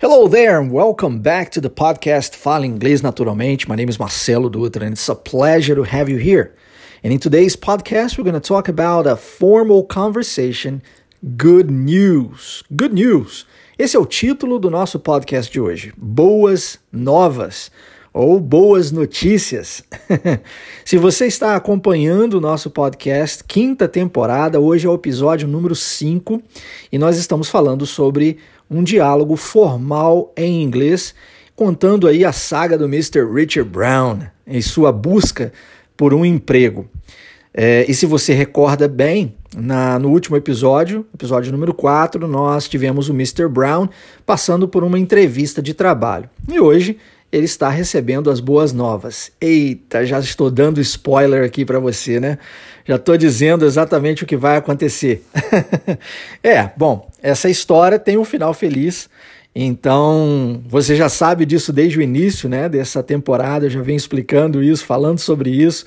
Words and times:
Hello 0.00 0.28
there, 0.28 0.60
and 0.60 0.70
welcome 0.70 1.18
back 1.18 1.50
to 1.50 1.60
the 1.60 1.68
podcast 1.68 2.36
Fala 2.36 2.64
Inglês 2.64 3.02
Naturalmente. 3.02 3.68
My 3.68 3.74
name 3.74 3.88
is 3.88 3.98
Marcelo 3.98 4.48
Dutra, 4.48 4.82
and 4.82 4.92
it's 4.92 5.08
a 5.08 5.14
pleasure 5.16 5.74
to 5.74 5.82
have 5.82 6.08
you 6.08 6.18
here. 6.18 6.54
And 7.02 7.12
in 7.12 7.18
today's 7.18 7.56
podcast, 7.56 8.16
we're 8.16 8.22
going 8.22 8.40
to 8.40 8.48
talk 8.48 8.68
about 8.68 9.08
a 9.08 9.16
formal 9.16 9.82
conversation, 9.82 10.82
good 11.36 11.68
news. 11.68 12.62
Good 12.70 12.94
news. 12.94 13.44
Esse 13.76 13.96
é 13.96 13.98
o 13.98 14.06
título 14.06 14.60
do 14.60 14.70
nosso 14.70 15.00
podcast 15.00 15.52
de 15.52 15.60
hoje. 15.60 15.92
Boas 15.96 16.78
novas 16.92 17.68
ou 18.12 18.38
boas 18.38 18.92
notícias. 18.92 19.82
Se 20.84 20.96
você 20.96 21.26
está 21.26 21.56
acompanhando 21.56 22.34
o 22.34 22.40
nosso 22.40 22.70
podcast, 22.70 23.42
quinta 23.42 23.88
temporada, 23.88 24.60
hoje 24.60 24.86
é 24.86 24.90
o 24.90 24.94
episódio 24.94 25.48
número 25.48 25.74
5 25.74 26.40
e 26.92 26.98
nós 26.98 27.18
estamos 27.18 27.48
falando 27.48 27.84
sobre 27.84 28.38
um 28.70 28.82
diálogo 28.82 29.36
formal 29.36 30.32
em 30.36 30.62
inglês, 30.62 31.14
contando 31.54 32.06
aí 32.06 32.24
a 32.24 32.32
saga 32.32 32.76
do 32.76 32.84
Mr. 32.84 33.24
Richard 33.24 33.68
Brown 33.68 34.20
em 34.46 34.62
sua 34.62 34.92
busca 34.92 35.52
por 35.96 36.14
um 36.14 36.24
emprego. 36.24 36.88
É, 37.52 37.84
e 37.88 37.94
se 37.94 38.06
você 38.06 38.32
recorda 38.34 38.86
bem, 38.86 39.34
na, 39.56 39.98
no 39.98 40.10
último 40.10 40.36
episódio, 40.36 41.06
episódio 41.12 41.50
número 41.50 41.72
4, 41.74 42.28
nós 42.28 42.68
tivemos 42.68 43.08
o 43.08 43.12
Mr. 43.12 43.48
Brown 43.48 43.88
passando 44.24 44.68
por 44.68 44.84
uma 44.84 44.98
entrevista 44.98 45.60
de 45.62 45.74
trabalho. 45.74 46.28
E 46.48 46.60
hoje 46.60 46.98
ele 47.32 47.44
está 47.44 47.68
recebendo 47.68 48.30
as 48.30 48.40
boas 48.40 48.72
novas. 48.72 49.32
Eita, 49.40 50.04
já 50.06 50.18
estou 50.18 50.50
dando 50.50 50.80
spoiler 50.80 51.44
aqui 51.44 51.64
para 51.64 51.78
você, 51.78 52.20
né? 52.20 52.38
Já 52.88 52.96
estou 52.96 53.18
dizendo 53.18 53.66
exatamente 53.66 54.24
o 54.24 54.26
que 54.26 54.34
vai 54.34 54.56
acontecer. 54.56 55.22
é, 56.42 56.70
bom, 56.74 57.06
essa 57.22 57.50
história 57.50 57.98
tem 57.98 58.16
um 58.16 58.24
final 58.24 58.54
feliz. 58.54 59.10
Então, 59.54 60.62
você 60.66 60.96
já 60.96 61.10
sabe 61.10 61.44
disso 61.44 61.70
desde 61.70 61.98
o 61.98 62.02
início, 62.02 62.48
né, 62.48 62.66
dessa 62.66 63.02
temporada, 63.02 63.66
eu 63.66 63.70
já 63.70 63.82
venho 63.82 63.98
explicando 63.98 64.62
isso, 64.62 64.86
falando 64.86 65.18
sobre 65.18 65.50
isso. 65.50 65.84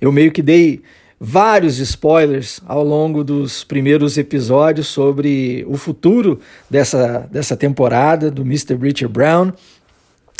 Eu 0.00 0.12
meio 0.12 0.30
que 0.30 0.40
dei 0.40 0.80
vários 1.18 1.80
spoilers 1.80 2.60
ao 2.68 2.84
longo 2.84 3.24
dos 3.24 3.64
primeiros 3.64 4.16
episódios 4.16 4.86
sobre 4.86 5.66
o 5.68 5.76
futuro 5.76 6.38
dessa, 6.70 7.28
dessa 7.32 7.56
temporada 7.56 8.30
do 8.30 8.42
Mr. 8.42 8.76
Richard 8.76 9.12
Brown. 9.12 9.52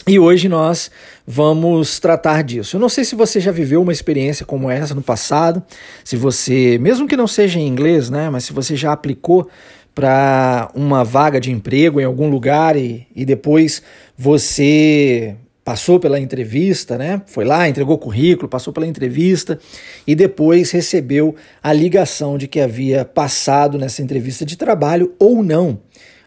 E 0.08 0.18
hoje 0.18 0.48
nós 0.48 0.90
vamos 1.26 2.00
tratar 2.00 2.42
disso. 2.42 2.76
Eu 2.76 2.80
não 2.80 2.88
sei 2.88 3.04
se 3.04 3.14
você 3.14 3.38
já 3.40 3.52
viveu 3.52 3.82
uma 3.82 3.92
experiência 3.92 4.46
como 4.46 4.70
essa 4.70 4.94
no 4.94 5.02
passado, 5.02 5.62
se 6.02 6.16
você, 6.16 6.78
mesmo 6.78 7.06
que 7.06 7.14
não 7.14 7.26
seja 7.26 7.58
em 7.58 7.68
inglês, 7.68 8.08
né, 8.08 8.30
mas 8.30 8.44
se 8.44 8.54
você 8.54 8.74
já 8.74 8.90
aplicou 8.90 9.46
para 9.94 10.70
uma 10.74 11.04
vaga 11.04 11.38
de 11.38 11.52
emprego 11.52 12.00
em 12.00 12.04
algum 12.04 12.30
lugar 12.30 12.74
e, 12.74 13.06
e 13.14 13.26
depois 13.26 13.82
você 14.16 15.36
passou 15.62 16.00
pela 16.00 16.18
entrevista, 16.18 16.96
né? 16.96 17.20
Foi 17.26 17.44
lá, 17.44 17.68
entregou 17.68 17.98
currículo, 17.98 18.48
passou 18.48 18.72
pela 18.72 18.86
entrevista 18.86 19.58
e 20.06 20.14
depois 20.14 20.70
recebeu 20.70 21.36
a 21.62 21.70
ligação 21.74 22.38
de 22.38 22.48
que 22.48 22.58
havia 22.58 23.04
passado 23.04 23.76
nessa 23.76 24.00
entrevista 24.00 24.46
de 24.46 24.56
trabalho 24.56 25.14
ou 25.18 25.42
não. 25.42 25.78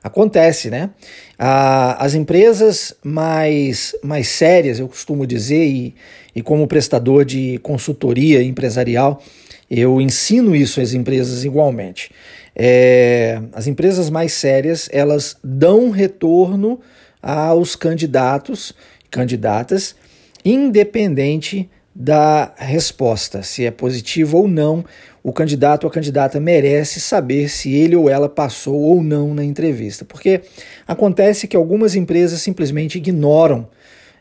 Acontece, 0.04 0.70
né? 0.70 0.90
as 1.38 2.14
empresas 2.14 2.96
mais, 3.04 3.96
mais 4.04 4.28
sérias, 4.28 4.80
eu 4.80 4.88
costumo 4.88 5.26
dizer, 5.26 5.66
e, 5.66 5.96
e 6.36 6.42
como 6.42 6.68
prestador 6.68 7.26
de 7.26 7.60
consultoria 7.60 8.44
empresarial, 8.44 9.22
eu 9.70 10.02
ensino 10.02 10.56
isso 10.56 10.82
às 10.82 10.94
empresas 10.94 11.44
igualmente. 11.44 12.12
É, 12.56 13.42
as 13.54 13.68
empresas 13.68 14.10
mais 14.10 14.34
sérias, 14.34 14.90
elas 14.92 15.38
dão 15.44 15.90
retorno 15.90 16.80
aos 17.22 17.76
candidatos 17.76 18.74
candidatas, 19.12 19.94
independente 20.44 21.70
da 21.94 22.54
resposta, 22.56 23.44
se 23.44 23.66
é 23.66 23.70
positivo 23.70 24.38
ou 24.38 24.48
não, 24.48 24.86
o 25.24 25.32
candidato 25.32 25.84
ou 25.84 25.90
a 25.90 25.94
candidata 25.94 26.40
merece 26.40 27.00
saber 27.00 27.50
se 27.50 27.74
ele 27.74 27.96
ou 27.96 28.10
ela 28.10 28.28
passou 28.28 28.80
ou 28.80 29.04
não 29.04 29.34
na 29.34 29.44
entrevista. 29.44 30.04
Porque 30.04 30.42
acontece 30.88 31.48
que 31.48 31.56
algumas 31.56 31.96
empresas 31.96 32.42
simplesmente 32.42 32.98
ignoram 32.98 33.68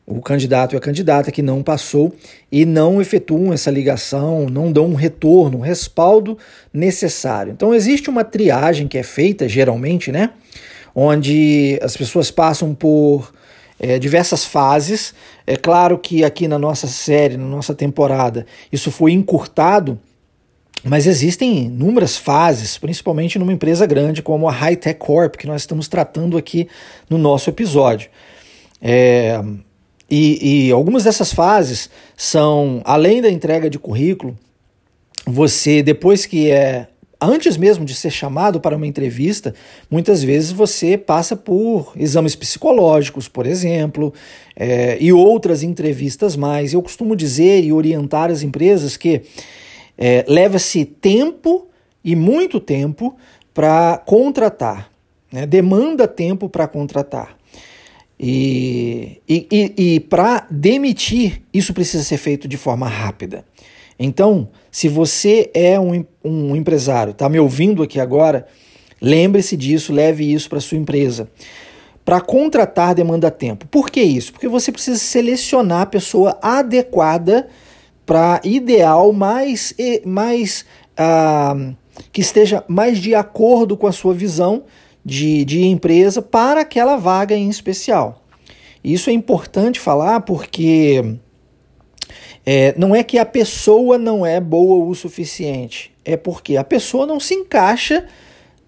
o 0.06 0.20
candidato 0.20 0.74
e 0.74 0.76
a 0.76 0.80
candidata 0.80 1.30
que 1.30 1.40
não 1.40 1.62
passou 1.62 2.12
e 2.50 2.64
não 2.64 3.00
efetuam 3.00 3.52
essa 3.52 3.70
ligação, 3.70 4.46
não 4.46 4.72
dão 4.72 4.86
um 4.86 4.94
retorno, 4.94 5.58
um 5.58 5.62
respaldo 5.62 6.36
necessário. 6.72 7.52
Então 7.52 7.72
existe 7.72 8.10
uma 8.10 8.24
triagem 8.24 8.88
que 8.88 8.98
é 8.98 9.02
feita 9.02 9.48
geralmente, 9.48 10.10
né? 10.10 10.30
Onde 10.94 11.78
as 11.80 11.96
pessoas 11.96 12.30
passam 12.30 12.74
por 12.74 13.32
é, 13.78 13.98
diversas 13.98 14.44
fases. 14.44 15.14
É 15.46 15.56
claro 15.56 15.96
que 15.96 16.24
aqui 16.24 16.48
na 16.48 16.58
nossa 16.58 16.88
série, 16.88 17.36
na 17.36 17.46
nossa 17.46 17.74
temporada, 17.74 18.44
isso 18.72 18.90
foi 18.90 19.12
encurtado, 19.12 19.98
mas 20.82 21.06
existem 21.06 21.66
inúmeras 21.66 22.16
fases, 22.16 22.78
principalmente 22.78 23.38
numa 23.38 23.52
empresa 23.52 23.86
grande 23.86 24.22
como 24.22 24.48
a 24.48 24.52
High 24.52 24.76
Tech 24.76 24.98
Corp, 24.98 25.36
que 25.36 25.46
nós 25.46 25.62
estamos 25.62 25.88
tratando 25.88 26.38
aqui 26.38 26.68
no 27.08 27.18
nosso 27.18 27.50
episódio. 27.50 28.08
É, 28.80 29.42
e, 30.10 30.68
e 30.68 30.72
algumas 30.72 31.04
dessas 31.04 31.32
fases 31.32 31.90
são, 32.16 32.80
além 32.84 33.20
da 33.20 33.30
entrega 33.30 33.68
de 33.68 33.78
currículo, 33.78 34.36
você, 35.26 35.82
depois 35.82 36.24
que 36.24 36.50
é 36.50 36.88
antes 37.20 37.56
mesmo 37.56 37.84
de 37.84 37.94
ser 37.94 38.10
chamado 38.10 38.60
para 38.60 38.74
uma 38.74 38.86
entrevista, 38.86 39.54
muitas 39.90 40.22
vezes 40.22 40.50
você 40.50 40.96
passa 40.96 41.36
por 41.36 41.92
exames 41.96 42.34
psicológicos, 42.34 43.28
por 43.28 43.46
exemplo, 43.46 44.14
é, 44.56 44.96
e 44.98 45.12
outras 45.12 45.62
entrevistas 45.62 46.34
mais. 46.34 46.72
Eu 46.72 46.80
costumo 46.80 47.14
dizer 47.14 47.62
e 47.62 47.72
orientar 47.72 48.30
as 48.30 48.42
empresas 48.42 48.96
que 48.96 49.22
é, 50.00 50.24
leva-se 50.26 50.86
tempo 50.86 51.68
e 52.02 52.16
muito 52.16 52.58
tempo 52.58 53.14
para 53.52 53.98
contratar, 53.98 54.90
né? 55.30 55.44
demanda 55.46 56.08
tempo 56.08 56.48
para 56.48 56.66
contratar. 56.66 57.36
E, 58.18 59.20
e, 59.28 59.46
e, 59.50 59.94
e 59.94 60.00
para 60.00 60.46
demitir, 60.50 61.42
isso 61.52 61.74
precisa 61.74 62.02
ser 62.02 62.16
feito 62.16 62.48
de 62.48 62.56
forma 62.56 62.88
rápida. 62.88 63.44
Então, 63.98 64.48
se 64.70 64.88
você 64.88 65.50
é 65.52 65.78
um, 65.78 66.04
um 66.24 66.56
empresário, 66.56 67.10
está 67.10 67.28
me 67.28 67.38
ouvindo 67.38 67.82
aqui 67.82 68.00
agora, 68.00 68.46
lembre-se 69.00 69.56
disso, 69.56 69.92
leve 69.92 70.32
isso 70.32 70.48
para 70.48 70.60
sua 70.60 70.78
empresa. 70.78 71.28
Para 72.04 72.20
contratar 72.20 72.94
demanda 72.94 73.30
tempo. 73.30 73.66
Por 73.66 73.90
que 73.90 74.00
isso? 74.00 74.32
Porque 74.32 74.48
você 74.48 74.72
precisa 74.72 74.98
selecionar 74.98 75.82
a 75.82 75.86
pessoa 75.86 76.38
adequada 76.40 77.48
para 78.10 78.40
ideal 78.42 79.12
mais, 79.12 79.72
mais 80.04 80.64
ah, 80.96 81.54
que 82.10 82.20
esteja 82.20 82.64
mais 82.66 82.98
de 82.98 83.14
acordo 83.14 83.76
com 83.76 83.86
a 83.86 83.92
sua 83.92 84.12
visão 84.12 84.64
de, 85.04 85.44
de 85.44 85.64
empresa 85.64 86.20
para 86.20 86.62
aquela 86.62 86.96
vaga 86.96 87.36
em 87.36 87.48
especial. 87.48 88.24
Isso 88.82 89.10
é 89.10 89.12
importante 89.12 89.78
falar 89.78 90.22
porque 90.22 91.18
é, 92.44 92.74
não 92.76 92.96
é 92.96 93.04
que 93.04 93.16
a 93.16 93.24
pessoa 93.24 93.96
não 93.96 94.26
é 94.26 94.40
boa 94.40 94.84
o 94.86 94.92
suficiente, 94.92 95.92
é 96.04 96.16
porque 96.16 96.56
a 96.56 96.64
pessoa 96.64 97.06
não 97.06 97.20
se 97.20 97.34
encaixa 97.34 98.08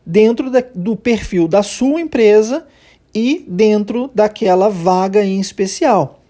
dentro 0.06 0.52
da, 0.52 0.62
do 0.72 0.94
perfil 0.94 1.48
da 1.48 1.64
sua 1.64 2.00
empresa 2.00 2.64
e 3.12 3.44
dentro 3.48 4.08
daquela 4.14 4.68
vaga 4.68 5.24
em 5.24 5.40
especial, 5.40 6.20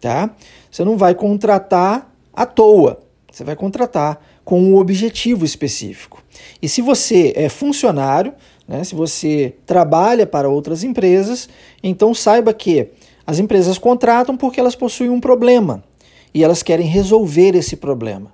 tá? 0.00 0.36
Você 0.70 0.84
não 0.84 0.96
vai 0.96 1.16
contratar 1.16 2.09
à 2.40 2.46
toa, 2.46 2.98
você 3.30 3.44
vai 3.44 3.54
contratar 3.54 4.18
com 4.42 4.58
um 4.58 4.76
objetivo 4.76 5.44
específico. 5.44 6.22
E 6.62 6.70
se 6.70 6.80
você 6.80 7.34
é 7.36 7.50
funcionário, 7.50 8.32
né, 8.66 8.82
se 8.82 8.94
você 8.94 9.54
trabalha 9.66 10.26
para 10.26 10.48
outras 10.48 10.82
empresas, 10.82 11.50
então 11.82 12.14
saiba 12.14 12.54
que 12.54 12.88
as 13.26 13.38
empresas 13.38 13.76
contratam 13.76 14.38
porque 14.38 14.58
elas 14.58 14.74
possuem 14.74 15.10
um 15.10 15.20
problema 15.20 15.84
e 16.32 16.42
elas 16.42 16.62
querem 16.62 16.86
resolver 16.86 17.54
esse 17.54 17.76
problema. 17.76 18.32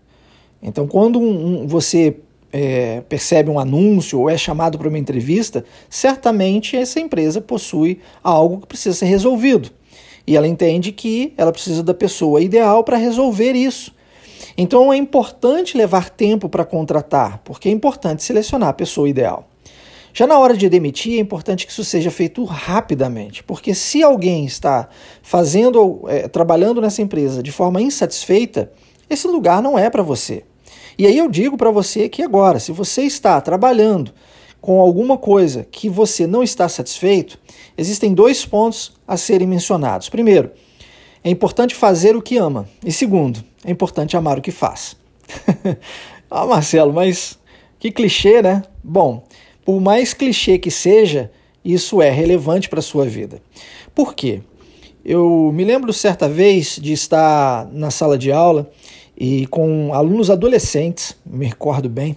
Então, 0.63 0.87
quando 0.87 1.19
um, 1.19 1.63
um, 1.63 1.67
você 1.67 2.19
é, 2.53 3.01
percebe 3.09 3.51
um 3.51 3.59
anúncio 3.59 4.21
ou 4.21 4.31
é 4.31 4.39
chamado 4.39 4.79
para 4.79 4.89
uma 4.89 5.01
entrevista, 5.01 5.65
certamente 5.91 6.77
essa 6.77 7.01
empresa 7.01 7.41
possui 7.41 7.99
algo 8.23 8.61
que 8.61 8.69
precisa 8.69 8.95
ser 8.95 9.07
resolvido. 9.07 9.71
E 10.25 10.37
ela 10.37 10.47
entende 10.47 10.93
que 10.93 11.33
ela 11.37 11.51
precisa 11.51 11.83
da 11.83 11.93
pessoa 11.93 12.41
ideal 12.41 12.85
para 12.85 12.97
resolver 12.97 13.53
isso. 13.53 13.96
Então 14.57 14.93
é 14.93 14.97
importante 14.97 15.77
levar 15.77 16.09
tempo 16.09 16.49
para 16.49 16.65
contratar, 16.65 17.41
porque 17.45 17.69
é 17.69 17.73
importante 17.73 18.23
selecionar 18.23 18.71
a 18.71 18.73
pessoa 18.73 19.09
ideal. 19.09 19.49
Já 20.15 20.27
na 20.27 20.39
hora 20.39 20.57
de 20.57 20.67
demitir, 20.71 21.19
é 21.19 21.21
importante 21.21 21.67
que 21.67 21.73
isso 21.73 21.85
seja 21.85 22.11
feito 22.11 22.43
rapidamente, 22.45 23.45
porque 23.45 23.75
se 23.75 24.03
alguém 24.03 24.47
está 24.47 24.89
fazendo, 25.21 26.05
é, 26.09 26.27
trabalhando 26.27 26.81
nessa 26.81 27.03
empresa 27.03 27.43
de 27.43 27.53
forma 27.53 27.83
insatisfeita, 27.83 28.73
esse 29.11 29.29
lugar 29.29 29.61
não 29.61 29.79
é 29.79 29.91
para 29.91 30.03
você. 30.03 30.43
E 30.99 31.07
aí 31.07 31.19
eu 31.19 31.29
digo 31.29 31.59
para 31.59 31.71
você 31.71 32.09
que 32.09 32.23
agora, 32.23 32.59
se 32.59 32.73
você 32.73 33.03
está 33.03 33.39
trabalhando 33.43 34.15
com 34.59 34.81
alguma 34.81 35.19
coisa 35.19 35.67
que 35.71 35.91
você 35.91 36.27
não 36.27 36.43
está 36.43 36.67
satisfeito, 36.67 37.39
existem 37.77 38.15
dois 38.15 38.47
pontos 38.47 38.95
a 39.07 39.19
serem 39.19 39.47
mencionados. 39.47 40.09
Primeiro, 40.09 40.51
é 41.27 41.31
importante 41.31 41.75
fazer 41.75 42.15
o 42.15 42.23
que 42.23 42.37
ama. 42.37 42.69
E 42.85 42.93
segundo, 42.93 43.43
é 43.65 43.71
importante 43.73 44.17
amar 44.17 44.39
o 44.39 44.41
que 44.41 44.53
faz. 44.53 44.97
ah, 46.31 46.47
Marcelo, 46.47 46.93
mas 46.93 47.37
que 47.81 47.91
clichê, 47.91 48.41
né? 48.41 48.63
Bom, 48.83 49.25
por 49.65 49.81
mais 49.81 50.15
clichê 50.15 50.57
que 50.57 50.71
seja, 50.71 51.29
isso 51.65 52.01
é 52.01 52.11
relevante 52.11 52.69
para 52.69 52.79
a 52.79 52.83
sua 52.83 53.07
vida. 53.07 53.43
Por 53.93 54.15
quê? 54.15 54.41
Eu 55.05 55.51
me 55.53 55.65
lembro 55.65 55.93
certa 55.93 56.29
vez 56.29 56.79
de 56.81 56.93
estar 56.93 57.67
na 57.73 57.91
sala 57.91 58.17
de 58.17 58.31
aula 58.31 58.71
e 59.19 59.49
com 59.49 59.93
alunos 59.93 60.31
adolescentes, 60.31 61.17
me 61.27 61.47
recordo 61.47 61.89
bem, 61.89 62.17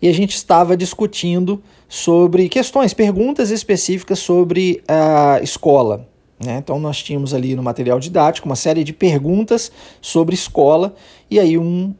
e 0.00 0.06
a 0.06 0.12
gente 0.12 0.36
estava 0.36 0.76
discutindo 0.76 1.60
sobre 1.88 2.48
questões, 2.48 2.94
perguntas 2.94 3.50
específicas 3.50 4.20
sobre 4.20 4.80
a 4.86 5.40
escola. 5.42 6.13
Né? 6.38 6.58
Então, 6.58 6.78
nós 6.78 7.02
tínhamos 7.02 7.32
ali 7.32 7.54
no 7.54 7.62
material 7.62 7.98
didático 8.00 8.48
uma 8.48 8.56
série 8.56 8.84
de 8.84 8.92
perguntas 8.92 9.70
sobre 10.00 10.34
escola, 10.34 10.94
e 11.30 11.38
aí 11.38 11.56
um 11.56 11.94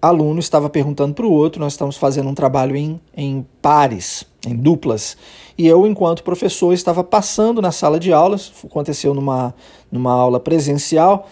aluno 0.00 0.38
estava 0.38 0.70
perguntando 0.70 1.14
para 1.14 1.26
o 1.26 1.32
outro, 1.32 1.60
nós 1.60 1.72
estamos 1.72 1.96
fazendo 1.96 2.28
um 2.28 2.34
trabalho 2.34 2.76
em, 2.76 3.00
em 3.16 3.44
pares, 3.60 4.24
em 4.46 4.54
duplas, 4.54 5.16
e 5.56 5.66
eu, 5.66 5.86
enquanto 5.86 6.22
professor, 6.22 6.72
estava 6.72 7.02
passando 7.02 7.60
na 7.60 7.72
sala 7.72 7.98
de 7.98 8.12
aulas, 8.12 8.52
aconteceu 8.64 9.12
numa, 9.12 9.54
numa 9.90 10.12
aula 10.12 10.38
presencial, 10.38 11.28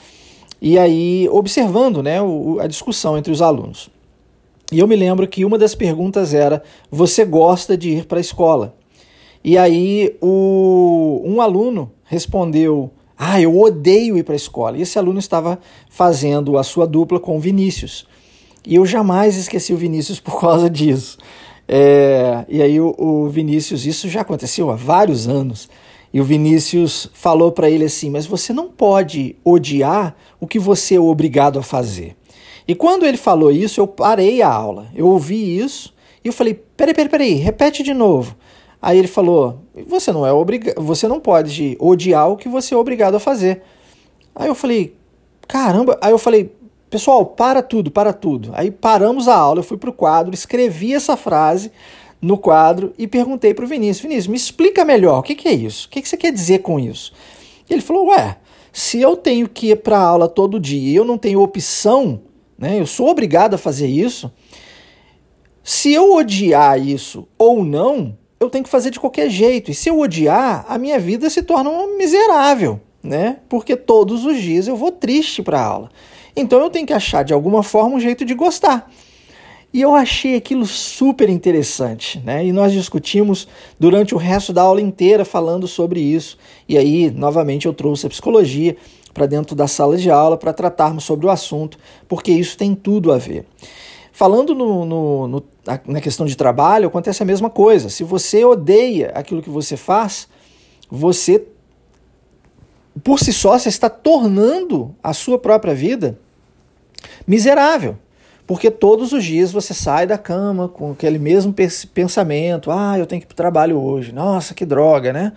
e 0.60 0.78
aí 0.78 1.28
observando 1.30 2.02
né, 2.02 2.20
o, 2.20 2.58
a 2.60 2.66
discussão 2.66 3.16
entre 3.16 3.32
os 3.32 3.42
alunos. 3.42 3.90
E 4.72 4.80
eu 4.80 4.88
me 4.88 4.96
lembro 4.96 5.28
que 5.28 5.44
uma 5.44 5.56
das 5.56 5.74
perguntas 5.74 6.34
era: 6.34 6.62
Você 6.90 7.24
gosta 7.24 7.76
de 7.76 7.90
ir 7.90 8.06
para 8.06 8.18
a 8.18 8.20
escola? 8.20 8.74
E 9.46 9.56
aí 9.56 10.12
o, 10.20 11.22
um 11.24 11.40
aluno 11.40 11.92
respondeu: 12.02 12.90
Ah, 13.16 13.40
eu 13.40 13.56
odeio 13.56 14.18
ir 14.18 14.24
para 14.24 14.34
a 14.34 14.36
escola. 14.36 14.76
E 14.76 14.82
esse 14.82 14.98
aluno 14.98 15.20
estava 15.20 15.60
fazendo 15.88 16.58
a 16.58 16.64
sua 16.64 16.84
dupla 16.84 17.20
com 17.20 17.36
o 17.36 17.40
Vinícius. 17.40 18.08
E 18.66 18.74
eu 18.74 18.84
jamais 18.84 19.36
esqueci 19.36 19.72
o 19.72 19.76
Vinícius 19.76 20.18
por 20.20 20.40
causa 20.40 20.68
disso. 20.68 21.16
É, 21.68 22.44
e 22.48 22.60
aí 22.60 22.80
o, 22.80 22.92
o 22.98 23.28
Vinícius, 23.28 23.86
isso 23.86 24.08
já 24.08 24.22
aconteceu 24.22 24.68
há 24.68 24.74
vários 24.74 25.28
anos. 25.28 25.68
E 26.12 26.20
o 26.20 26.24
Vinícius 26.24 27.08
falou 27.14 27.52
para 27.52 27.70
ele 27.70 27.84
assim: 27.84 28.10
Mas 28.10 28.26
você 28.26 28.52
não 28.52 28.68
pode 28.68 29.36
odiar 29.44 30.16
o 30.40 30.46
que 30.48 30.58
você 30.58 30.96
é 30.96 31.00
obrigado 31.00 31.56
a 31.56 31.62
fazer. 31.62 32.16
E 32.66 32.74
quando 32.74 33.06
ele 33.06 33.16
falou 33.16 33.52
isso, 33.52 33.80
eu 33.80 33.86
parei 33.86 34.42
a 34.42 34.48
aula. 34.48 34.88
Eu 34.92 35.06
ouvi 35.06 35.56
isso 35.56 35.94
e 36.24 36.26
eu 36.26 36.32
falei: 36.32 36.60
Peraí, 36.76 36.92
peraí, 36.92 37.08
peraí, 37.08 37.34
repete 37.34 37.84
de 37.84 37.94
novo. 37.94 38.34
Aí 38.80 38.98
ele 38.98 39.08
falou: 39.08 39.62
Você 39.86 40.12
não 40.12 40.26
é 40.26 40.32
obrigado, 40.32 40.80
você 40.82 41.08
não 41.08 41.20
pode 41.20 41.76
odiar 41.80 42.30
o 42.30 42.36
que 42.36 42.48
você 42.48 42.74
é 42.74 42.76
obrigado 42.76 43.14
a 43.14 43.20
fazer. 43.20 43.62
Aí 44.34 44.48
eu 44.48 44.54
falei: 44.54 44.96
Caramba. 45.46 45.98
Aí 46.00 46.12
eu 46.12 46.18
falei: 46.18 46.54
Pessoal, 46.88 47.26
para 47.26 47.62
tudo, 47.62 47.90
para 47.90 48.12
tudo. 48.12 48.50
Aí 48.54 48.70
paramos 48.70 49.28
a 49.28 49.36
aula, 49.36 49.60
eu 49.60 49.64
fui 49.64 49.76
para 49.76 49.90
o 49.90 49.92
quadro, 49.92 50.34
escrevi 50.34 50.94
essa 50.94 51.16
frase 51.16 51.72
no 52.20 52.38
quadro 52.38 52.92
e 52.98 53.06
perguntei 53.06 53.54
para 53.54 53.64
o 53.64 53.68
Vinícius: 53.68 54.02
Vinícius, 54.02 54.26
me 54.28 54.36
explica 54.36 54.84
melhor, 54.84 55.18
o 55.18 55.22
que, 55.22 55.34
que 55.34 55.48
é 55.48 55.52
isso? 55.52 55.86
O 55.86 55.90
que, 55.90 56.02
que 56.02 56.08
você 56.08 56.16
quer 56.16 56.32
dizer 56.32 56.60
com 56.60 56.78
isso? 56.78 57.12
E 57.68 57.72
ele 57.72 57.82
falou: 57.82 58.08
Ué, 58.08 58.38
se 58.72 59.00
eu 59.00 59.16
tenho 59.16 59.48
que 59.48 59.70
ir 59.70 59.76
para 59.76 59.98
aula 59.98 60.28
todo 60.28 60.60
dia 60.60 60.90
e 60.92 60.94
eu 60.94 61.04
não 61.04 61.18
tenho 61.18 61.40
opção, 61.40 62.20
né, 62.58 62.80
eu 62.80 62.86
sou 62.86 63.08
obrigado 63.08 63.54
a 63.54 63.58
fazer 63.58 63.86
isso, 63.86 64.30
se 65.62 65.92
eu 65.92 66.14
odiar 66.14 66.78
isso 66.78 67.26
ou 67.38 67.64
não, 67.64 68.16
eu 68.38 68.50
tenho 68.50 68.64
que 68.64 68.70
fazer 68.70 68.90
de 68.90 69.00
qualquer 69.00 69.30
jeito. 69.30 69.70
E 69.70 69.74
se 69.74 69.88
eu 69.88 69.98
odiar, 69.98 70.64
a 70.68 70.78
minha 70.78 70.98
vida 70.98 71.28
se 71.30 71.42
torna 71.42 71.70
miserável, 71.96 72.80
né? 73.02 73.38
Porque 73.48 73.76
todos 73.76 74.24
os 74.24 74.40
dias 74.40 74.68
eu 74.68 74.76
vou 74.76 74.92
triste 74.92 75.42
para 75.42 75.60
a 75.60 75.64
aula. 75.64 75.90
Então 76.34 76.60
eu 76.60 76.68
tenho 76.68 76.86
que 76.86 76.92
achar 76.92 77.24
de 77.24 77.32
alguma 77.32 77.62
forma 77.62 77.96
um 77.96 78.00
jeito 78.00 78.24
de 78.24 78.34
gostar. 78.34 78.90
E 79.72 79.80
eu 79.80 79.94
achei 79.94 80.36
aquilo 80.36 80.64
super 80.64 81.28
interessante, 81.28 82.18
né? 82.24 82.44
E 82.44 82.52
nós 82.52 82.72
discutimos 82.72 83.48
durante 83.78 84.14
o 84.14 84.18
resto 84.18 84.52
da 84.52 84.62
aula 84.62 84.80
inteira 84.80 85.24
falando 85.24 85.66
sobre 85.66 86.00
isso. 86.00 86.38
E 86.68 86.78
aí, 86.78 87.10
novamente, 87.10 87.66
eu 87.66 87.74
trouxe 87.74 88.06
a 88.06 88.10
psicologia 88.10 88.76
para 89.12 89.26
dentro 89.26 89.56
da 89.56 89.66
sala 89.66 89.96
de 89.96 90.10
aula 90.10 90.36
para 90.36 90.52
tratarmos 90.52 91.04
sobre 91.04 91.26
o 91.26 91.30
assunto, 91.30 91.78
porque 92.06 92.30
isso 92.30 92.56
tem 92.56 92.74
tudo 92.74 93.12
a 93.12 93.18
ver. 93.18 93.46
Falando 94.16 94.54
no, 94.54 94.86
no, 94.86 95.28
no, 95.28 95.44
na 95.86 96.00
questão 96.00 96.24
de 96.24 96.34
trabalho, 96.34 96.88
acontece 96.88 97.22
a 97.22 97.26
mesma 97.26 97.50
coisa. 97.50 97.90
Se 97.90 98.02
você 98.02 98.46
odeia 98.46 99.10
aquilo 99.14 99.42
que 99.42 99.50
você 99.50 99.76
faz, 99.76 100.26
você, 100.90 101.46
por 103.04 103.20
si 103.20 103.30
só, 103.30 103.58
você 103.58 103.68
está 103.68 103.90
tornando 103.90 104.94
a 105.02 105.12
sua 105.12 105.38
própria 105.38 105.74
vida 105.74 106.18
miserável. 107.26 107.98
Porque 108.46 108.70
todos 108.70 109.12
os 109.12 109.22
dias 109.22 109.52
você 109.52 109.74
sai 109.74 110.06
da 110.06 110.16
cama 110.16 110.66
com 110.66 110.92
aquele 110.92 111.18
mesmo 111.18 111.54
pensamento: 111.92 112.70
ah, 112.70 112.98
eu 112.98 113.04
tenho 113.04 113.20
que 113.20 113.26
ir 113.26 113.28
para 113.28 113.34
o 113.34 113.36
trabalho 113.36 113.78
hoje, 113.78 114.12
nossa, 114.12 114.54
que 114.54 114.64
droga, 114.64 115.12
né? 115.12 115.34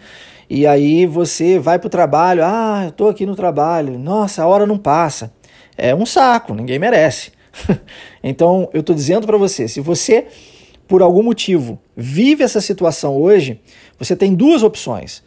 E 0.50 0.66
aí 0.66 1.06
você 1.06 1.60
vai 1.60 1.80
para 1.80 1.88
o 1.88 1.90
trabalho: 1.90 2.46
ah, 2.46 2.84
eu 2.86 2.90
estou 2.92 3.10
aqui 3.10 3.26
no 3.26 3.36
trabalho, 3.36 4.00
nossa, 4.00 4.42
a 4.42 4.48
hora 4.48 4.66
não 4.66 4.78
passa. 4.78 5.34
É 5.78 5.94
um 5.94 6.06
saco, 6.06 6.54
ninguém 6.54 6.80
merece. 6.80 7.38
então 8.24 8.69
eu 8.74 8.81
estou 8.81 8.96
dizendo 8.96 9.25
para 9.25 9.38
você: 9.38 9.68
se 9.68 9.80
você, 9.80 10.28
por 10.88 11.01
algum 11.01 11.24
motivo, 11.24 11.80
vive 11.96 12.44
essa 12.44 12.62
situação 12.62 13.18
hoje, 13.18 13.60
você 13.98 14.16
tem 14.16 14.34
duas 14.34 14.63
opções. 14.63 15.24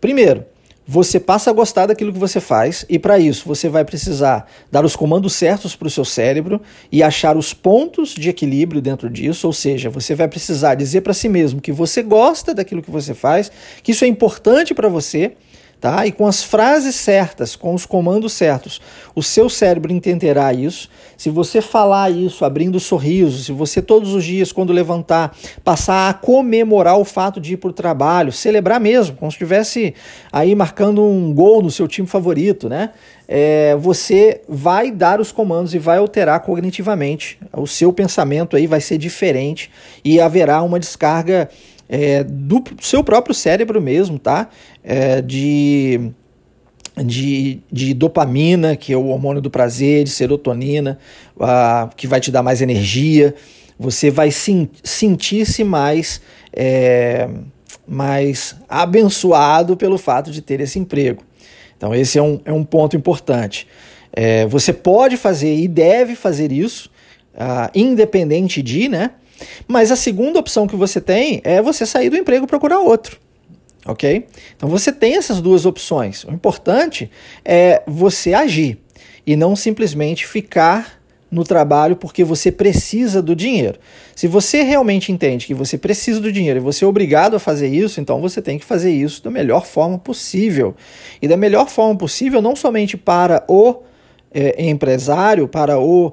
Primeiro, 0.00 0.44
você 0.86 1.20
passa 1.20 1.50
a 1.50 1.52
gostar 1.52 1.86
daquilo 1.86 2.12
que 2.12 2.18
você 2.18 2.40
faz, 2.40 2.84
e 2.88 2.98
para 2.98 3.18
isso 3.18 3.46
você 3.46 3.68
vai 3.68 3.84
precisar 3.84 4.50
dar 4.70 4.84
os 4.84 4.96
comandos 4.96 5.32
certos 5.32 5.76
para 5.76 5.86
o 5.86 5.90
seu 5.90 6.04
cérebro 6.04 6.60
e 6.90 7.02
achar 7.02 7.36
os 7.36 7.54
pontos 7.54 8.14
de 8.14 8.28
equilíbrio 8.28 8.80
dentro 8.80 9.08
disso, 9.08 9.46
ou 9.46 9.52
seja, 9.52 9.88
você 9.88 10.14
vai 10.14 10.26
precisar 10.26 10.74
dizer 10.74 11.02
para 11.02 11.14
si 11.14 11.28
mesmo 11.28 11.60
que 11.60 11.70
você 11.70 12.02
gosta 12.02 12.52
daquilo 12.52 12.82
que 12.82 12.90
você 12.90 13.14
faz, 13.14 13.50
que 13.82 13.92
isso 13.92 14.04
é 14.04 14.08
importante 14.08 14.74
para 14.74 14.88
você 14.88 15.36
tá? 15.82 16.06
E 16.06 16.12
com 16.12 16.28
as 16.28 16.44
frases 16.44 16.94
certas, 16.94 17.56
com 17.56 17.74
os 17.74 17.84
comandos 17.84 18.32
certos, 18.34 18.80
o 19.16 19.22
seu 19.22 19.50
cérebro 19.50 19.92
entenderá 19.92 20.52
isso. 20.52 20.88
Se 21.16 21.28
você 21.28 21.60
falar 21.60 22.08
isso 22.08 22.44
abrindo 22.44 22.78
sorriso, 22.78 23.42
se 23.42 23.50
você 23.50 23.82
todos 23.82 24.14
os 24.14 24.24
dias, 24.24 24.52
quando 24.52 24.72
levantar, 24.72 25.36
passar 25.64 26.08
a 26.08 26.14
comemorar 26.14 26.96
o 27.00 27.04
fato 27.04 27.40
de 27.40 27.54
ir 27.54 27.56
para 27.56 27.70
o 27.70 27.72
trabalho, 27.72 28.30
celebrar 28.30 28.78
mesmo, 28.78 29.16
como 29.16 29.28
se 29.28 29.34
estivesse 29.34 29.92
aí 30.30 30.54
marcando 30.54 31.02
um 31.02 31.34
gol 31.34 31.60
no 31.60 31.70
seu 31.70 31.88
time 31.88 32.06
favorito, 32.06 32.68
né? 32.68 32.90
É, 33.26 33.74
você 33.76 34.40
vai 34.48 34.90
dar 34.90 35.20
os 35.20 35.32
comandos 35.32 35.74
e 35.74 35.80
vai 35.80 35.98
alterar 35.98 36.38
cognitivamente. 36.40 37.40
O 37.52 37.66
seu 37.66 37.92
pensamento 37.92 38.56
aí 38.56 38.68
vai 38.68 38.80
ser 38.80 38.98
diferente 38.98 39.68
e 40.04 40.20
haverá 40.20 40.62
uma 40.62 40.78
descarga 40.78 41.48
é, 41.88 42.24
do 42.24 42.62
seu 42.80 43.02
próprio 43.04 43.34
cérebro 43.34 43.80
mesmo, 43.80 44.18
tá? 44.18 44.48
É, 44.82 45.20
de, 45.20 46.10
de, 46.96 47.60
de 47.70 47.94
dopamina, 47.94 48.76
que 48.76 48.92
é 48.92 48.96
o 48.96 49.08
hormônio 49.08 49.42
do 49.42 49.50
prazer, 49.50 50.04
de 50.04 50.10
serotonina, 50.10 50.98
uh, 51.36 51.94
que 51.96 52.06
vai 52.06 52.20
te 52.20 52.30
dar 52.30 52.42
mais 52.42 52.60
energia. 52.62 53.34
Você 53.78 54.10
vai 54.10 54.30
sim, 54.30 54.68
sentir-se 54.82 55.64
mais, 55.64 56.20
é, 56.52 57.28
mais 57.86 58.56
abençoado 58.68 59.76
pelo 59.76 59.98
fato 59.98 60.30
de 60.30 60.40
ter 60.40 60.60
esse 60.60 60.78
emprego. 60.78 61.22
Então, 61.76 61.94
esse 61.94 62.18
é 62.18 62.22
um, 62.22 62.40
é 62.44 62.52
um 62.52 62.62
ponto 62.62 62.96
importante. 62.96 63.66
É, 64.12 64.46
você 64.46 64.72
pode 64.72 65.16
fazer 65.16 65.54
e 65.56 65.66
deve 65.66 66.14
fazer 66.14 66.52
isso, 66.52 66.90
uh, 67.34 67.70
independente 67.74 68.62
de, 68.62 68.88
né? 68.88 69.12
Mas 69.66 69.90
a 69.90 69.96
segunda 69.96 70.38
opção 70.38 70.66
que 70.66 70.76
você 70.76 71.00
tem 71.00 71.40
é 71.44 71.60
você 71.62 71.84
sair 71.86 72.10
do 72.10 72.16
emprego 72.16 72.44
e 72.44 72.48
procurar 72.48 72.80
outro. 72.80 73.18
Ok? 73.84 74.26
Então 74.56 74.68
você 74.68 74.92
tem 74.92 75.16
essas 75.16 75.40
duas 75.40 75.66
opções. 75.66 76.24
O 76.24 76.30
importante 76.30 77.10
é 77.44 77.82
você 77.86 78.32
agir 78.32 78.78
e 79.26 79.34
não 79.36 79.56
simplesmente 79.56 80.26
ficar 80.26 81.02
no 81.32 81.44
trabalho 81.44 81.96
porque 81.96 82.22
você 82.22 82.52
precisa 82.52 83.22
do 83.22 83.34
dinheiro. 83.34 83.78
Se 84.14 84.28
você 84.28 84.62
realmente 84.62 85.10
entende 85.10 85.46
que 85.46 85.54
você 85.54 85.78
precisa 85.78 86.20
do 86.20 86.30
dinheiro 86.30 86.58
e 86.58 86.62
você 86.62 86.84
é 86.84 86.88
obrigado 86.88 87.34
a 87.34 87.40
fazer 87.40 87.68
isso, 87.68 88.00
então 88.00 88.20
você 88.20 88.42
tem 88.42 88.58
que 88.58 88.64
fazer 88.64 88.92
isso 88.92 89.24
da 89.24 89.30
melhor 89.30 89.64
forma 89.64 89.98
possível. 89.98 90.76
E 91.22 91.26
da 91.26 91.36
melhor 91.36 91.70
forma 91.70 91.96
possível, 91.96 92.42
não 92.42 92.54
somente 92.54 92.98
para 92.98 93.42
o 93.48 93.76
é, 94.32 94.62
empresário, 94.68 95.48
para 95.48 95.78
o 95.78 96.12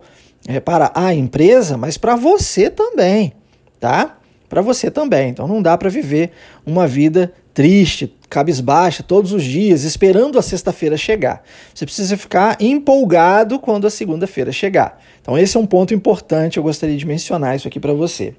é, 0.50 0.60
para 0.60 0.92
a 0.96 1.14
empresa, 1.14 1.78
mas 1.78 1.96
para 1.96 2.16
você 2.16 2.72
também, 2.72 3.34
tá? 3.80 4.18
Para 4.50 4.64
você 4.64 4.90
também. 4.90 5.30
Então 5.30 5.48
não 5.48 5.62
dá 5.62 5.78
para 5.78 5.92
viver 5.92 6.32
uma 6.66 6.88
vida 6.88 7.32
triste, 7.54 8.16
cabisbaixa 8.28 9.04
todos 9.04 9.32
os 9.32 9.44
dias, 9.44 9.84
esperando 9.84 10.40
a 10.40 10.42
sexta-feira 10.42 10.98
chegar. 10.98 11.44
Você 11.72 11.86
precisa 11.86 12.18
ficar 12.18 12.58
empolgado 12.60 13.60
quando 13.60 13.86
a 13.86 13.92
segunda-feira 13.92 14.52
chegar. 14.52 15.00
Então 15.22 15.38
esse 15.38 15.56
é 15.56 15.60
um 15.60 15.68
ponto 15.68 15.94
importante, 15.94 16.58
eu 16.58 16.64
gostaria 16.64 16.98
de 16.98 17.06
mencionar 17.06 17.56
isso 17.56 17.68
aqui 17.68 17.80
para 17.80 17.94
você. 17.94 18.34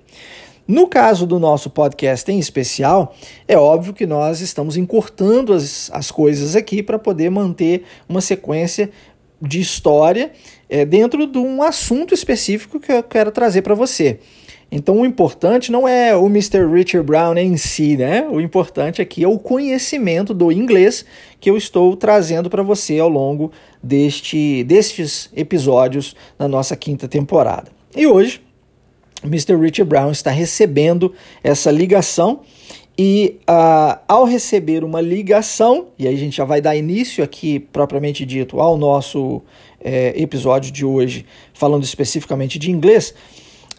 No 0.66 0.88
caso 0.88 1.26
do 1.28 1.38
nosso 1.38 1.70
podcast 1.70 2.30
em 2.30 2.40
especial, 2.40 3.14
é 3.46 3.56
óbvio 3.56 3.94
que 3.94 4.06
nós 4.06 4.40
estamos 4.40 4.76
encurtando 4.76 5.52
as, 5.52 5.88
as 5.92 6.10
coisas 6.10 6.56
aqui 6.56 6.82
para 6.82 6.98
poder 6.98 7.30
manter 7.30 7.84
uma 8.08 8.20
sequência 8.20 8.90
de 9.40 9.60
história 9.60 10.32
é, 10.70 10.84
dentro 10.84 11.26
de 11.26 11.38
um 11.38 11.62
assunto 11.62 12.14
específico 12.14 12.78
que 12.78 12.92
eu 12.92 13.02
quero 13.02 13.30
trazer 13.30 13.62
para 13.62 13.74
você. 13.74 14.20
Então 14.72 15.00
o 15.00 15.04
importante 15.04 15.72
não 15.72 15.88
é 15.88 16.14
o 16.14 16.26
Mr. 16.26 16.64
Richard 16.72 17.04
Brown 17.04 17.36
em 17.36 17.56
si, 17.56 17.96
né? 17.96 18.26
O 18.30 18.40
importante 18.40 19.02
aqui 19.02 19.24
é 19.24 19.28
o 19.28 19.36
conhecimento 19.36 20.32
do 20.32 20.52
inglês 20.52 21.04
que 21.40 21.50
eu 21.50 21.56
estou 21.56 21.96
trazendo 21.96 22.48
para 22.48 22.62
você 22.62 23.00
ao 23.00 23.08
longo 23.08 23.50
deste, 23.82 24.62
destes 24.62 25.28
episódios 25.34 26.14
na 26.38 26.46
nossa 26.46 26.76
quinta 26.76 27.08
temporada. 27.08 27.72
E 27.96 28.06
hoje, 28.06 28.40
Mr. 29.24 29.56
Richard 29.56 29.84
Brown 29.88 30.12
está 30.12 30.30
recebendo 30.30 31.12
essa 31.42 31.70
ligação 31.72 32.42
e 32.98 33.38
uh, 33.48 33.98
ao 34.06 34.24
receber 34.24 34.84
uma 34.84 35.00
ligação, 35.00 35.86
e 35.98 36.06
aí 36.06 36.14
a 36.14 36.18
gente 36.18 36.36
já 36.36 36.44
vai 36.44 36.60
dar 36.60 36.76
início 36.76 37.24
aqui, 37.24 37.58
propriamente 37.58 38.26
dito, 38.26 38.60
ao 38.60 38.76
nosso 38.76 39.42
é, 39.80 40.12
episódio 40.20 40.70
de 40.70 40.84
hoje, 40.84 41.24
falando 41.54 41.82
especificamente 41.82 42.58
de 42.58 42.70
inglês, 42.70 43.14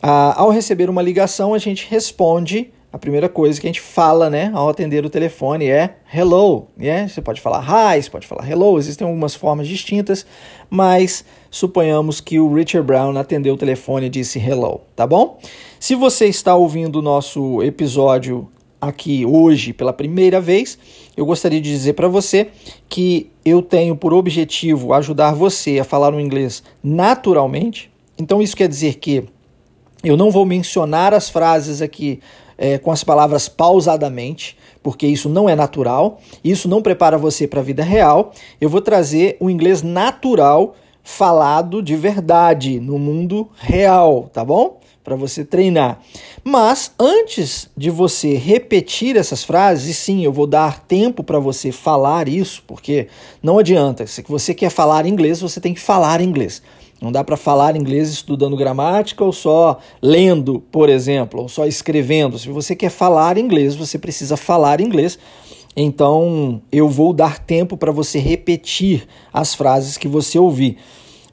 uh, 0.03 0.33
ao 0.35 0.49
receber 0.49 0.89
uma 0.89 1.01
ligação, 1.01 1.53
a 1.53 1.57
gente 1.57 1.87
responde. 1.89 2.71
A 2.93 2.97
primeira 2.97 3.29
coisa 3.29 3.61
que 3.61 3.65
a 3.65 3.69
gente 3.69 3.79
fala, 3.79 4.29
né, 4.29 4.51
ao 4.53 4.67
atender 4.67 5.05
o 5.05 5.09
telefone 5.09 5.67
é 5.67 5.95
hello. 6.13 6.67
Yeah? 6.77 7.07
Você 7.07 7.21
pode 7.21 7.39
falar 7.39 7.63
hi, 7.63 8.03
você 8.03 8.09
pode 8.09 8.27
falar 8.27 8.49
hello, 8.49 8.77
existem 8.77 9.07
algumas 9.07 9.33
formas 9.33 9.65
distintas, 9.65 10.25
mas 10.69 11.23
suponhamos 11.49 12.19
que 12.19 12.37
o 12.37 12.53
Richard 12.53 12.85
Brown 12.85 13.17
atendeu 13.17 13.53
o 13.53 13.57
telefone 13.57 14.07
e 14.07 14.09
disse 14.09 14.39
hello, 14.39 14.81
tá 14.93 15.07
bom? 15.07 15.39
Se 15.79 15.95
você 15.95 16.25
está 16.25 16.53
ouvindo 16.53 16.97
o 16.97 17.01
nosso 17.01 17.63
episódio 17.63 18.49
aqui 18.81 19.23
hoje 19.25 19.71
pela 19.71 19.93
primeira 19.93 20.41
vez, 20.41 20.77
eu 21.15 21.25
gostaria 21.25 21.61
de 21.61 21.69
dizer 21.69 21.93
para 21.93 22.07
você 22.07 22.47
que 22.89 23.29
eu 23.45 23.61
tenho 23.61 23.95
por 23.95 24.13
objetivo 24.13 24.93
ajudar 24.93 25.33
você 25.33 25.79
a 25.79 25.83
falar 25.83 26.13
o 26.13 26.19
inglês 26.19 26.63
naturalmente. 26.83 27.91
Então, 28.17 28.41
isso 28.41 28.57
quer 28.57 28.67
dizer 28.67 28.95
que 28.95 29.23
eu 30.03 30.17
não 30.17 30.31
vou 30.31 30.45
mencionar 30.45 31.13
as 31.13 31.29
frases 31.29 31.81
aqui 31.81 32.19
é, 32.57 32.77
com 32.77 32.91
as 32.91 33.03
palavras 33.03 33.47
pausadamente, 33.47 34.57
porque 34.81 35.05
isso 35.05 35.29
não 35.29 35.47
é 35.47 35.55
natural, 35.55 36.19
isso 36.43 36.67
não 36.67 36.81
prepara 36.81 37.17
você 37.17 37.47
para 37.47 37.59
a 37.59 37.63
vida 37.63 37.83
real. 37.83 38.31
Eu 38.59 38.69
vou 38.69 38.81
trazer 38.81 39.37
o 39.39 39.49
inglês 39.49 39.81
natural 39.81 40.75
falado 41.03 41.81
de 41.81 41.95
verdade 41.95 42.79
no 42.79 42.99
mundo 42.99 43.49
real, 43.55 44.29
tá 44.31 44.45
bom? 44.45 44.80
Para 45.03 45.15
você 45.15 45.43
treinar. 45.43 45.99
Mas 46.43 46.91
antes 46.99 47.69
de 47.75 47.89
você 47.89 48.35
repetir 48.35 49.17
essas 49.17 49.43
frases, 49.43 49.89
e 49.89 49.93
sim, 49.93 50.23
eu 50.23 50.31
vou 50.31 50.47
dar 50.47 50.79
tempo 50.81 51.23
para 51.23 51.39
você 51.39 51.71
falar 51.71 52.27
isso, 52.27 52.63
porque 52.67 53.07
não 53.41 53.59
adianta. 53.59 54.05
Se 54.07 54.23
você 54.27 54.53
quer 54.53 54.69
falar 54.69 55.05
inglês, 55.05 55.41
você 55.41 55.59
tem 55.59 55.73
que 55.73 55.79
falar 55.79 56.21
inglês. 56.21 56.61
Não 57.01 57.11
dá 57.11 57.23
para 57.23 57.35
falar 57.35 57.75
inglês 57.75 58.09
estudando 58.09 58.55
gramática 58.55 59.23
ou 59.23 59.33
só 59.33 59.79
lendo, 59.99 60.59
por 60.71 60.87
exemplo, 60.87 61.41
ou 61.41 61.49
só 61.49 61.65
escrevendo. 61.65 62.37
Se 62.37 62.49
você 62.49 62.75
quer 62.75 62.91
falar 62.91 63.39
inglês, 63.39 63.75
você 63.75 63.97
precisa 63.97 64.37
falar 64.37 64.79
inglês. 64.79 65.17
Então, 65.75 66.61
eu 66.71 66.87
vou 66.87 67.11
dar 67.11 67.39
tempo 67.39 67.75
para 67.75 67.91
você 67.91 68.19
repetir 68.19 69.07
as 69.33 69.55
frases 69.55 69.97
que 69.97 70.07
você 70.07 70.37
ouvir. 70.37 70.77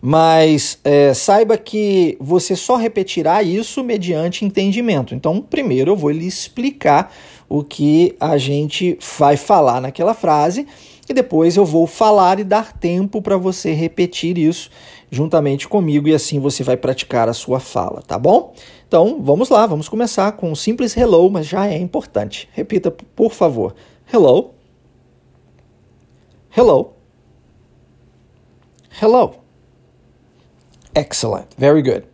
Mas 0.01 0.79
é, 0.85 1.13
saiba 1.13 1.57
que 1.59 2.17
você 2.21 2.55
só 2.55 2.77
repetirá 2.77 3.43
isso 3.43 3.83
mediante 3.83 4.45
entendimento. 4.45 5.15
Então, 5.15 5.41
primeiro 5.41 5.93
eu 5.93 5.97
vou 5.97 6.11
lhe 6.11 6.27
explicar 6.27 7.13
o 7.49 7.65
que 7.65 8.15
a 8.21 8.39
gente 8.39 8.99
vai 9.19 9.37
falar 9.37 9.81
naquela 9.81 10.15
frase 10.15 10.67
e 11.09 11.15
depois 11.15 11.57
eu 11.57 11.65
vou 11.65 11.87
falar 11.87 12.39
e 12.39 12.45
dar 12.45 12.73
tempo 12.73 13.23
para 13.23 13.37
você 13.37 13.73
repetir 13.73 14.37
isso 14.37 14.71
juntamente 15.11 15.67
comigo 15.67 16.07
e 16.07 16.15
assim 16.15 16.39
você 16.39 16.63
vai 16.63 16.77
praticar 16.77 17.29
a 17.29 17.33
sua 17.33 17.59
fala, 17.59 18.03
tá 18.03 18.19
bom? 18.19 18.55
Então, 18.87 19.21
vamos 19.23 19.49
lá, 19.49 19.67
vamos 19.67 19.89
começar 19.89 20.33
com 20.33 20.51
um 20.51 20.55
simples 20.55 20.97
hello, 20.97 21.31
mas 21.31 21.47
já 21.47 21.67
é 21.67 21.79
importante. 21.79 22.49
Repita, 22.53 22.91
por 22.91 23.33
favor. 23.33 23.75
Hello. 24.13 24.55
Hello. 26.57 26.93
Hello. 29.01 29.48
Excellent, 30.99 31.47
very 31.57 31.81
good. 31.81 32.05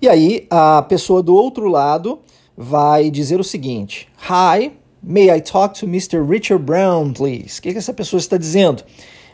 E 0.00 0.08
aí 0.08 0.46
a 0.50 0.80
pessoa 0.82 1.22
do 1.22 1.34
outro 1.34 1.68
lado 1.68 2.20
vai 2.56 3.10
dizer 3.10 3.38
o 3.38 3.44
seguinte: 3.44 4.08
Hi, 4.30 4.72
may 5.02 5.28
I 5.28 5.40
talk 5.42 5.78
to 5.78 5.86
Mr. 5.86 6.22
Richard 6.26 6.64
Brown, 6.64 7.12
please? 7.12 7.58
O 7.58 7.62
que, 7.62 7.72
que 7.72 7.78
essa 7.78 7.92
pessoa 7.92 8.18
está 8.18 8.38
dizendo? 8.38 8.82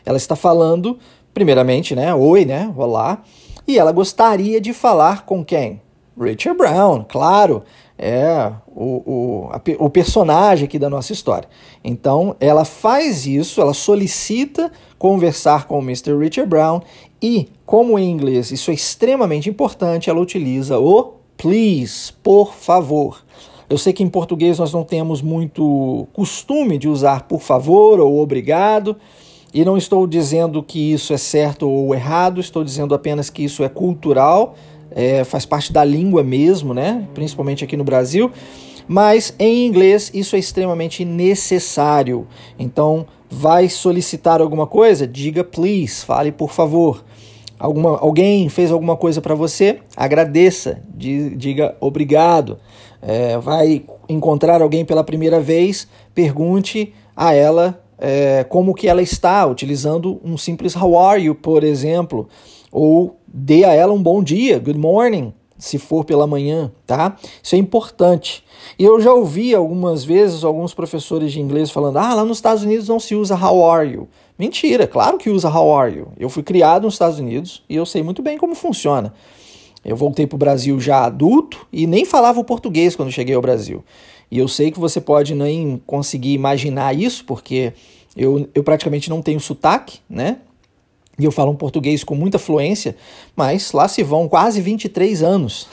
Ela 0.05 0.17
está 0.17 0.35
falando, 0.35 0.99
primeiramente, 1.33 1.95
né? 1.95 2.13
Oi, 2.13 2.43
né? 2.43 2.73
Olá. 2.75 3.23
E 3.65 3.79
ela 3.79 3.93
gostaria 3.93 4.59
de 4.59 4.73
falar 4.73 5.25
com 5.25 5.45
quem? 5.45 5.81
Richard 6.19 6.57
Brown, 6.57 7.05
claro. 7.07 7.63
É 8.01 8.51
o, 8.67 8.83
o, 9.05 9.49
a, 9.51 9.61
o 9.77 9.89
personagem 9.89 10.65
aqui 10.65 10.79
da 10.79 10.89
nossa 10.89 11.11
história. 11.11 11.49
Então, 11.83 12.35
ela 12.39 12.63
faz 12.63 13.25
isso, 13.25 13.59
ela 13.59 13.73
solicita 13.73 14.71
conversar 14.97 15.65
com 15.65 15.79
o 15.79 15.81
Mr. 15.81 16.17
Richard 16.17 16.49
Brown 16.49 16.81
e, 17.21 17.47
como 17.65 17.97
em 17.99 18.09
inglês 18.09 18.51
isso 18.51 18.71
é 18.71 18.73
extremamente 18.73 19.49
importante, 19.49 20.09
ela 20.09 20.19
utiliza 20.19 20.79
o 20.79 21.13
please, 21.37 22.11
por 22.21 22.53
favor. 22.53 23.23
Eu 23.69 23.77
sei 23.77 23.93
que 23.93 24.03
em 24.03 24.09
português 24.09 24.57
nós 24.59 24.73
não 24.73 24.83
temos 24.83 25.21
muito 25.21 26.07
costume 26.11 26.77
de 26.77 26.87
usar 26.87 27.23
por 27.23 27.41
favor 27.41 27.99
ou 27.99 28.19
obrigado, 28.19 28.97
e 29.53 29.65
não 29.65 29.77
estou 29.77 30.05
dizendo 30.05 30.61
que 30.61 30.93
isso 30.93 31.13
é 31.13 31.17
certo 31.17 31.67
ou 31.67 31.93
errado, 31.93 32.39
estou 32.39 32.63
dizendo 32.63 32.93
apenas 32.93 33.29
que 33.29 33.43
isso 33.43 33.63
é 33.63 33.69
cultural, 33.69 34.55
é, 34.91 35.23
faz 35.23 35.45
parte 35.45 35.73
da 35.73 35.83
língua 35.83 36.23
mesmo, 36.23 36.73
né? 36.73 37.07
principalmente 37.13 37.63
aqui 37.63 37.75
no 37.75 37.83
Brasil. 37.83 38.31
Mas 38.87 39.35
em 39.37 39.67
inglês 39.67 40.11
isso 40.13 40.35
é 40.35 40.39
extremamente 40.39 41.05
necessário. 41.05 42.27
Então, 42.57 43.05
vai 43.29 43.69
solicitar 43.69 44.41
alguma 44.41 44.65
coisa? 44.65 45.07
Diga 45.07 45.43
please, 45.43 46.03
fale 46.03 46.31
por 46.31 46.51
favor. 46.51 47.03
Alguma, 47.59 47.97
alguém 47.99 48.47
fez 48.47 48.71
alguma 48.71 48.95
coisa 48.95 49.21
para 49.21 49.35
você? 49.35 49.79
Agradeça, 49.95 50.81
diga 50.95 51.75
obrigado. 51.81 52.57
É, 53.01 53.37
vai 53.37 53.83
encontrar 54.07 54.61
alguém 54.61 54.85
pela 54.85 55.03
primeira 55.03 55.39
vez? 55.39 55.87
Pergunte 56.15 56.93
a 57.15 57.33
ela 57.33 57.83
é, 57.99 58.45
como 58.45 58.73
que 58.73 58.87
ela 58.87 59.01
está, 59.01 59.45
utilizando 59.45 60.21
um 60.23 60.37
simples 60.37 60.75
how 60.75 60.97
are 60.97 61.21
you, 61.21 61.35
por 61.35 61.63
exemplo, 61.63 62.29
ou 62.71 63.19
dê 63.27 63.65
a 63.65 63.73
ela 63.73 63.93
um 63.93 64.01
bom 64.01 64.23
dia, 64.23 64.57
good 64.57 64.79
morning, 64.79 65.33
se 65.59 65.77
for 65.77 66.05
pela 66.05 66.25
manhã, 66.25 66.71
tá? 66.87 67.17
Isso 67.43 67.53
é 67.53 67.57
importante. 67.57 68.43
E 68.79 68.83
eu 68.83 68.99
já 69.01 69.13
ouvi 69.13 69.53
algumas 69.53 70.03
vezes 70.03 70.43
alguns 70.43 70.73
professores 70.73 71.31
de 71.31 71.41
inglês 71.41 71.69
falando: 71.69 71.97
"Ah, 71.97 72.15
lá 72.15 72.25
nos 72.25 72.37
Estados 72.37 72.63
Unidos 72.63 72.87
não 72.87 72.99
se 72.99 73.13
usa 73.13 73.35
how 73.35 73.69
are 73.69 73.87
you". 73.87 74.07
Mentira, 74.39 74.87
claro 74.87 75.17
que 75.17 75.29
usa 75.29 75.49
how 75.49 75.77
are 75.77 75.93
you. 75.93 76.07
Eu 76.17 76.29
fui 76.29 76.41
criado 76.41 76.83
nos 76.83 76.93
Estados 76.93 77.19
Unidos 77.19 77.61
e 77.69 77.75
eu 77.75 77.85
sei 77.85 78.01
muito 78.01 78.21
bem 78.21 78.37
como 78.37 78.55
funciona. 78.55 79.13
Eu 79.83 79.97
voltei 79.97 80.25
para 80.25 80.35
o 80.35 80.39
Brasil 80.39 80.79
já 80.79 81.05
adulto 81.05 81.67
e 81.71 81.85
nem 81.85 82.05
falava 82.05 82.39
o 82.39 82.43
português 82.43 82.95
quando 82.95 83.11
cheguei 83.11 83.35
ao 83.35 83.41
Brasil. 83.41 83.83
E 84.31 84.37
eu 84.37 84.47
sei 84.47 84.71
que 84.71 84.79
você 84.79 85.01
pode 85.01 85.35
nem 85.35 85.81
conseguir 85.85 86.33
imaginar 86.33 86.95
isso, 86.95 87.25
porque 87.25 87.73
eu, 88.15 88.47
eu 88.53 88.63
praticamente 88.63 89.09
não 89.09 89.21
tenho 89.21 89.39
sotaque, 89.39 89.99
né? 90.09 90.37
E 91.19 91.25
eu 91.25 91.31
falo 91.31 91.51
um 91.51 91.55
português 91.55 92.03
com 92.03 92.15
muita 92.15 92.39
fluência, 92.39 92.95
mas 93.35 93.73
lá 93.73 93.87
se 93.87 94.01
vão 94.01 94.29
quase 94.29 94.61
23 94.61 95.21
anos. 95.21 95.67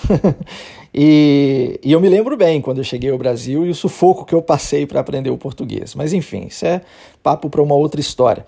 e, 0.93 1.79
e, 1.85 1.93
eu 1.93 2.01
me 2.01 2.09
lembro 2.09 2.37
bem 2.37 2.61
quando 2.61 2.79
eu 2.79 2.85
cheguei 2.85 3.11
ao 3.11 3.17
Brasil 3.17 3.65
e 3.65 3.71
o 3.71 3.75
sufoco 3.75 4.25
que 4.25 4.35
eu 4.35 4.43
passei 4.43 4.85
para 4.85 5.01
aprender 5.01 5.31
o 5.31 5.39
português. 5.39 5.95
Mas 5.95 6.13
enfim, 6.13 6.47
isso 6.49 6.67
é 6.67 6.81
papo 7.23 7.49
para 7.49 7.63
uma 7.63 7.77
outra 7.77 8.01
história. 8.01 8.45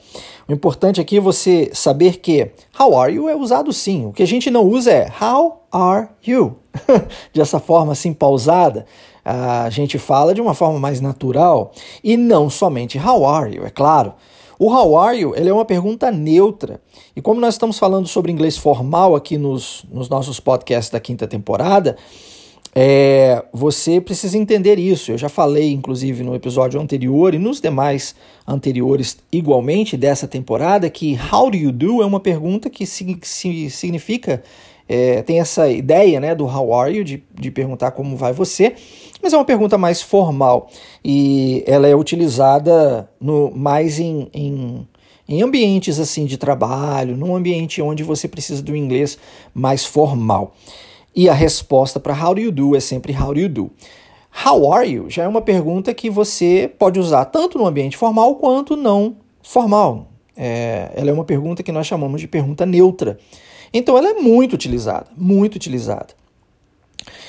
O 0.49 0.52
importante 0.52 1.00
aqui 1.00 1.19
é 1.19 1.21
você 1.21 1.71
saber 1.73 2.19
que 2.19 2.50
how 2.78 2.99
are 2.99 3.14
you 3.14 3.28
é 3.28 3.37
usado 3.37 3.73
sim. 3.73 4.07
O 4.07 4.12
que 4.12 4.23
a 4.23 4.26
gente 4.26 4.50
não 4.50 4.64
usa 4.64 4.90
é 4.90 5.12
how 5.23 5.62
are 5.71 6.09
you. 6.26 6.57
Dessa 7.33 7.61
forma 7.61 7.93
assim 7.93 8.12
pausada, 8.12 8.87
a 9.25 9.69
gente 9.71 9.99
fala 9.99 10.35
de 10.35 10.40
uma 10.40 10.55
forma 10.55 10.81
mais 10.81 11.00
natural 11.00 11.73
e 12.02 12.17
não 12.17 12.49
somente 12.49 12.99
how 12.99 13.26
are 13.26 13.55
you, 13.55 13.64
é 13.67 13.71
claro. 13.71 14.14
O 14.59 14.73
how 14.75 14.97
are 14.99 15.19
you 15.19 15.35
ele 15.37 15.49
é 15.49 15.53
uma 15.53 15.65
pergunta 15.65 16.11
neutra. 16.11 16.81
E 17.15 17.23
como 17.23 17.41
nós 17.41 17.55
estamos 17.55 17.79
falando 17.79 18.09
sobre 18.09 18.33
inglês 18.33 18.57
formal 18.57 19.15
aqui 19.15 19.38
nos, 19.38 19.85
nos 19.91 20.09
nossos 20.09 20.41
podcasts 20.41 20.91
da 20.91 20.99
quinta 20.99 21.27
temporada, 21.27 21.97
é, 22.75 23.45
você 23.53 24.00
precisa 24.00 24.37
entender 24.37 24.79
isso. 24.79 25.11
Eu 25.11 25.19
já 25.19 25.29
falei, 25.29 25.73
inclusive, 25.73 26.23
no 26.23 26.35
episódio 26.35 26.81
anterior 26.81 27.35
e 27.35 27.38
nos 27.38 27.61
demais 27.61 28.15
anteriores, 28.47 29.19
igualmente, 29.33 29.97
dessa 29.97 30.29
temporada, 30.29 30.88
que 30.91 31.19
how 31.33 31.50
do 31.50 31.57
you 31.57 31.73
do 31.73 32.03
é 32.03 32.07
uma 32.07 32.21
pergunta 32.21 32.69
que 32.71 32.87
significa 32.87 34.43
é, 34.88 35.23
tem 35.23 35.38
essa 35.38 35.68
ideia 35.68 36.18
né, 36.18 36.35
do 36.35 36.47
how 36.47 36.75
are 36.75 36.97
you, 36.97 37.04
de, 37.04 37.23
de 37.35 37.50
perguntar 37.50 37.90
como 37.90 38.16
vai 38.16 38.33
você, 38.33 38.75
mas 39.23 39.33
é 39.33 39.37
uma 39.37 39.45
pergunta 39.45 39.76
mais 39.76 40.00
formal 40.00 40.71
e 41.04 41.62
ela 41.66 41.87
é 41.87 41.95
utilizada 41.95 43.09
no, 43.21 43.50
mais 43.50 43.99
em, 43.99 44.28
em, 44.33 44.88
em 45.28 45.42
ambientes 45.42 46.00
assim 46.00 46.25
de 46.25 46.38
trabalho, 46.38 47.16
num 47.16 47.37
ambiente 47.37 47.83
onde 47.83 48.02
você 48.02 48.26
precisa 48.26 48.62
do 48.62 48.75
inglês 48.75 49.18
mais 49.52 49.85
formal. 49.85 50.54
E 51.14 51.28
a 51.28 51.35
resposta 51.35 51.99
para 52.00 52.14
how 52.14 52.35
do 52.35 52.40
you 52.40 52.52
do 52.52 52.76
é 52.76 52.80
sempre 52.80 53.12
how 53.12 53.35
do 53.35 53.40
you 53.40 53.49
do. 53.49 53.71
How 54.47 54.73
are 54.73 54.88
you 54.88 55.11
já 55.11 55.25
é 55.25 55.28
uma 55.28 55.40
pergunta 55.42 55.92
que 55.92 56.09
você 56.09 56.71
pode 56.78 56.99
usar 56.99 57.25
tanto 57.26 57.59
no 57.59 57.66
ambiente 57.66 57.97
formal 57.97 58.37
quanto 58.37 58.76
não 58.76 59.16
formal. 59.42 60.09
É, 60.37 60.92
ela 60.95 61.11
é 61.11 61.12
uma 61.12 61.25
pergunta 61.25 61.62
que 61.62 61.73
nós 61.73 61.87
chamamos 61.87 62.21
de 62.21 62.28
pergunta 62.28 62.64
neutra. 62.64 63.18
Então 63.73 63.97
ela 63.97 64.11
é 64.11 64.15
muito 64.15 64.55
utilizada, 64.55 65.07
muito 65.17 65.57
utilizada. 65.57 66.19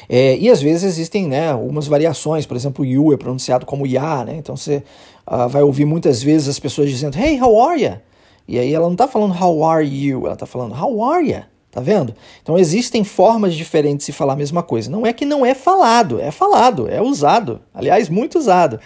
É, 0.08 0.36
e 0.38 0.50
às 0.50 0.62
vezes 0.62 0.84
existem 0.84 1.27
né, 1.27 1.51
algumas 1.51 1.88
variações, 1.88 2.46
por 2.46 2.58
exemplo, 2.58 2.84
you 2.84 3.13
é 3.13 3.17
pronunciado 3.17 3.65
como 3.65 3.86
ya, 3.86 4.25
né? 4.25 4.36
Então 4.38 4.58
você 4.58 4.84
uh, 5.27 5.48
vai 5.48 5.62
ouvir 5.62 5.86
muitas 5.86 6.24
vezes 6.24 6.48
as 6.48 6.60
pessoas 6.60 6.89
dizendo 6.89 7.17
Hey, 7.17 7.39
how 7.39 7.62
are 7.62 7.81
you? 7.81 7.93
E 8.48 8.58
aí 8.58 8.74
ela 8.74 8.86
não 8.86 8.93
está 8.93 9.08
falando 9.08 9.39
how 9.39 9.63
are 9.63 9.88
you, 9.88 10.25
ela 10.25 10.34
está 10.34 10.48
falando 10.48 10.74
how 10.74 11.03
are 11.03 11.29
you? 11.29 11.43
Tá 11.72 11.79
vendo? 11.81 12.15
Então 12.41 12.58
existem 12.58 13.03
formas 13.03 13.53
diferentes 13.53 14.08
de 14.08 14.12
falar 14.12 14.34
a 14.34 14.36
mesma 14.36 14.63
coisa. 14.63 14.89
Não 14.89 15.05
é 15.05 15.13
que 15.13 15.24
não 15.24 15.46
é 15.46 15.53
falado, 15.53 16.19
é 16.19 16.31
falado, 16.31 16.89
é 16.89 17.00
usado. 17.00 17.62
Aliás, 17.72 18.10
muito 18.10 18.39
usado. 18.39 18.79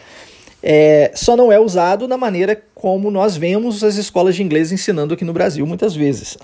É, 0.62 1.12
só 1.16 1.38
não 1.38 1.52
é 1.52 1.60
usado 1.60 2.08
da 2.08 2.18
maneira 2.18 2.62
como 2.84 3.10
nós 3.10 3.38
vemos 3.38 3.82
as 3.82 3.96
escolas 3.96 4.36
de 4.36 4.44
inglês 4.44 4.70
ensinando 4.70 5.14
aqui 5.14 5.24
no 5.24 5.32
Brasil 5.32 5.66
muitas 5.66 5.96
vezes. 5.96 6.38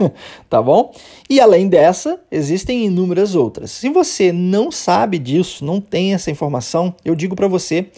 tá 0.48 0.62
bom? 0.62 0.90
E 1.28 1.38
além 1.38 1.68
dessa, 1.68 2.18
existem 2.30 2.86
inúmeras 2.86 3.34
outras. 3.34 3.72
Se 3.72 3.90
você 3.90 4.32
não 4.32 4.72
sabe 4.72 5.18
disso, 5.18 5.62
não 5.62 5.82
tem 5.82 6.14
essa 6.14 6.30
informação, 6.30 6.94
eu 7.04 7.14
digo 7.14 7.36
para 7.36 7.46
você, 7.46 7.88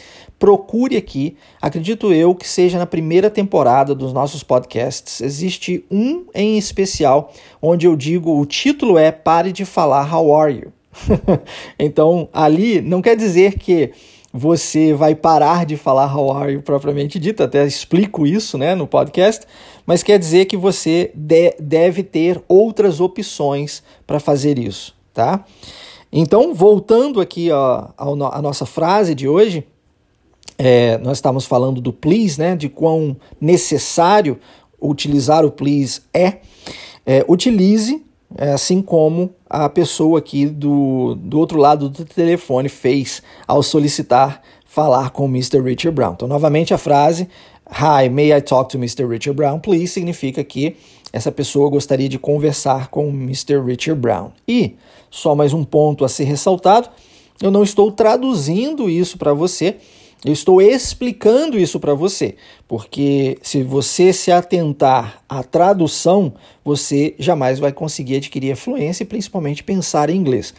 procure 0.41 0.97
aqui. 0.97 1.37
Acredito 1.63 2.13
eu 2.13 2.35
que 2.35 2.49
seja 2.49 2.79
na 2.79 2.87
primeira 2.87 3.31
temporada 3.31 3.95
dos 3.95 4.13
nossos 4.13 4.43
podcasts. 4.43 5.21
Existe 5.21 5.85
um 5.89 6.25
em 6.35 6.59
especial 6.59 7.33
onde 7.63 7.87
eu 7.87 7.95
digo, 7.95 8.37
o 8.37 8.45
título 8.45 8.99
é 8.99 9.13
Pare 9.13 9.53
de 9.53 9.65
falar 9.65 10.13
How 10.13 10.35
are 10.35 10.53
you? 10.53 10.73
então, 11.79 12.29
ali 12.33 12.81
não 12.81 13.01
quer 13.01 13.17
dizer 13.17 13.57
que 13.57 13.93
você 14.37 14.93
vai 14.93 15.15
parar 15.15 15.65
de 15.65 15.77
falar 15.77 16.13
how 16.13 16.37
are 16.37 16.55
you 16.55 16.61
propriamente 16.61 17.21
dito, 17.21 17.41
até 17.41 17.65
explico 17.65 18.27
isso 18.27 18.59
né, 18.59 18.75
no 18.75 18.85
podcast, 18.85 19.47
mas 19.87 20.03
quer 20.03 20.19
dizer 20.19 20.47
que 20.47 20.57
você 20.57 21.13
de, 21.15 21.55
deve 21.61 22.03
ter 22.03 22.43
outras 22.49 23.01
opções 23.01 23.81
para 24.05 24.19
fazer 24.19 24.59
isso, 24.59 24.93
tá? 25.13 25.45
Então, 26.13 26.53
voltando 26.53 27.21
aqui 27.21 27.49
à 27.53 28.43
nossa 28.43 28.67
frase 28.67 29.15
de 29.15 29.29
hoje, 29.29 29.65
é, 30.59 30.99
nós 30.99 31.19
estamos 31.19 31.47
falando 31.47 31.81
do 31.81 31.93
please, 31.93 32.37
né, 32.37 32.57
de 32.57 32.69
quão 32.69 33.17
necessário 33.41 34.41
utilizar 34.83 35.45
o 35.45 35.51
please 35.51 36.01
é. 36.13 36.39
é 37.07 37.25
utilize 37.29 38.05
assim 38.39 38.83
como 38.83 39.31
a 39.49 39.69
pessoa 39.69 40.19
aqui 40.19 40.47
do, 40.47 41.15
do 41.17 41.39
outro 41.39 41.59
lado 41.59 41.89
do 41.89 42.05
telefone 42.05 42.69
fez 42.69 43.23
ao 43.47 43.63
solicitar 43.63 44.43
falar 44.65 45.11
com 45.11 45.27
Mr. 45.27 45.61
Richard 45.61 45.95
Brown. 45.95 46.15
Então, 46.15 46.27
novamente, 46.27 46.75
a 46.75 46.79
frase 46.79 47.29
Hi, 47.71 48.11
may 48.11 48.31
I 48.31 48.43
talk 48.43 48.71
to 48.71 48.77
Mr. 48.77 49.07
Richard 49.07 49.35
Brown, 49.35 49.59
please? 49.59 49.89
significa 49.89 50.45
que 50.45 50.77
essa 51.13 51.33
pessoa 51.33 51.71
gostaria 51.71 52.09
de 52.09 52.19
conversar 52.19 52.89
com 52.89 53.09
Mr. 53.09 53.59
Richard 53.65 54.01
Brown. 54.01 54.33
E, 54.47 54.75
só 55.11 55.35
mais 55.35 55.55
um 55.55 55.65
ponto 55.65 56.05
a 56.05 56.09
ser 56.09 56.25
ressaltado, 56.25 56.91
eu 57.41 57.51
não 57.51 57.63
estou 57.63 57.91
traduzindo 57.91 58.91
isso 58.91 59.17
para 59.17 59.33
você, 59.33 59.77
eu 60.25 60.33
estou 60.33 60.61
explicando 60.61 61.59
isso 61.59 61.81
para 61.81 61.95
você, 61.95 62.37
porque 62.69 63.39
se 63.43 63.63
você 63.63 64.13
se 64.13 64.31
atentar 64.31 65.23
à 65.29 65.43
tradução, 65.43 66.35
você 66.65 67.15
jamais 67.19 67.59
vai 67.59 67.73
conseguir 67.73 68.17
adquirir 68.17 68.53
a 68.53 68.57
fluência 68.57 69.03
e 69.03 69.07
principalmente 69.07 69.63
pensar 69.63 70.11
em 70.11 70.17
inglês. 70.17 70.55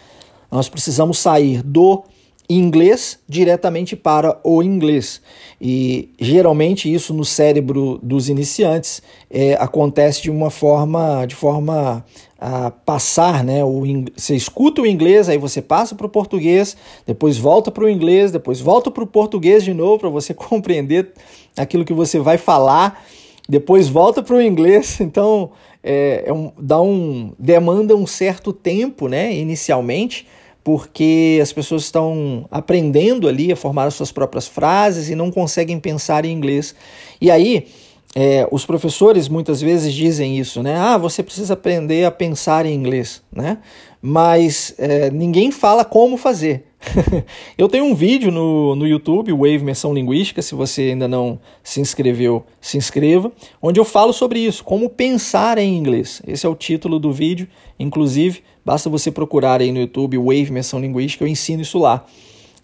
Nós 0.51 0.69
precisamos 0.69 1.17
sair 1.17 1.61
do 1.63 2.03
inglês 2.49 3.19
diretamente 3.27 3.95
para 3.95 4.39
o 4.43 4.61
inglês. 4.61 5.21
E 5.59 6.09
geralmente 6.19 6.93
isso 6.93 7.13
no 7.13 7.25
cérebro 7.25 7.99
dos 8.03 8.29
iniciantes 8.29 9.01
é, 9.29 9.53
acontece 9.55 10.21
de 10.21 10.29
uma 10.29 10.49
forma, 10.49 11.25
de 11.25 11.35
forma 11.35 12.05
a 12.39 12.69
passar, 12.69 13.43
né? 13.43 13.63
O, 13.63 13.83
você 14.15 14.35
escuta 14.35 14.81
o 14.81 14.85
inglês, 14.85 15.29
aí 15.29 15.37
você 15.37 15.61
passa 15.61 15.95
para 15.95 16.05
o 16.05 16.09
português, 16.09 16.75
depois 17.05 17.37
volta 17.37 17.71
para 17.71 17.85
o 17.85 17.89
inglês, 17.89 18.31
depois 18.31 18.59
volta 18.59 18.91
para 18.91 19.03
o 19.03 19.07
português 19.07 19.63
de 19.63 19.73
novo 19.73 19.99
para 19.99 20.09
você 20.09 20.33
compreender 20.35 21.13
aquilo 21.57 21.85
que 21.85 21.93
você 21.93 22.19
vai 22.19 22.37
falar, 22.37 23.03
depois 23.47 23.87
volta 23.87 24.21
para 24.21 24.35
o 24.35 24.41
inglês. 24.41 24.99
Então 25.01 25.51
é, 25.83 26.23
é 26.25 26.33
um, 26.33 26.51
dá 26.59 26.81
um 26.81 27.33
demanda 27.39 27.95
um 27.95 28.05
certo 28.05 28.51
tempo, 28.51 29.07
né? 29.07 29.33
Inicialmente 29.33 30.27
porque 30.65 31.37
as 31.39 31.53
pessoas 31.53 31.83
estão 31.83 32.47
aprendendo 32.49 33.27
ali 33.27 33.51
a 33.51 33.55
formar 33.55 33.85
as 33.85 33.93
suas 33.93 34.11
próprias 34.11 34.47
frases 34.47 35.11
e 35.11 35.15
não 35.15 35.29
conseguem 35.29 35.79
pensar 35.79 36.25
em 36.25 36.31
inglês. 36.31 36.73
E 37.21 37.29
aí, 37.29 37.67
é, 38.15 38.47
os 38.49 38.65
professores 38.65 39.29
muitas 39.29 39.61
vezes 39.61 39.93
dizem 39.93 40.39
isso, 40.39 40.63
né? 40.63 40.75
Ah, 40.75 40.97
você 40.97 41.21
precisa 41.21 41.53
aprender 41.53 42.03
a 42.03 42.09
pensar 42.09 42.65
em 42.65 42.73
inglês, 42.73 43.21
né? 43.31 43.59
Mas 44.01 44.73
é, 44.79 45.11
ninguém 45.11 45.51
fala 45.51 45.85
como 45.85 46.17
fazer. 46.17 46.65
Eu 47.55 47.69
tenho 47.69 47.85
um 47.85 47.93
vídeo 47.93 48.31
no, 48.31 48.75
no 48.75 48.87
YouTube, 48.87 49.33
Wave 49.33 49.59
Menção 49.59 49.93
Linguística, 49.93 50.41
se 50.41 50.55
você 50.55 50.81
ainda 50.81 51.07
não 51.07 51.39
se 51.63 51.79
inscreveu, 51.79 52.43
se 52.59 52.75
inscreva, 52.75 53.31
onde 53.61 53.79
eu 53.79 53.85
falo 53.85 54.13
sobre 54.13 54.39
isso, 54.39 54.63
como 54.63 54.89
pensar 54.89 55.57
em 55.57 55.75
inglês. 55.75 56.21
Esse 56.27 56.45
é 56.45 56.49
o 56.49 56.55
título 56.55 56.99
do 56.99 57.11
vídeo, 57.11 57.47
inclusive, 57.79 58.43
Basta 58.65 58.89
você 58.89 59.11
procurar 59.11 59.61
aí 59.61 59.71
no 59.71 59.79
YouTube 59.79 60.17
Wave 60.17 60.51
Menção 60.51 60.79
Linguística, 60.79 61.23
eu 61.23 61.27
ensino 61.27 61.61
isso 61.61 61.77
lá. 61.77 62.03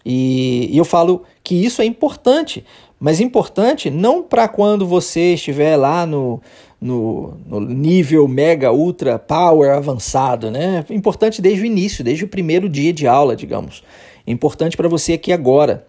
E, 0.04 0.68
e 0.72 0.76
eu 0.76 0.84
falo 0.84 1.22
que 1.44 1.54
isso 1.54 1.80
é 1.80 1.84
importante, 1.84 2.64
mas 2.98 3.20
importante 3.20 3.88
não 3.88 4.20
para 4.20 4.48
quando 4.48 4.84
você 4.84 5.34
estiver 5.34 5.76
lá 5.76 6.04
no, 6.04 6.42
no, 6.80 7.36
no, 7.46 7.60
nível 7.60 8.26
mega, 8.26 8.72
ultra, 8.72 9.16
power 9.16 9.70
avançado, 9.70 10.50
né? 10.50 10.84
Importante 10.90 11.40
desde 11.40 11.62
o 11.62 11.66
início, 11.66 12.02
desde 12.02 12.24
o 12.24 12.28
primeiro 12.28 12.68
dia 12.68 12.92
de 12.92 13.06
aula, 13.06 13.36
digamos. 13.36 13.84
Importante 14.26 14.76
para 14.76 14.88
você 14.88 15.12
aqui 15.12 15.32
agora. 15.32 15.86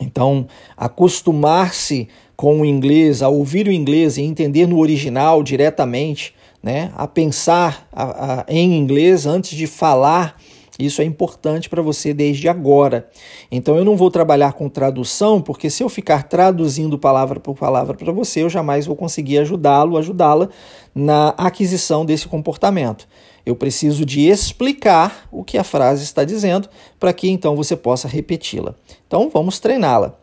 Então, 0.00 0.46
acostumar-se 0.76 2.08
com 2.36 2.60
o 2.60 2.64
inglês, 2.64 3.22
a 3.22 3.28
ouvir 3.28 3.66
o 3.66 3.72
inglês 3.72 4.18
e 4.18 4.22
entender 4.22 4.66
no 4.66 4.78
original 4.78 5.42
diretamente, 5.42 6.34
né, 6.66 6.90
a 6.96 7.06
pensar 7.06 7.86
a, 7.92 8.40
a, 8.40 8.44
em 8.48 8.76
inglês 8.76 9.24
antes 9.24 9.56
de 9.56 9.68
falar. 9.68 10.36
Isso 10.76 11.00
é 11.00 11.04
importante 11.04 11.70
para 11.70 11.80
você 11.80 12.12
desde 12.12 12.48
agora. 12.48 13.08
Então 13.52 13.76
eu 13.76 13.84
não 13.84 13.96
vou 13.96 14.10
trabalhar 14.10 14.52
com 14.52 14.68
tradução, 14.68 15.40
porque 15.40 15.70
se 15.70 15.84
eu 15.84 15.88
ficar 15.88 16.24
traduzindo 16.24 16.98
palavra 16.98 17.38
por 17.38 17.54
palavra 17.54 17.96
para 17.96 18.12
você, 18.12 18.42
eu 18.42 18.50
jamais 18.50 18.84
vou 18.84 18.96
conseguir 18.96 19.38
ajudá-lo, 19.38 19.96
ajudá-la 19.96 20.48
na 20.92 21.28
aquisição 21.38 22.04
desse 22.04 22.26
comportamento. 22.26 23.06
Eu 23.46 23.54
preciso 23.54 24.04
de 24.04 24.28
explicar 24.28 25.28
o 25.30 25.44
que 25.44 25.56
a 25.56 25.62
frase 25.62 26.02
está 26.02 26.24
dizendo 26.24 26.68
para 26.98 27.12
que 27.12 27.30
então 27.30 27.54
você 27.54 27.76
possa 27.76 28.08
repeti-la. 28.08 28.74
Então 29.06 29.30
vamos 29.32 29.60
treiná-la. 29.60 30.18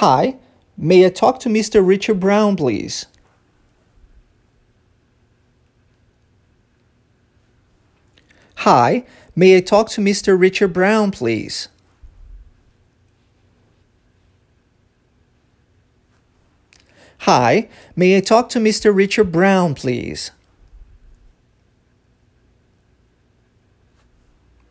Hi, 0.00 0.36
may 0.76 1.04
I 1.04 1.10
talk 1.10 1.38
to 1.40 1.50
Mr. 1.50 1.86
Richard 1.86 2.18
Brown, 2.18 2.56
please? 2.56 3.11
Hi, 8.64 9.02
may 9.34 9.56
I 9.56 9.60
talk 9.60 9.90
to 9.90 10.00
Mr. 10.00 10.38
Richard 10.38 10.72
Brown, 10.72 11.10
please? 11.10 11.68
Hi, 17.22 17.68
may 17.96 18.16
I 18.16 18.20
talk 18.20 18.48
to 18.50 18.60
Mr. 18.60 18.94
Richard 18.94 19.32
Brown, 19.32 19.74
please? 19.74 20.30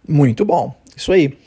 Muito 0.08 0.45
bom, 0.45 0.73
isso 0.95 1.12
aí. 1.12 1.38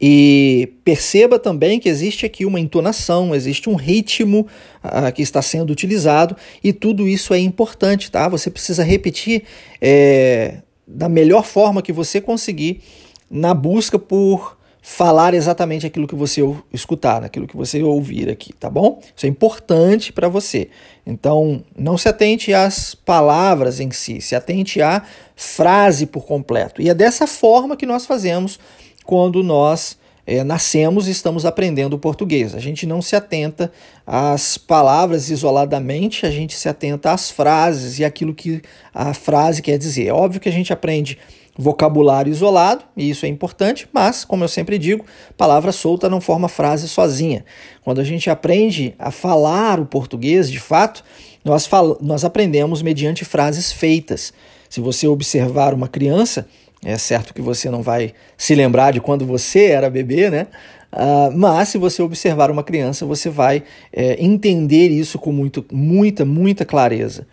E 0.00 0.72
perceba 0.82 1.38
também 1.38 1.78
que 1.78 1.90
existe 1.90 2.24
aqui 2.24 2.46
uma 2.46 2.58
entonação, 2.58 3.34
existe 3.34 3.68
um 3.68 3.74
ritmo 3.74 4.48
uh, 4.82 5.12
que 5.12 5.20
está 5.20 5.42
sendo 5.42 5.70
utilizado 5.70 6.38
e 6.64 6.72
tudo 6.72 7.06
isso 7.06 7.34
é 7.34 7.38
importante, 7.38 8.10
tá? 8.10 8.28
Você 8.28 8.50
precisa 8.50 8.82
repetir 8.82 9.44
é, 9.78 10.62
da 10.94 11.08
melhor 11.08 11.44
forma 11.44 11.82
que 11.82 11.92
você 11.92 12.20
conseguir 12.20 12.82
na 13.30 13.54
busca 13.54 13.98
por 13.98 14.56
falar 14.84 15.32
exatamente 15.32 15.86
aquilo 15.86 16.08
que 16.08 16.14
você 16.14 16.40
escutar, 16.72 17.22
aquilo 17.22 17.46
que 17.46 17.56
você 17.56 17.80
ouvir 17.82 18.28
aqui, 18.28 18.52
tá 18.52 18.68
bom? 18.68 19.00
Isso 19.16 19.26
é 19.26 19.28
importante 19.28 20.12
para 20.12 20.28
você. 20.28 20.68
Então, 21.06 21.62
não 21.76 21.96
se 21.96 22.08
atente 22.08 22.52
às 22.52 22.92
palavras 22.92 23.78
em 23.78 23.92
si, 23.92 24.20
se 24.20 24.34
atente 24.34 24.82
à 24.82 25.02
frase 25.36 26.04
por 26.04 26.26
completo. 26.26 26.82
E 26.82 26.90
é 26.90 26.94
dessa 26.94 27.28
forma 27.28 27.76
que 27.76 27.86
nós 27.86 28.06
fazemos 28.06 28.58
quando 29.04 29.42
nós 29.42 29.96
é, 30.26 30.44
nascemos 30.44 31.08
e 31.08 31.10
estamos 31.10 31.44
aprendendo 31.44 31.98
português. 31.98 32.54
A 32.54 32.60
gente 32.60 32.86
não 32.86 33.02
se 33.02 33.16
atenta 33.16 33.72
às 34.06 34.56
palavras 34.56 35.30
isoladamente, 35.30 36.24
a 36.26 36.30
gente 36.30 36.54
se 36.54 36.68
atenta 36.68 37.12
às 37.12 37.30
frases 37.30 37.98
e 37.98 38.04
aquilo 38.04 38.34
que 38.34 38.62
a 38.94 39.12
frase 39.14 39.60
quer 39.62 39.78
dizer. 39.78 40.06
É 40.06 40.12
óbvio 40.12 40.40
que 40.40 40.48
a 40.48 40.52
gente 40.52 40.72
aprende 40.72 41.18
vocabulário 41.56 42.30
isolado, 42.30 42.84
e 42.96 43.10
isso 43.10 43.26
é 43.26 43.28
importante, 43.28 43.86
mas, 43.92 44.24
como 44.24 44.42
eu 44.42 44.48
sempre 44.48 44.78
digo, 44.78 45.04
palavra 45.36 45.70
solta 45.70 46.08
não 46.08 46.20
forma 46.20 46.48
frase 46.48 46.88
sozinha. 46.88 47.44
Quando 47.82 48.00
a 48.00 48.04
gente 48.04 48.30
aprende 48.30 48.94
a 48.98 49.10
falar 49.10 49.78
o 49.78 49.84
português, 49.84 50.50
de 50.50 50.58
fato, 50.58 51.04
nós, 51.44 51.68
nós 52.00 52.24
aprendemos 52.24 52.80
mediante 52.80 53.24
frases 53.24 53.70
feitas. 53.70 54.32
Se 54.70 54.80
você 54.80 55.06
observar 55.06 55.74
uma 55.74 55.88
criança, 55.88 56.46
é 56.84 56.98
certo 56.98 57.32
que 57.32 57.40
você 57.40 57.70
não 57.70 57.82
vai 57.82 58.12
se 58.36 58.54
lembrar 58.54 58.92
de 58.92 59.00
quando 59.00 59.24
você 59.24 59.66
era 59.66 59.88
bebê, 59.88 60.28
né? 60.30 60.48
Uh, 60.92 61.36
mas 61.36 61.70
se 61.70 61.78
você 61.78 62.02
observar 62.02 62.50
uma 62.50 62.62
criança, 62.62 63.06
você 63.06 63.30
vai 63.30 63.62
é, 63.92 64.22
entender 64.22 64.88
isso 64.88 65.18
com 65.18 65.32
muito, 65.32 65.64
muita, 65.72 66.24
muita 66.24 66.64
clareza. 66.64 67.26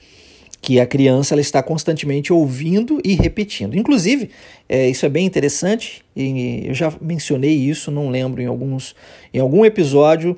Que 0.62 0.80
a 0.80 0.86
criança 0.86 1.34
ela 1.34 1.42
está 1.42 1.64
constantemente 1.64 2.32
ouvindo 2.32 3.02
e 3.04 3.16
repetindo. 3.16 3.76
Inclusive, 3.76 4.30
é, 4.68 4.88
isso 4.90 5.06
é 5.06 5.10
bem 5.10 5.26
interessante, 5.26 6.04
e 6.16 6.64
eu 6.68 6.74
já 6.74 6.94
mencionei 7.02 7.54
isso, 7.54 7.92
não 7.92 8.10
lembro, 8.10 8.42
em, 8.42 8.46
alguns, 8.46 8.96
em 9.34 9.40
algum 9.40 9.66
episódio 9.66 10.38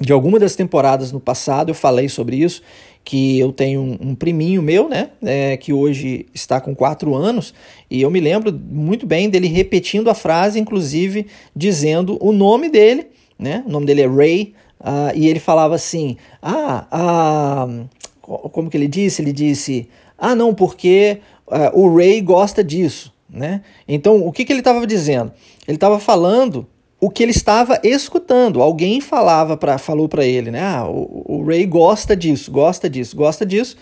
de 0.00 0.12
alguma 0.12 0.38
das 0.38 0.54
temporadas 0.54 1.10
no 1.10 1.20
passado, 1.20 1.70
eu 1.70 1.74
falei 1.74 2.08
sobre 2.08 2.36
isso, 2.36 2.62
que 3.06 3.38
eu 3.38 3.52
tenho 3.52 3.80
um, 3.80 4.08
um 4.08 4.14
priminho 4.16 4.60
meu, 4.60 4.88
né, 4.88 5.10
é, 5.22 5.56
que 5.56 5.72
hoje 5.72 6.26
está 6.34 6.60
com 6.60 6.74
quatro 6.74 7.14
anos, 7.14 7.54
e 7.88 8.02
eu 8.02 8.10
me 8.10 8.18
lembro 8.18 8.52
muito 8.52 9.06
bem 9.06 9.30
dele 9.30 9.46
repetindo 9.46 10.10
a 10.10 10.14
frase, 10.14 10.58
inclusive 10.58 11.28
dizendo 11.54 12.18
o 12.20 12.32
nome 12.32 12.68
dele, 12.68 13.06
né, 13.38 13.62
o 13.64 13.70
nome 13.70 13.86
dele 13.86 14.02
é 14.02 14.08
Ray, 14.08 14.54
uh, 14.80 15.16
e 15.16 15.28
ele 15.28 15.38
falava 15.38 15.76
assim, 15.76 16.16
ah, 16.42 16.84
ah, 16.90 17.68
como 18.20 18.68
que 18.68 18.76
ele 18.76 18.88
disse? 18.88 19.22
Ele 19.22 19.32
disse, 19.32 19.88
ah, 20.18 20.34
não, 20.34 20.52
porque 20.52 21.18
uh, 21.46 21.80
o 21.80 21.96
Ray 21.96 22.20
gosta 22.20 22.64
disso, 22.64 23.14
né? 23.30 23.62
Então, 23.86 24.26
o 24.26 24.32
que, 24.32 24.44
que 24.44 24.52
ele 24.52 24.60
estava 24.60 24.84
dizendo? 24.84 25.30
Ele 25.68 25.76
estava 25.76 26.00
falando 26.00 26.66
o 27.00 27.10
que 27.10 27.22
ele 27.22 27.32
estava 27.32 27.78
escutando. 27.82 28.62
Alguém 28.62 29.00
falava 29.00 29.56
para 29.56 29.78
falou 29.78 30.08
para 30.08 30.24
ele, 30.24 30.50
né? 30.50 30.62
Ah, 30.62 30.86
o, 30.88 31.24
o 31.26 31.44
Ray 31.44 31.66
gosta 31.66 32.16
disso, 32.16 32.50
gosta 32.50 32.88
disso, 32.88 33.16
gosta 33.16 33.44
disso. 33.44 33.76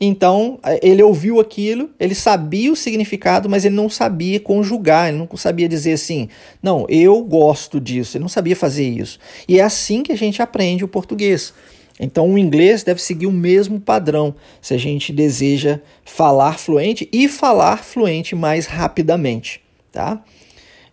Então 0.00 0.58
eh, 0.64 0.80
ele 0.82 1.02
ouviu 1.02 1.40
aquilo, 1.40 1.90
ele 1.98 2.14
sabia 2.14 2.70
o 2.70 2.76
significado, 2.76 3.48
mas 3.48 3.64
ele 3.64 3.74
não 3.74 3.88
sabia 3.88 4.38
conjugar, 4.38 5.08
ele 5.08 5.18
não 5.18 5.36
sabia 5.36 5.68
dizer 5.68 5.94
assim, 5.94 6.28
não, 6.62 6.84
eu 6.88 7.22
gosto 7.22 7.80
disso, 7.80 8.16
ele 8.16 8.22
não 8.22 8.28
sabia 8.28 8.54
fazer 8.54 8.86
isso. 8.86 9.18
E 9.48 9.58
é 9.58 9.62
assim 9.62 10.02
que 10.02 10.12
a 10.12 10.16
gente 10.16 10.42
aprende 10.42 10.84
o 10.84 10.88
português. 10.88 11.54
Então 11.98 12.30
o 12.30 12.38
inglês 12.38 12.82
deve 12.82 13.00
seguir 13.00 13.26
o 13.26 13.32
mesmo 13.32 13.80
padrão 13.80 14.34
se 14.60 14.74
a 14.74 14.78
gente 14.78 15.14
deseja 15.14 15.80
falar 16.04 16.58
fluente 16.58 17.08
e 17.10 17.26
falar 17.26 17.82
fluente 17.82 18.34
mais 18.34 18.66
rapidamente, 18.66 19.62
tá? 19.90 20.22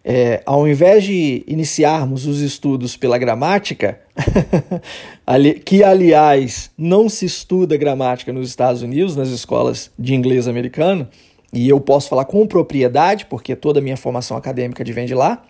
É, 0.05 0.41
ao 0.45 0.67
invés 0.67 1.05
de 1.05 1.43
iniciarmos 1.47 2.25
os 2.25 2.41
estudos 2.41 2.97
pela 2.97 3.17
gramática, 3.17 3.99
que 5.65 5.81
aliás 5.81 6.69
não 6.77 7.07
se 7.07 7.25
estuda 7.25 7.77
gramática 7.77 8.33
nos 8.33 8.49
Estados 8.49 8.81
Unidos, 8.81 9.15
nas 9.15 9.29
escolas 9.29 9.89
de 9.97 10.13
inglês 10.13 10.47
americano, 10.47 11.07
e 11.53 11.69
eu 11.69 11.79
posso 11.79 12.09
falar 12.09 12.25
com 12.25 12.45
propriedade, 12.45 13.25
porque 13.27 13.55
toda 13.55 13.79
a 13.79 13.81
minha 13.81 13.95
formação 13.95 14.35
acadêmica 14.35 14.83
vem 14.83 15.05
de 15.05 15.13
lá, 15.13 15.45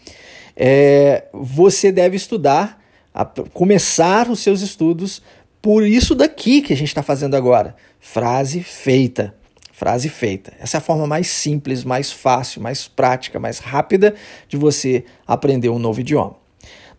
é, 0.56 1.26
você 1.34 1.92
deve 1.92 2.16
estudar, 2.16 2.80
a, 3.14 3.26
começar 3.26 4.30
os 4.30 4.40
seus 4.40 4.62
estudos 4.62 5.22
por 5.62 5.88
isso 5.88 6.14
daqui 6.14 6.62
que 6.62 6.74
a 6.74 6.76
gente 6.76 6.90
está 6.90 7.02
fazendo 7.02 7.36
agora: 7.36 7.76
frase 8.00 8.62
feita. 8.62 9.34
Frase 9.76 10.08
feita. 10.08 10.54
Essa 10.60 10.78
é 10.78 10.80
a 10.80 10.82
forma 10.82 11.08
mais 11.08 11.26
simples, 11.26 11.84
mais 11.84 12.12
fácil, 12.12 12.62
mais 12.62 12.88
prática, 12.88 13.40
mais 13.40 13.58
rápida 13.58 14.14
de 14.48 14.56
você 14.56 15.04
aprender 15.26 15.70
um 15.70 15.80
novo 15.80 16.00
idioma. 16.00 16.36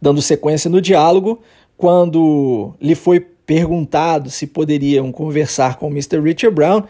Dando 0.03 0.21
sequência 0.21 0.69
no 0.69 0.81
diálogo, 0.81 1.41
quando 1.77 2.75
lhe 2.81 2.97
foi 2.97 3.21
perguntado 3.21 4.29
se 4.29 4.49
poderiam 4.49 5.13
conversar 5.13 5.77
com 5.77 5.87
o 5.87 5.91
Mr. 5.91 6.21
Richard 6.21 6.53
Brown, 6.53 6.83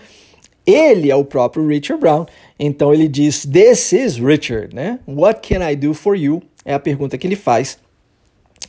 ele 0.66 1.10
é 1.10 1.16
o 1.16 1.22
próprio 1.22 1.68
Richard 1.68 2.00
Brown, 2.00 2.24
então 2.58 2.94
ele 2.94 3.06
diz: 3.06 3.44
This 3.44 3.92
is 3.92 4.16
Richard, 4.16 4.74
né? 4.74 4.98
What 5.06 5.46
can 5.46 5.62
I 5.68 5.76
do 5.76 5.92
for 5.92 6.16
you? 6.16 6.42
É 6.64 6.72
a 6.72 6.80
pergunta 6.80 7.18
que 7.18 7.26
ele 7.26 7.36
faz 7.36 7.76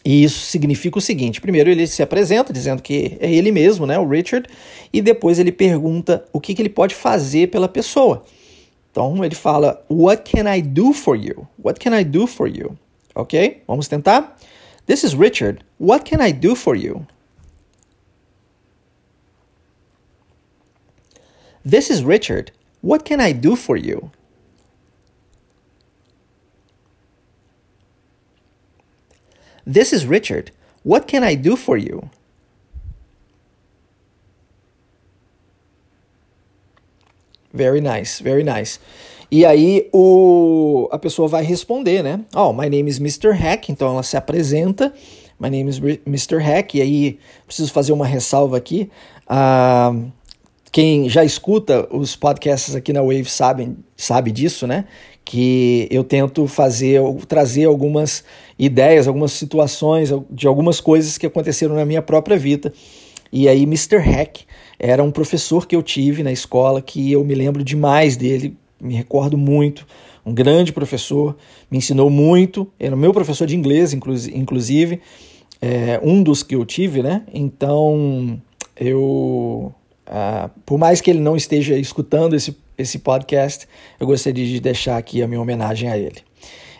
e 0.05 0.23
isso 0.23 0.39
significa 0.45 0.99
o 0.99 1.01
seguinte: 1.01 1.41
primeiro 1.41 1.69
ele 1.69 1.87
se 1.87 2.03
apresenta 2.03 2.53
dizendo 2.53 2.81
que 2.81 3.17
é 3.19 3.31
ele 3.31 3.51
mesmo, 3.51 3.87
né, 3.87 3.97
o 3.97 4.07
Richard, 4.07 4.47
e 4.93 5.01
depois 5.01 5.39
ele 5.39 5.51
pergunta 5.51 6.23
o 6.31 6.39
que, 6.39 6.53
que 6.53 6.61
ele 6.61 6.69
pode 6.69 6.93
fazer 6.93 7.47
pela 7.47 7.67
pessoa. 7.67 8.23
Então 8.91 9.25
ele 9.25 9.35
fala: 9.35 9.83
What 9.89 10.31
can 10.31 10.53
I 10.53 10.61
do 10.61 10.93
for 10.93 11.17
you? 11.17 11.47
What 11.61 11.79
can 11.79 11.97
I 11.99 12.03
do 12.03 12.27
for 12.27 12.47
you? 12.47 12.77
Ok? 13.15 13.63
Vamos 13.67 13.87
tentar? 13.87 14.37
This 14.85 15.03
is 15.03 15.13
Richard. 15.13 15.65
What 15.79 16.09
can 16.09 16.25
I 16.25 16.31
do 16.31 16.55
for 16.55 16.77
you? 16.77 17.05
This 21.67 21.89
is 21.89 22.03
Richard. 22.03 22.51
What 22.81 23.03
can 23.03 23.19
I 23.19 23.33
do 23.33 23.55
for 23.55 23.75
you? 23.75 24.11
This 29.65 29.91
is 29.91 30.05
Richard. 30.05 30.51
What 30.83 31.07
can 31.07 31.23
I 31.23 31.35
do 31.35 31.55
for 31.55 31.77
you? 31.77 32.09
Very 37.51 37.81
nice, 37.81 38.19
very 38.19 38.43
nice. 38.43 38.79
E 39.31 39.45
aí 39.45 39.89
o, 39.91 40.87
a 40.91 40.99
pessoa 40.99 41.27
vai 41.27 41.43
responder, 41.43 42.03
né? 42.03 42.19
Oh, 42.35 42.53
my 42.53 42.69
name 42.69 42.89
is 42.89 42.99
Mr. 42.99 43.31
Hack. 43.33 43.69
Então 43.69 43.89
ela 43.89 44.03
se 44.03 44.15
apresenta. 44.15 44.93
My 45.39 45.49
name 45.49 45.69
is 45.69 45.79
Mr. 46.05 46.37
Hack. 46.37 46.75
E 46.75 46.81
aí 46.81 47.19
preciso 47.47 47.71
fazer 47.71 47.91
uma 47.91 48.05
ressalva 48.05 48.57
aqui. 48.57 48.89
Uh, 49.25 50.11
quem 50.71 51.09
já 51.09 51.23
escuta 51.23 51.87
os 51.89 52.15
podcasts 52.15 52.75
aqui 52.75 52.91
na 52.91 53.01
Wave 53.01 53.25
sabe, 53.25 53.75
sabe 53.95 54.31
disso, 54.31 54.67
né? 54.67 54.85
Que 55.23 55.87
eu 55.89 56.03
tento 56.03 56.45
fazer, 56.47 57.01
trazer 57.27 57.65
algumas 57.65 58.23
ideias, 58.57 59.07
algumas 59.07 59.31
situações, 59.31 60.11
de 60.29 60.47
algumas 60.47 60.79
coisas 60.79 61.17
que 61.17 61.25
aconteceram 61.25 61.75
na 61.75 61.85
minha 61.85 62.01
própria 62.01 62.37
vida. 62.37 62.73
E 63.31 63.47
aí, 63.47 63.63
Mr. 63.63 63.97
Hack 63.97 64.41
era 64.79 65.03
um 65.03 65.11
professor 65.11 65.67
que 65.67 65.75
eu 65.75 65.83
tive 65.83 66.23
na 66.23 66.31
escola 66.31 66.81
que 66.81 67.11
eu 67.11 67.23
me 67.23 67.35
lembro 67.35 67.63
demais 67.63 68.15
dele, 68.15 68.55
me 68.79 68.93
recordo 68.93 69.37
muito. 69.37 69.85
Um 70.25 70.33
grande 70.33 70.73
professor, 70.73 71.35
me 71.69 71.77
ensinou 71.77 72.09
muito, 72.09 72.67
era 72.79 72.95
meu 72.95 73.13
professor 73.13 73.45
de 73.45 73.55
inglês, 73.55 73.93
inclusive, 73.93 74.99
é, 75.61 75.99
um 76.03 76.23
dos 76.23 76.41
que 76.41 76.55
eu 76.55 76.65
tive, 76.65 77.03
né? 77.03 77.23
Então, 77.33 78.41
eu 78.75 79.73
Uh, 80.05 80.49
por 80.65 80.77
mais 80.77 81.01
que 81.01 81.09
ele 81.09 81.19
não 81.19 81.35
esteja 81.35 81.75
escutando 81.77 82.35
esse, 82.35 82.55
esse 82.77 82.99
podcast, 82.99 83.67
eu 83.99 84.05
gostaria 84.05 84.45
de 84.45 84.59
deixar 84.59 84.97
aqui 84.97 85.23
a 85.23 85.27
minha 85.27 85.41
homenagem 85.41 85.89
a 85.89 85.97
ele. 85.97 86.21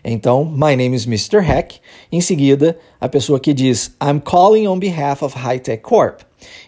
Então, 0.08 0.46
my 0.46 0.76
name 0.76 0.96
is 0.96 1.08
Mr. 1.08 1.41
Hack. 1.41 1.80
Em 2.12 2.22
seguida, 2.22 2.78
a 3.02 3.10
pessoa 3.10 3.39
que 3.39 3.52
diz 3.56 3.96
I'm 4.00 4.20
calling 4.20 4.68
on 4.68 4.78
behalf 4.78 5.24
of 5.24 5.36
High 5.36 5.60
Tech 5.60 5.82
Corp. 5.82 6.22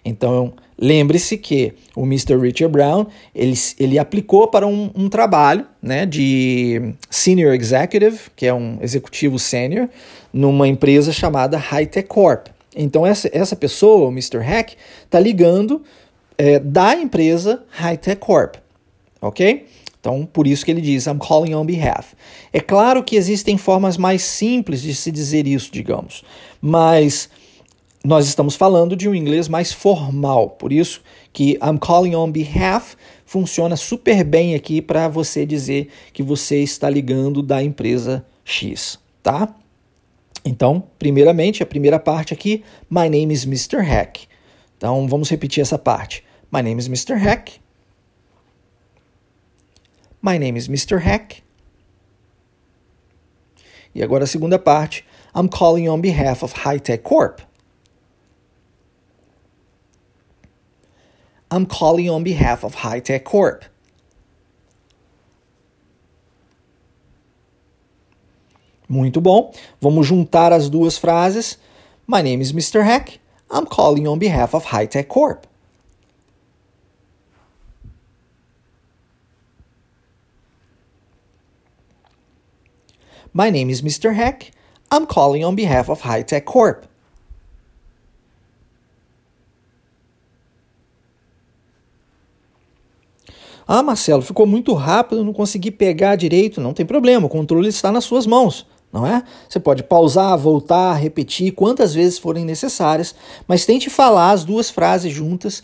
Então, 0.03 0.53
lembre-se 0.75 1.37
que 1.37 1.75
o 1.95 2.01
Mr. 2.01 2.35
Richard 2.35 2.71
Brown 2.71 3.05
ele, 3.35 3.53
ele 3.79 3.99
aplicou 3.99 4.47
para 4.47 4.65
um, 4.65 4.89
um 4.95 5.07
trabalho 5.07 5.67
né, 5.79 6.03
de 6.07 6.95
Senior 7.11 7.53
Executive, 7.53 8.21
que 8.35 8.47
é 8.47 8.53
um 8.53 8.79
executivo 8.81 9.37
sênior, 9.37 9.87
numa 10.33 10.67
empresa 10.67 11.11
chamada 11.11 11.59
High 11.59 11.85
Tech 11.85 12.07
Corp. 12.07 12.47
Então, 12.75 13.05
essa, 13.05 13.29
essa 13.31 13.55
pessoa, 13.55 14.07
o 14.07 14.11
Mr. 14.11 14.39
Hack, 14.39 14.73
está 15.05 15.19
ligando 15.19 15.83
é, 16.39 16.59
da 16.59 16.95
empresa 16.95 17.63
Hightech 17.69 18.17
Corp, 18.17 18.55
ok? 19.21 19.67
Então, 20.07 20.25
por 20.25 20.47
isso 20.47 20.63
que 20.63 20.71
ele 20.71 20.79
diz, 20.79 21.05
I'm 21.05 21.19
calling 21.19 21.53
on 21.53 21.65
behalf. 21.65 22.13
É 22.53 22.61
claro 22.61 23.03
que 23.03 23.17
existem 23.17 23.57
formas 23.57 23.97
mais 23.97 24.21
simples 24.21 24.81
de 24.81 24.95
se 24.95 25.11
dizer 25.11 25.45
isso, 25.45 25.69
digamos, 25.69 26.23
mas 26.61 27.29
nós 28.05 28.25
estamos 28.25 28.55
falando 28.55 28.95
de 28.95 29.09
um 29.09 29.13
inglês 29.13 29.49
mais 29.49 29.73
formal, 29.73 30.51
por 30.51 30.71
isso 30.71 31.01
que 31.33 31.59
I'm 31.61 31.77
calling 31.77 32.15
on 32.15 32.31
behalf 32.31 32.95
funciona 33.25 33.75
super 33.75 34.23
bem 34.23 34.55
aqui 34.55 34.81
para 34.81 35.09
você 35.09 35.45
dizer 35.45 35.89
que 36.13 36.23
você 36.23 36.63
está 36.63 36.89
ligando 36.89 37.43
da 37.43 37.61
empresa 37.61 38.25
X, 38.45 38.97
tá? 39.21 39.53
Então, 40.45 40.83
primeiramente, 40.97 41.61
a 41.61 41.65
primeira 41.65 41.99
parte 41.99 42.33
aqui, 42.33 42.63
My 42.89 43.09
name 43.09 43.33
is 43.33 43.43
Mr. 43.43 43.83
Hack. 43.83 44.19
Então, 44.77 45.05
vamos 45.05 45.29
repetir 45.29 45.61
essa 45.61 45.77
parte. 45.77 46.23
My 46.49 46.61
name 46.61 46.79
is 46.79 46.87
Mr. 46.87 47.21
Hack. 47.21 47.66
My 50.21 50.37
name 50.37 50.57
is 50.57 50.67
Mr. 50.67 51.01
Hack. 51.01 51.43
E 53.93 54.03
agora 54.03 54.23
a 54.23 54.27
segunda 54.27 54.59
parte, 54.59 55.03
I'm 55.33 55.47
calling 55.47 55.87
on 55.87 56.01
behalf 56.01 56.43
of 56.43 56.53
High 56.63 56.79
Tech 56.79 57.03
Corp. 57.03 57.41
I'm 61.49 61.65
calling 61.65 62.09
on 62.09 62.23
behalf 62.23 62.63
of 62.63 62.75
High 62.75 62.99
Tech 62.99 63.23
Corp. 63.23 63.63
Muito 68.89 69.21
bom. 69.21 69.53
Vamos 69.81 70.07
juntar 70.07 70.51
as 70.51 70.69
duas 70.69 70.97
frases. 70.97 71.57
My 72.05 72.21
name 72.21 72.41
is 72.41 72.53
Mr. 72.53 72.83
Hack. 72.83 73.19
I'm 73.49 73.65
calling 73.65 74.07
on 74.07 74.19
behalf 74.19 74.53
of 74.53 74.65
High 74.65 74.87
Tech 74.87 75.07
Corp. 75.07 75.45
My 83.37 83.51
name 83.51 83.69
is 83.69 83.83
Mr. 83.83 84.15
Hack. 84.15 84.51
I'm 84.91 85.05
calling 85.05 85.45
on 85.45 85.53
behalf 85.53 85.89
of 85.89 86.01
High 86.01 86.23
Tech 86.23 86.45
Corp. 86.45 86.85
Ah, 93.67 93.83
Marcelo, 93.83 94.23
ficou 94.23 94.47
muito 94.47 94.73
rápido, 94.73 95.23
não 95.23 95.33
consegui 95.33 95.69
pegar 95.69 96.15
direito. 96.15 96.59
Não 96.59 96.73
tem 96.73 96.83
problema, 96.83 97.27
o 97.27 97.29
controle 97.29 97.69
está 97.69 97.91
nas 97.91 98.05
suas 98.05 98.25
mãos 98.25 98.65
não 98.91 99.05
é? 99.05 99.21
Você 99.47 99.59
pode 99.59 99.83
pausar, 99.83 100.37
voltar, 100.37 100.93
repetir 100.93 101.51
quantas 101.51 101.93
vezes 101.93 102.17
forem 102.17 102.45
necessárias, 102.45 103.13
mas 103.45 103.65
tente 103.65 103.89
falar 103.89 104.31
as 104.31 104.45
duas 104.45 104.69
frases 104.69 105.13
juntas. 105.13 105.61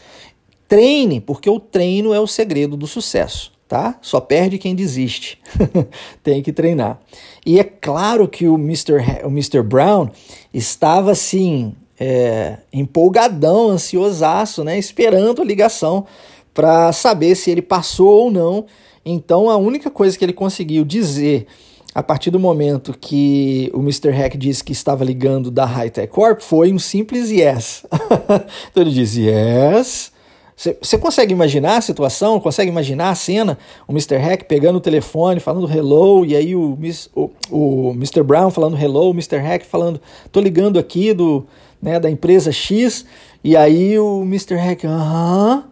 Treine, 0.68 1.22
porque 1.22 1.50
o 1.50 1.60
treino 1.60 2.14
é 2.14 2.20
o 2.20 2.28
segredo 2.28 2.76
do 2.76 2.86
sucesso, 2.86 3.53
tá? 3.74 3.98
Só 4.04 4.20
perde 4.20 4.60
quem 4.60 4.76
desiste. 4.76 5.40
Tem 6.22 6.44
que 6.44 6.54
treinar. 6.54 7.00
E 7.44 7.60
é 7.60 7.64
claro 7.64 8.28
que 8.28 8.48
o 8.48 8.54
Mr. 8.54 9.24
o 9.24 9.30
Mr. 9.30 9.64
Brown 9.64 10.12
estava 10.54 11.12
assim, 11.12 11.74
é, 12.00 12.58
empolgadão, 12.72 13.72
ansiosaço, 13.72 14.64
né? 14.64 14.78
Esperando 14.78 15.42
a 15.42 15.46
ligação 15.46 16.06
para 16.54 16.94
saber 16.94 17.34
se 17.34 17.50
ele 17.50 17.64
passou 17.64 18.26
ou 18.26 18.32
não. 18.32 18.68
Então 19.04 19.50
a 19.50 19.58
única 19.58 19.90
coisa 19.90 20.16
que 20.16 20.24
ele 20.24 20.34
conseguiu 20.34 20.86
dizer 20.86 21.48
a 21.96 22.04
partir 22.04 22.30
do 22.30 22.40
momento 22.40 22.96
que 22.96 23.72
o 23.74 23.80
Mr. 23.80 24.12
Hack 24.12 24.38
disse 24.38 24.64
que 24.64 24.72
estava 24.72 25.04
ligando 25.04 25.50
da 25.50 25.66
Hightech 25.66 26.14
Corp, 26.14 26.42
foi 26.42 26.72
um 26.72 26.78
simples 26.78 27.32
yes. 27.32 27.88
então 28.70 28.84
ele 28.84 28.92
diz 28.92 29.16
yes. 29.16 30.13
Você 30.56 30.98
consegue 30.98 31.34
imaginar 31.34 31.78
a 31.78 31.82
situação? 31.82 32.40
Consegue 32.40 32.70
imaginar 32.70 33.10
a 33.10 33.16
cena? 33.16 33.58
O 33.88 33.92
Mr. 33.92 34.18
Hack 34.18 34.44
pegando 34.44 34.78
o 34.78 34.82
telefone, 34.82 35.40
falando 35.40 35.70
hello, 35.70 36.26
e 36.26 36.36
aí 36.36 36.56
o, 36.56 36.78
o, 37.16 37.32
o 37.50 37.92
Mr. 37.92 38.24
Brown 38.24 38.52
falando 38.52 38.78
hello, 38.78 39.10
o 39.10 39.14
Mr. 39.14 39.38
Hack 39.38 39.66
falando, 39.66 40.00
tô 40.32 40.40
ligando 40.40 40.78
aqui 40.78 41.14
do, 41.14 41.46
né, 41.82 42.00
da 42.00 42.10
empresa 42.10 42.52
X, 42.52 43.06
e 43.44 43.58
aí 43.58 43.98
o 43.98 44.22
Mr. 44.22 44.56
Hack, 44.56 44.86
aham, 44.86 45.66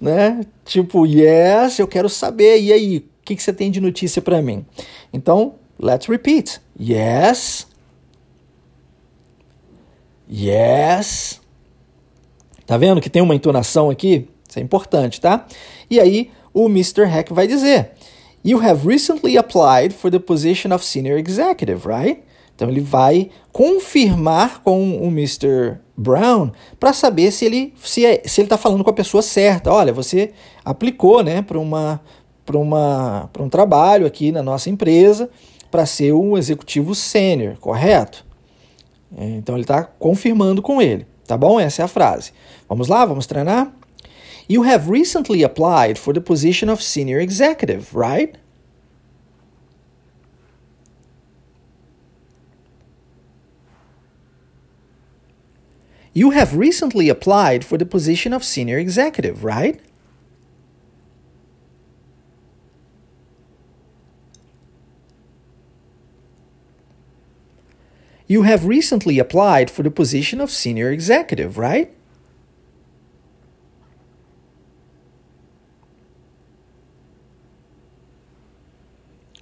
né? 0.00 0.40
Tipo, 0.64 1.06
yes, 1.06 1.78
eu 1.78 1.86
quero 1.86 2.08
saber, 2.08 2.60
e 2.60 2.72
aí, 2.72 2.98
o 2.98 3.24
que, 3.24 3.36
que 3.36 3.42
você 3.42 3.52
tem 3.52 3.70
de 3.70 3.80
notícia 3.80 4.20
para 4.20 4.42
mim? 4.42 4.66
Então, 5.12 5.54
Let's 5.78 6.06
repeat. 6.06 6.60
Yes. 6.78 7.66
Yes. 10.30 11.40
Tá 12.66 12.76
vendo 12.76 13.00
que 13.00 13.10
tem 13.10 13.22
uma 13.22 13.34
entonação 13.34 13.90
aqui? 13.90 14.28
Isso 14.48 14.58
é 14.58 14.62
importante, 14.62 15.20
tá? 15.20 15.46
E 15.90 16.00
aí 16.00 16.30
o 16.52 16.66
Mr. 16.66 17.04
Hack 17.04 17.30
vai 17.30 17.46
dizer: 17.46 17.92
You 18.44 18.60
have 18.60 18.86
recently 18.86 19.36
applied 19.36 19.92
for 19.92 20.10
the 20.10 20.18
position 20.18 20.72
of 20.74 20.84
senior 20.84 21.18
executive, 21.18 21.86
right? 21.86 22.22
Então 22.54 22.68
ele 22.68 22.80
vai 22.80 23.30
confirmar 23.52 24.62
com 24.62 24.96
o 24.98 25.08
Mr. 25.08 25.78
Brown 25.96 26.52
para 26.78 26.92
saber 26.92 27.32
se 27.32 27.44
ele 27.44 27.74
se, 27.82 28.04
é, 28.04 28.22
se 28.24 28.40
ele 28.40 28.46
está 28.46 28.56
falando 28.56 28.84
com 28.84 28.90
a 28.90 28.94
pessoa 28.94 29.22
certa. 29.22 29.72
Olha, 29.72 29.92
você 29.92 30.32
aplicou, 30.64 31.22
né, 31.22 31.42
para 31.42 31.58
uma 31.58 32.00
para 32.44 32.58
uma 32.58 33.30
para 33.32 33.42
um 33.42 33.48
trabalho 33.48 34.06
aqui 34.06 34.30
na 34.30 34.42
nossa 34.42 34.68
empresa 34.68 35.30
para 35.70 35.86
ser 35.86 36.12
um 36.12 36.36
executivo 36.38 36.94
sênior, 36.94 37.56
correto? 37.58 38.24
É, 39.16 39.24
então 39.30 39.54
ele 39.54 39.64
está 39.64 39.82
confirmando 39.82 40.62
com 40.62 40.80
ele, 40.80 41.06
tá 41.26 41.36
bom? 41.36 41.58
Essa 41.58 41.82
é 41.82 41.84
a 41.84 41.88
frase. 41.88 42.32
Vamos 42.68 42.88
lá, 42.88 43.04
vamos 43.04 43.26
treinar? 43.26 43.72
You 44.48 44.62
have 44.64 44.90
recently 44.90 45.42
applied 45.42 45.98
for 45.98 46.12
the 46.12 46.20
position 46.20 46.68
of 46.68 46.82
senior 46.82 47.20
executive, 47.20 47.94
right? 47.94 48.36
You 56.12 56.30
have 56.30 56.56
recently 56.56 57.08
applied 57.08 57.64
for 57.64 57.76
the 57.76 57.84
position 57.84 58.32
of 58.32 58.44
senior 58.44 58.78
executive, 58.78 59.42
right? 59.42 59.80
You 68.26 68.42
have 68.42 68.66
recently 68.66 69.18
applied 69.18 69.70
for 69.70 69.82
the 69.82 69.90
position 69.90 70.40
of 70.40 70.50
senior 70.50 70.90
executive, 70.90 71.58
right? 71.58 71.90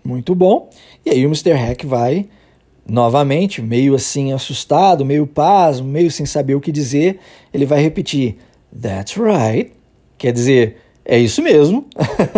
Muito 0.05 0.35
bom. 0.35 0.69
E 1.07 1.11
aí 1.11 1.25
o 1.25 1.29
Mr. 1.29 1.53
Hack 1.53 1.85
vai 1.85 2.29
novamente, 2.87 3.63
meio 3.63 3.95
assim 3.95 4.33
assustado, 4.33 5.05
meio 5.05 5.27
pasmo, 5.27 5.87
meio 5.87 6.11
sem 6.11 6.27
saber 6.27 6.57
o 6.57 6.61
que 6.61 6.73
dizer, 6.73 7.21
ele 7.55 7.65
vai 7.65 7.81
repetir: 7.81 8.37
That's 8.81 9.17
right. 9.17 9.73
Quer 10.19 10.33
dizer, 10.33 10.77
é 11.05 11.19
isso 11.19 11.41
mesmo. 11.41 11.87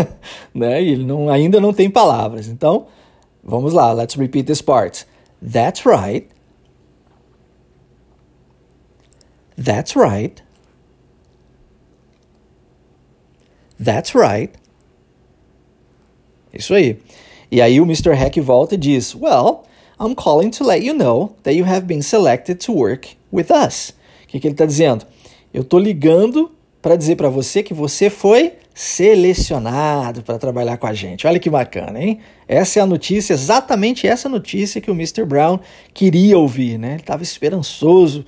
né? 0.54 0.82
E 0.82 0.90
ele 0.90 1.04
não, 1.04 1.30
ainda 1.30 1.60
não 1.60 1.72
tem 1.72 1.88
palavras. 1.88 2.48
Então, 2.48 2.86
vamos 3.42 3.72
lá, 3.72 3.92
let's 3.92 4.14
repeat 4.14 4.46
this 4.46 4.60
part. 4.60 5.06
That's 5.44 5.84
right. 5.84 6.26
That's 9.58 9.94
right. 9.94 10.42
That's 13.78 14.14
right. 14.14 14.50
Isso 16.50 16.72
aí. 16.72 16.98
E 17.50 17.60
aí 17.60 17.78
o 17.78 17.84
Mr. 17.84 18.14
Hack 18.14 18.40
volta 18.40 18.74
e 18.74 18.78
diz: 18.78 19.14
Well, 19.14 19.66
I'm 20.00 20.14
calling 20.14 20.50
to 20.52 20.64
let 20.64 20.82
you 20.82 20.94
know 20.94 21.36
that 21.42 21.54
you 21.54 21.66
have 21.66 21.86
been 21.86 22.02
selected 22.02 22.58
to 22.64 22.72
work 22.72 23.16
with 23.30 23.50
us. 23.50 23.92
O 24.24 24.28
que, 24.28 24.40
que 24.40 24.46
ele 24.48 24.54
está 24.54 24.64
dizendo? 24.64 25.04
Eu 25.52 25.60
estou 25.60 25.78
ligando 25.78 26.50
para 26.80 26.96
dizer 26.96 27.16
para 27.16 27.28
você 27.28 27.62
que 27.62 27.74
você 27.74 28.08
foi 28.08 28.54
selecionado 28.74 30.24
para 30.24 30.36
trabalhar 30.36 30.76
com 30.76 30.86
a 30.88 30.92
gente. 30.92 31.26
Olha 31.28 31.38
que 31.38 31.48
bacana, 31.48 32.02
hein? 32.02 32.18
Essa 32.48 32.80
é 32.80 32.82
a 32.82 32.86
notícia, 32.86 33.32
exatamente 33.32 34.06
essa 34.06 34.28
notícia 34.28 34.80
que 34.80 34.90
o 34.90 34.94
Mr. 34.94 35.24
Brown 35.24 35.60
queria 35.94 36.36
ouvir, 36.36 36.76
né? 36.76 36.94
Ele 36.94 37.00
estava 37.00 37.22
esperançoso 37.22 38.26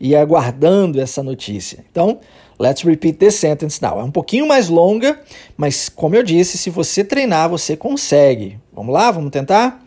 e 0.00 0.16
aguardando 0.16 0.98
essa 0.98 1.22
notícia. 1.22 1.84
Então, 1.90 2.18
let's 2.58 2.82
repeat 2.82 3.18
this 3.18 3.34
sentence 3.34 3.82
now. 3.82 4.00
É 4.00 4.02
um 4.02 4.10
pouquinho 4.10 4.48
mais 4.48 4.70
longa, 4.70 5.20
mas 5.58 5.90
como 5.90 6.16
eu 6.16 6.22
disse, 6.22 6.56
se 6.56 6.70
você 6.70 7.04
treinar, 7.04 7.50
você 7.50 7.76
consegue. 7.76 8.58
Vamos 8.72 8.94
lá, 8.94 9.10
vamos 9.10 9.30
tentar? 9.30 9.84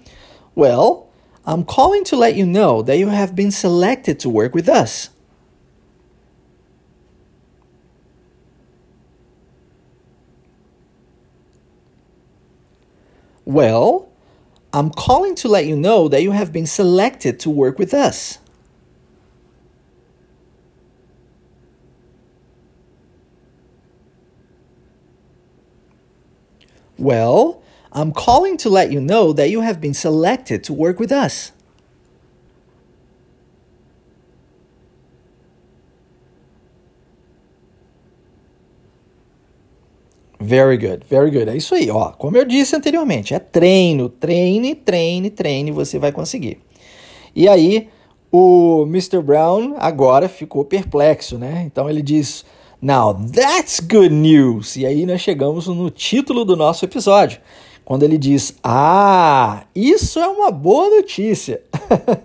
Well, 0.56 1.08
I'm 1.48 1.63
calling 1.63 2.04
to 2.04 2.15
let 2.15 2.38
you 2.38 2.46
know 2.46 2.84
that 2.84 3.00
you 3.00 3.10
have 3.10 3.34
been 3.34 3.52
selected 3.52 4.20
to 4.20 4.30
work 4.30 4.56
with 4.56 4.70
us. 4.70 5.14
Well, 13.46 14.10
I'm 14.74 14.90
calling 14.90 15.36
to 15.36 15.48
let 15.48 15.66
you 15.66 15.76
know 15.76 16.08
that 16.08 16.22
you 16.24 16.32
have 16.32 16.52
been 16.52 16.66
selected 16.66 17.40
to 17.42 17.50
work 17.50 17.80
with 17.80 17.94
us. 17.94 18.40
Well, 26.98 27.62
I'm 27.92 28.12
calling 28.12 28.58
to 28.58 28.70
let 28.70 28.92
you 28.92 29.00
know 29.00 29.32
that 29.34 29.50
you 29.50 29.62
have 29.62 29.80
been 29.80 29.94
selected 29.94 30.64
to 30.66 30.74
work 30.74 31.00
with 31.00 31.12
us. 31.12 31.52
Very 40.39 40.78
good, 40.78 41.06
very 41.10 41.32
good. 41.32 41.50
É 41.50 41.56
isso 41.56 41.74
aí, 41.74 41.89
ó. 41.89 42.12
Como 42.12 42.36
eu 42.36 42.45
disse 42.45 42.76
anteriormente, 42.76 43.34
é 43.34 43.39
treino, 43.39 44.10
treine, 44.10 44.76
treine, 44.76 45.30
treine, 45.30 45.71
você 45.71 45.98
vai 45.98 46.12
conseguir. 46.12 46.60
E 47.36 47.48
aí 47.48 47.89
o 48.32 48.84
Mr. 48.84 49.21
Brown 49.21 49.76
agora 49.78 50.28
ficou 50.28 50.65
perplexo, 50.65 51.38
né? 51.38 51.63
Então 51.65 51.89
ele 51.89 52.02
diz: 52.02 52.43
Now 52.82 53.13
that's 53.13 53.80
good 53.80 54.13
news. 54.13 54.76
E 54.76 54.86
aí 54.86 55.06
nós 55.06 55.21
chegamos 55.21 55.67
no 55.67 55.89
título 55.89 56.43
do 56.43 56.56
nosso 56.56 56.84
episódio, 56.84 57.39
quando 57.86 58.04
ele 58.04 58.17
diz: 58.17 58.56
Ah, 58.62 59.63
isso 59.74 60.19
é 60.19 60.28
uma 60.28 60.52
boa 60.52 60.89
notícia, 60.89 61.62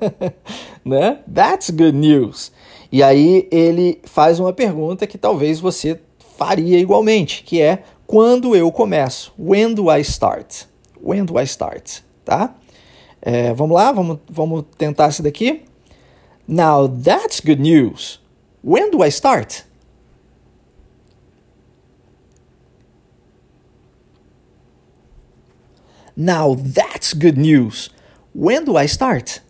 né? 0.85 1.21
That's 1.33 1.71
good 1.71 1.93
news. 1.93 2.51
E 2.91 3.05
aí 3.05 3.49
ele 3.53 4.01
faz 4.03 4.41
uma 4.41 4.53
pergunta 4.53 5.07
que 5.07 5.17
talvez 5.17 5.61
você 5.61 6.01
faria 6.37 6.79
igualmente, 6.79 7.45
que 7.45 7.61
é 7.61 7.85
quando 8.11 8.57
eu 8.57 8.73
começo? 8.73 9.33
When 9.39 9.73
do 9.73 9.89
I 9.89 10.01
start? 10.01 10.67
When 11.01 11.25
do 11.25 11.39
I 11.39 11.45
start? 11.45 12.03
Tá? 12.25 12.57
É, 13.23 13.55
vamos 13.55 13.77
lá, 13.77 13.93
vamos, 13.93 14.19
vamos 14.29 14.65
tentar 14.77 15.11
isso 15.11 15.23
daqui. 15.23 15.63
Now 16.49 16.89
that's 16.89 17.39
good 17.39 17.63
news. 17.63 18.21
When 18.65 18.91
do 18.91 19.05
I 19.05 19.11
start? 19.11 19.65
Now 26.17 26.57
that's 26.57 27.15
good 27.15 27.39
news. 27.39 27.91
When 28.35 28.65
do 28.65 28.77
I 28.77 28.87
start? 28.87 29.41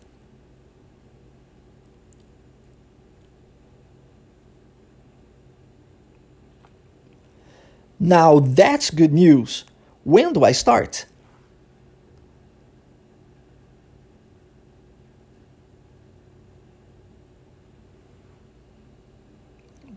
Now 8.00 8.40
that's 8.40 8.90
good 8.90 9.12
news. 9.12 9.66
When 10.06 10.32
do 10.32 10.46
I 10.46 10.52
start? 10.52 11.04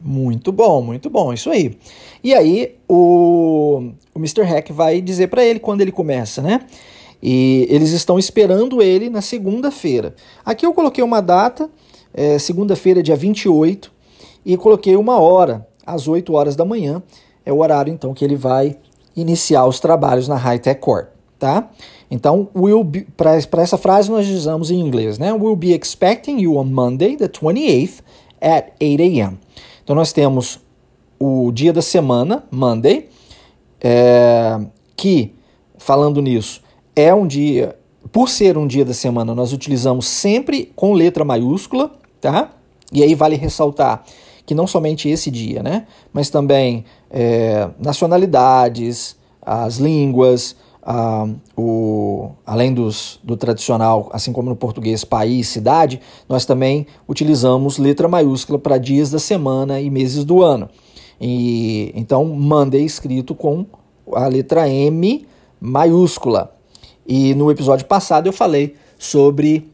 Muito 0.02 0.52
bom, 0.52 0.82
muito 0.82 1.10
bom, 1.10 1.32
isso 1.32 1.50
aí. 1.50 1.78
E 2.22 2.34
aí 2.34 2.76
o, 2.90 3.94
o 4.14 4.20
Mr. 4.20 4.44
Hack 4.44 4.70
vai 4.70 5.00
dizer 5.00 5.28
para 5.28 5.46
ele 5.46 5.60
quando 5.60 5.80
ele 5.80 5.94
começa, 5.94 6.42
né? 6.42 6.66
E 7.22 7.66
eles 7.70 7.92
estão 7.92 8.20
esperando 8.20 8.82
ele 8.82 9.10
na 9.10 9.22
segunda-feira. 9.22 10.14
Aqui 10.44 10.66
eu 10.66 10.74
coloquei 10.74 11.02
uma 11.02 11.22
data, 11.22 11.70
é, 12.14 12.38
segunda-feira, 12.38 13.02
dia 13.02 13.16
28, 13.16 13.90
e 14.46 14.58
coloquei 14.58 14.98
uma 14.98 15.18
hora, 15.22 15.66
às 15.86 16.06
8 16.06 16.34
horas 16.34 16.58
da 16.58 16.66
manhã. 16.66 17.02
É 17.46 17.52
o 17.52 17.60
horário 17.60 17.92
então 17.92 18.14
que 18.14 18.24
ele 18.24 18.36
vai 18.36 18.78
iniciar 19.16 19.66
os 19.66 19.80
trabalhos 19.80 20.28
na 20.28 20.36
High 20.36 20.60
Tech 20.60 20.80
Corp, 20.80 21.08
tá? 21.38 21.70
Então, 22.10 22.48
will 22.56 22.86
para 23.18 23.62
essa 23.62 23.78
frase 23.78 24.12
nós 24.12 24.28
usamos 24.30 24.70
em 24.70 24.80
inglês, 24.80 25.18
né? 25.18 25.34
We'll 25.34 25.56
be 25.56 25.74
expecting 25.74 26.40
you 26.40 26.58
on 26.58 26.66
Monday, 26.66 27.18
the 27.18 27.28
28th, 27.28 28.02
at 28.42 28.74
8 28.80 29.02
a.m. 29.02 29.40
Então 29.84 29.96
nós 29.96 30.14
temos 30.14 30.60
o 31.20 31.52
dia 31.52 31.72
da 31.72 31.82
semana, 31.82 32.44
Monday, 32.52 33.10
é, 33.82 34.60
que, 34.96 35.34
falando 35.78 36.22
nisso, 36.22 36.62
é 36.96 37.14
um 37.14 37.26
dia, 37.26 37.76
por 38.12 38.30
ser 38.30 38.58
um 38.58 38.68
dia 38.68 38.86
da 38.86 38.94
semana, 38.94 39.34
nós 39.34 39.54
utilizamos 39.54 40.06
sempre 40.06 40.72
com 40.76 40.94
letra 40.94 41.24
maiúscula, 41.24 41.92
tá? 42.20 42.52
E 42.92 43.02
aí 43.02 43.16
vale 43.16 43.36
ressaltar 43.36 44.04
que 44.46 44.54
não 44.54 44.68
somente 44.68 45.08
esse 45.10 45.32
dia, 45.32 45.64
né? 45.64 45.86
Mas 46.12 46.30
também 46.30 46.86
é, 47.10 47.70
nacionalidades, 47.80 49.16
as 49.42 49.78
línguas, 49.78 50.56
ah, 50.82 51.28
o, 51.56 52.32
além 52.46 52.74
dos, 52.74 53.20
do 53.24 53.38
tradicional, 53.38 54.10
assim 54.12 54.34
como 54.34 54.50
no 54.50 54.56
português, 54.56 55.06
país, 55.06 55.48
cidade, 55.48 56.02
nós 56.28 56.46
também 56.46 56.86
utilizamos 57.08 57.78
letra 57.78 58.08
maiúscula 58.08 58.60
para 58.60 58.78
dias 58.78 59.10
da 59.10 59.20
semana 59.20 59.80
e 59.80 59.90
meses 59.90 60.26
do 60.26 60.44
ano. 60.44 60.70
E, 61.22 61.92
então, 61.96 62.26
Monday 62.26 62.84
escrito 62.84 63.34
com 63.34 63.66
a 64.14 64.28
letra 64.28 64.68
M 64.68 65.26
maiúscula. 65.60 66.54
E 67.08 67.34
no 67.36 67.50
episódio 67.50 67.86
passado 67.86 68.28
eu 68.28 68.34
falei 68.34 68.76
sobre 68.98 69.72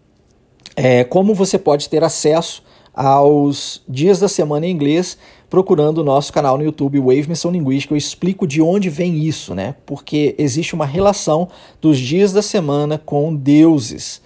é, 0.76 1.04
como 1.04 1.34
você 1.34 1.58
pode 1.58 1.90
ter 1.90 2.04
acesso 2.04 2.64
aos 2.94 3.82
dias 3.88 4.20
da 4.20 4.28
semana 4.28 4.66
em 4.66 4.72
inglês 4.72 5.18
procurando 5.50 5.98
o 6.00 6.04
nosso 6.04 6.32
canal 6.32 6.58
no 6.58 6.64
YouTube 6.64 7.00
Wave 7.00 7.28
Missão 7.28 7.52
Linguística. 7.52 7.94
Eu 7.94 7.98
explico 7.98 8.46
de 8.46 8.62
onde 8.62 8.90
vem 8.90 9.18
isso, 9.18 9.56
né? 9.56 9.76
Porque 9.86 10.36
existe 10.38 10.76
uma 10.76 10.86
relação 10.86 11.50
dos 11.82 11.98
dias 11.98 12.32
da 12.32 12.42
semana 12.42 13.02
com 13.04 13.34
deuses. 13.36 14.22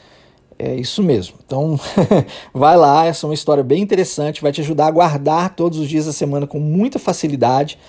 É 0.60 0.76
isso 0.76 1.02
mesmo. 1.02 1.36
Então, 1.46 1.80
vai 2.54 2.78
lá, 2.78 3.06
essa 3.06 3.26
é 3.26 3.28
uma 3.28 3.34
história 3.34 3.64
bem 3.64 3.82
interessante, 3.82 4.42
vai 4.42 4.52
te 4.52 4.62
ajudar 4.62 4.88
a 4.88 4.92
guardar 4.92 5.56
todos 5.56 5.80
os 5.80 5.88
dias 5.88 6.06
da 6.06 6.14
semana 6.14 6.46
com 6.46 6.60
muita 6.60 7.00
facilidade. 7.00 7.80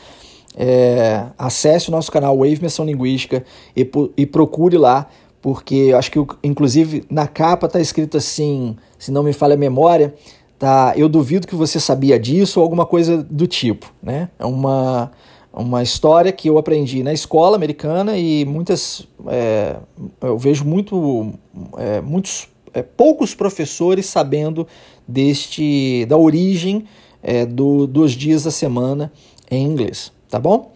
É, 0.57 1.27
acesse 1.37 1.89
o 1.89 1.93
nosso 1.93 2.13
canal 2.13 2.39
Wave 2.39 2.63
Missão 2.63 2.85
Linguística 2.85 3.45
e, 3.77 3.89
e 4.17 4.25
procure 4.25 4.79
lá, 4.79 5.09
porque 5.43 5.93
acho 5.95 6.11
que, 6.11 6.19
inclusive, 6.43 7.05
na 7.11 7.27
capa 7.27 7.67
está 7.67 7.81
escrito 7.81 8.17
assim, 8.17 8.77
se 8.99 9.11
não 9.11 9.25
me 9.25 9.33
falha 9.33 9.55
a 9.55 9.59
memória, 9.59 10.15
tá? 10.59 10.93
Eu 10.97 11.09
duvido 11.09 11.47
que 11.47 11.55
você 11.55 11.79
sabia 11.81 12.19
disso 12.19 12.61
ou 12.61 12.65
alguma 12.65 12.87
coisa 12.87 13.23
do 13.23 13.47
tipo, 13.47 13.93
né? 14.03 14.29
É 14.39 14.45
uma, 14.45 15.13
uma 15.53 15.83
história 15.83 16.33
que 16.33 16.49
eu 16.49 16.59
aprendi 16.59 17.03
na 17.03 17.13
escola 17.13 17.57
americana 17.57 18.17
e 18.17 18.45
muitas 18.45 19.07
é, 19.29 19.77
eu 20.21 20.39
vejo 20.39 20.65
muito 20.65 21.33
é, 21.79 22.01
muitos 22.01 22.49
é, 22.73 22.83
poucos 22.83 23.35
professores 23.35 24.07
sabendo 24.07 24.67
deste 25.07 26.07
da 26.07 26.17
origem 26.17 26.85
é, 27.23 27.47
do, 27.47 27.87
dos 27.87 28.13
dias 28.13 28.45
da 28.45 28.51
semana 28.51 29.13
em 29.51 29.65
inglês, 29.65 30.13
tá 30.29 30.39
bom? 30.39 30.73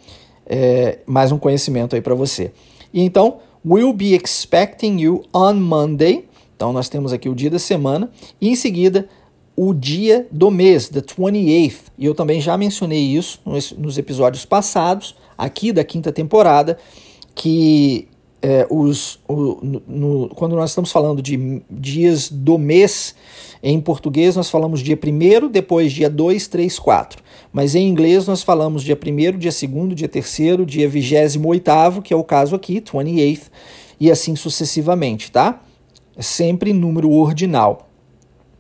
É, 0.47 1.01
mais 1.07 1.31
um 1.31 1.39
conhecimento 1.39 1.95
aí 1.95 2.01
para 2.01 2.15
você. 2.15 2.53
E 2.93 3.03
então, 3.03 3.39
we'll 3.67 3.93
be 3.93 4.15
expecting 4.15 4.99
you 4.99 5.23
on 5.35 5.55
Monday. 5.55 6.27
Então 6.57 6.73
nós 6.73 6.89
temos 6.89 7.13
aqui 7.13 7.29
o 7.29 7.35
dia 7.35 7.51
da 7.51 7.59
semana 7.59 8.11
e 8.41 8.49
em 8.49 8.57
seguida 8.57 9.09
o 9.61 9.75
dia 9.75 10.25
do 10.31 10.53
mês, 10.53 10.89
the 10.89 11.01
28th. 11.01 11.81
E 11.99 12.07
eu 12.07 12.15
também 12.15 12.41
já 12.41 12.57
mencionei 12.57 13.01
isso 13.01 13.41
nos, 13.45 13.99
episódios 13.99 14.45
passados, 14.45 15.17
aqui 15.37 15.73
da 15.73 15.83
quinta 15.83 16.13
temporada, 16.13 16.79
que 17.35 18.07
é, 18.41 18.65
os, 18.71 19.19
o, 19.27 19.59
no, 19.89 20.29
quando 20.29 20.55
nós 20.55 20.71
estamos 20.71 20.93
falando 20.93 21.21
de 21.21 21.61
dias 21.69 22.31
do 22.31 22.57
mês, 22.57 23.17
em 23.61 23.81
português 23.81 24.37
nós 24.37 24.49
falamos 24.49 24.79
dia 24.79 24.97
1 24.97 25.49
depois 25.49 25.93
dia 25.93 26.09
2, 26.09 26.47
3, 26.47 26.79
4. 26.79 27.21
Mas 27.53 27.75
em 27.75 27.89
inglês 27.89 28.29
nós 28.29 28.45
falamos 28.45 28.85
dia 28.85 28.97
1 28.97 29.39
dia 29.39 29.51
2 29.51 29.95
dia 29.97 30.09
3 30.09 30.37
dia 30.69 30.89
28 30.89 32.01
que 32.01 32.15
é 32.15 32.17
o 32.17 32.23
caso 32.23 32.55
aqui, 32.55 32.81
28th, 32.81 33.51
e 33.99 34.09
assim 34.09 34.37
sucessivamente, 34.37 35.33
tá? 35.33 35.61
É 36.17 36.23
sempre 36.23 36.73
número 36.73 37.11
ordinal, 37.11 37.89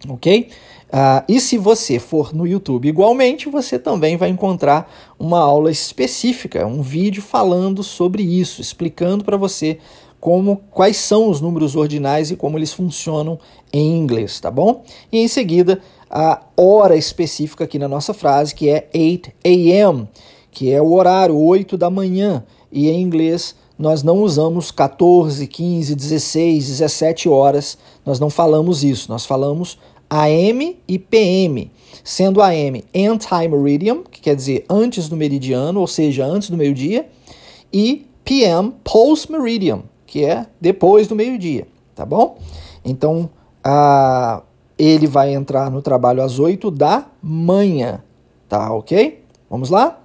ok? 0.09 0.49
Uh, 0.89 1.23
e 1.29 1.39
se 1.39 1.59
você 1.59 1.99
for 1.99 2.35
no 2.35 2.47
YouTube 2.47 2.89
igualmente, 2.89 3.49
você 3.49 3.79
também 3.79 4.17
vai 4.17 4.31
encontrar 4.31 4.91
uma 5.19 5.39
aula 5.39 5.71
específica, 5.71 6.67
um 6.67 6.81
vídeo 6.81 7.23
falando 7.23 7.83
sobre 7.83 8.23
isso, 8.23 8.63
explicando 8.63 9.23
para 9.23 9.37
você 9.37 9.79
como 10.19 10.63
quais 10.71 10.97
são 10.97 11.29
os 11.29 11.41
números 11.41 11.77
ordinais 11.77 12.31
e 12.31 12.37
como 12.37 12.59
eles 12.59 12.73
funcionam 12.73 13.39
em 13.73 13.97
inglês, 13.99 14.41
tá 14.41 14.51
bom? 14.51 14.83
E 15.13 15.19
em 15.19 15.29
seguida, 15.29 15.81
a 16.11 16.41
hora 16.57 16.97
específica 16.97 17.65
aqui 17.65 17.79
na 17.79 17.87
nossa 17.87 18.15
frase, 18.15 18.55
que 18.55 18.69
é 18.69 18.89
8 18.95 19.31
a.m., 19.45 20.09
que 20.51 20.73
é 20.73 20.81
o 20.81 20.93
horário 20.93 21.37
8 21.39 21.77
da 21.77 21.91
manhã, 21.91 22.43
e 22.73 22.89
em 22.89 23.01
inglês 23.01 23.55
nós 23.79 24.03
não 24.03 24.23
usamos 24.23 24.73
14, 24.73 25.47
15, 25.47 25.95
16, 25.95 26.67
17 26.67 27.29
horas, 27.29 27.79
nós 28.05 28.19
não 28.19 28.29
falamos 28.29 28.83
isso, 28.83 29.09
nós 29.09 29.25
falamos 29.25 29.79
AM 30.11 30.79
e 30.87 30.99
PM, 30.99 31.71
sendo 32.03 32.41
AM 32.41 32.83
anti-meridian, 32.95 34.03
que 34.11 34.21
quer 34.21 34.35
dizer 34.35 34.65
antes 34.69 35.09
do 35.09 35.17
meridiano, 35.17 35.81
ou 35.81 35.87
seja, 35.87 36.25
antes 36.25 36.51
do 36.51 36.57
meio-dia, 36.57 37.09
e 37.73 38.07
PM 38.25 38.73
post-meridian, 38.83 39.83
que 40.07 40.25
é 40.25 40.47
depois 40.61 41.07
do 41.07 41.15
meio-dia, 41.15 41.67
tá 41.95 42.05
bom? 42.07 42.39
Então, 42.85 43.29
a, 43.63 44.43
ele 44.79 45.07
vai 45.07 45.35
entrar 45.35 45.71
no 45.71 45.83
trabalho 45.83 46.23
às 46.23 46.39
8 46.39 46.71
da 46.71 47.07
manhã, 47.23 48.03
tá 48.49 48.73
ok? 48.73 49.23
Vamos 49.51 49.71
lá? 49.71 50.01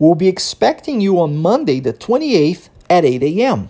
We'll 0.00 0.14
be 0.14 0.28
expecting 0.28 1.02
you 1.02 1.18
on 1.18 1.28
Monday, 1.28 1.80
the 1.80 1.92
28th, 1.92 2.70
at 2.88 3.04
8 3.04 3.22
a.m. 3.24 3.68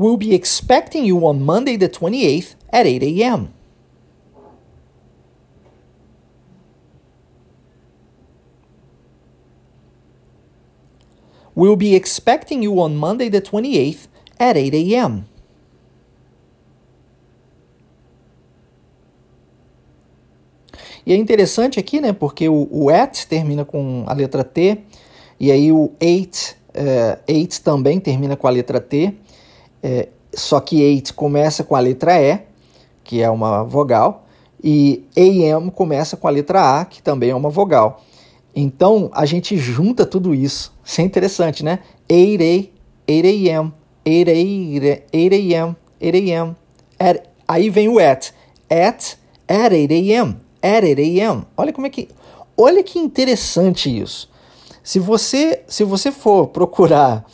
We'll 0.00 0.16
be 0.16 0.34
expecting 0.34 1.04
you 1.04 1.26
on 1.26 1.42
Monday, 1.42 1.76
the 1.76 1.86
28th 1.86 2.54
at 2.72 2.86
8 2.86 3.02
a.m. 3.02 3.52
We'll 11.54 11.76
be 11.76 11.94
expecting 11.94 12.62
you 12.62 12.80
on 12.80 12.96
Monday 12.96 13.28
the 13.28 13.42
28th 13.42 14.08
at 14.38 14.56
8 14.56 14.74
a.m. 14.74 15.26
E 21.04 21.12
é 21.12 21.16
interessante 21.16 21.78
aqui, 21.78 22.00
né? 22.00 22.14
Porque 22.14 22.48
o, 22.48 22.66
o 22.70 22.88
at 22.88 23.26
termina 23.26 23.66
com 23.66 24.04
a 24.06 24.14
letra 24.14 24.44
T, 24.44 24.78
e 25.38 25.52
aí 25.52 25.70
o 25.70 25.92
eight, 26.00 26.56
uh, 26.70 27.20
eight 27.28 27.60
também 27.60 28.00
termina 28.00 28.34
com 28.34 28.46
a 28.46 28.50
letra 28.50 28.80
T, 28.80 29.19
é, 29.82 30.08
só 30.34 30.60
que 30.60 30.80
eight 30.80 31.12
começa 31.12 31.64
com 31.64 31.74
a 31.74 31.80
letra 31.80 32.20
E, 32.20 32.40
que 33.02 33.20
é 33.20 33.30
uma 33.30 33.64
vogal, 33.64 34.26
e 34.62 35.04
AM 35.16 35.70
começa 35.70 36.16
com 36.16 36.28
a 36.28 36.30
letra 36.30 36.80
A, 36.80 36.84
que 36.84 37.02
também 37.02 37.30
é 37.30 37.34
uma 37.34 37.50
vogal. 37.50 38.02
Então 38.54 39.10
a 39.12 39.24
gente 39.24 39.56
junta 39.56 40.04
tudo 40.04 40.34
isso. 40.34 40.72
Isso 40.84 41.00
é 41.00 41.04
interessante, 41.04 41.64
né? 41.64 41.80
8 42.10 42.42
a 42.42 42.80
8 43.10 43.26
a.m., 43.26 43.72
8 44.06 44.30
a.m., 44.30 45.76
8 46.00 46.16
a.m. 46.16 46.56
Aí 47.48 47.70
vem 47.70 47.88
o 47.88 47.98
at. 47.98 48.30
At, 48.68 49.16
at 49.48 49.72
8 49.72 49.92
a.m., 49.92 50.36
at 50.62 50.84
8 50.84 51.00
a.m. 51.00 51.42
Olha 51.56 51.72
como 51.72 51.86
é 51.86 51.90
que. 51.90 52.08
Olha 52.56 52.82
que 52.82 52.98
interessante 52.98 53.88
isso. 54.00 54.28
Se 54.82 54.98
você, 54.98 55.62
se 55.66 55.82
você 55.84 56.12
for 56.12 56.48
procurar, 56.48 57.24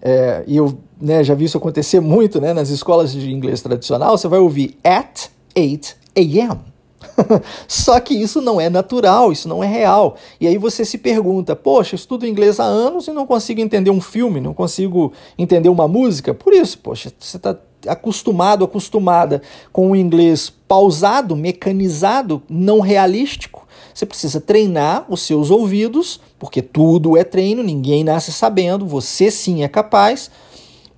é, 0.00 0.44
e 0.46 0.56
eu 0.56 0.78
né, 1.02 1.24
já 1.24 1.34
vi 1.34 1.44
isso 1.44 1.58
acontecer 1.58 1.98
muito 2.00 2.40
né, 2.40 2.54
nas 2.54 2.70
escolas 2.70 3.12
de 3.12 3.30
inglês 3.30 3.60
tradicional, 3.60 4.16
você 4.16 4.28
vai 4.28 4.38
ouvir 4.38 4.76
at 4.84 5.28
8 5.56 5.96
a.m. 6.16 6.72
Só 7.66 7.98
que 8.00 8.14
isso 8.14 8.40
não 8.40 8.60
é 8.60 8.70
natural, 8.70 9.32
isso 9.32 9.48
não 9.48 9.62
é 9.62 9.66
real. 9.66 10.16
E 10.40 10.46
aí 10.46 10.56
você 10.56 10.84
se 10.84 10.98
pergunta: 10.98 11.54
poxa, 11.56 11.96
estudo 11.96 12.26
inglês 12.26 12.60
há 12.60 12.64
anos 12.64 13.08
e 13.08 13.12
não 13.12 13.26
consigo 13.26 13.60
entender 13.60 13.90
um 13.90 14.00
filme, 14.00 14.40
não 14.40 14.54
consigo 14.54 15.12
entender 15.36 15.68
uma 15.68 15.88
música. 15.88 16.32
Por 16.32 16.52
isso, 16.52 16.78
poxa, 16.78 17.12
você 17.18 17.36
está 17.36 17.56
acostumado, 17.86 18.64
acostumada 18.64 19.42
com 19.72 19.90
o 19.90 19.96
inglês 19.96 20.52
pausado, 20.68 21.36
mecanizado, 21.36 22.42
não 22.48 22.80
realístico. 22.80 23.66
Você 23.92 24.06
precisa 24.06 24.40
treinar 24.40 25.04
os 25.08 25.20
seus 25.22 25.50
ouvidos, 25.50 26.18
porque 26.38 26.62
tudo 26.62 27.16
é 27.16 27.24
treino, 27.24 27.62
ninguém 27.62 28.02
nasce 28.02 28.32
sabendo, 28.32 28.86
você 28.86 29.30
sim 29.30 29.62
é 29.62 29.68
capaz, 29.68 30.30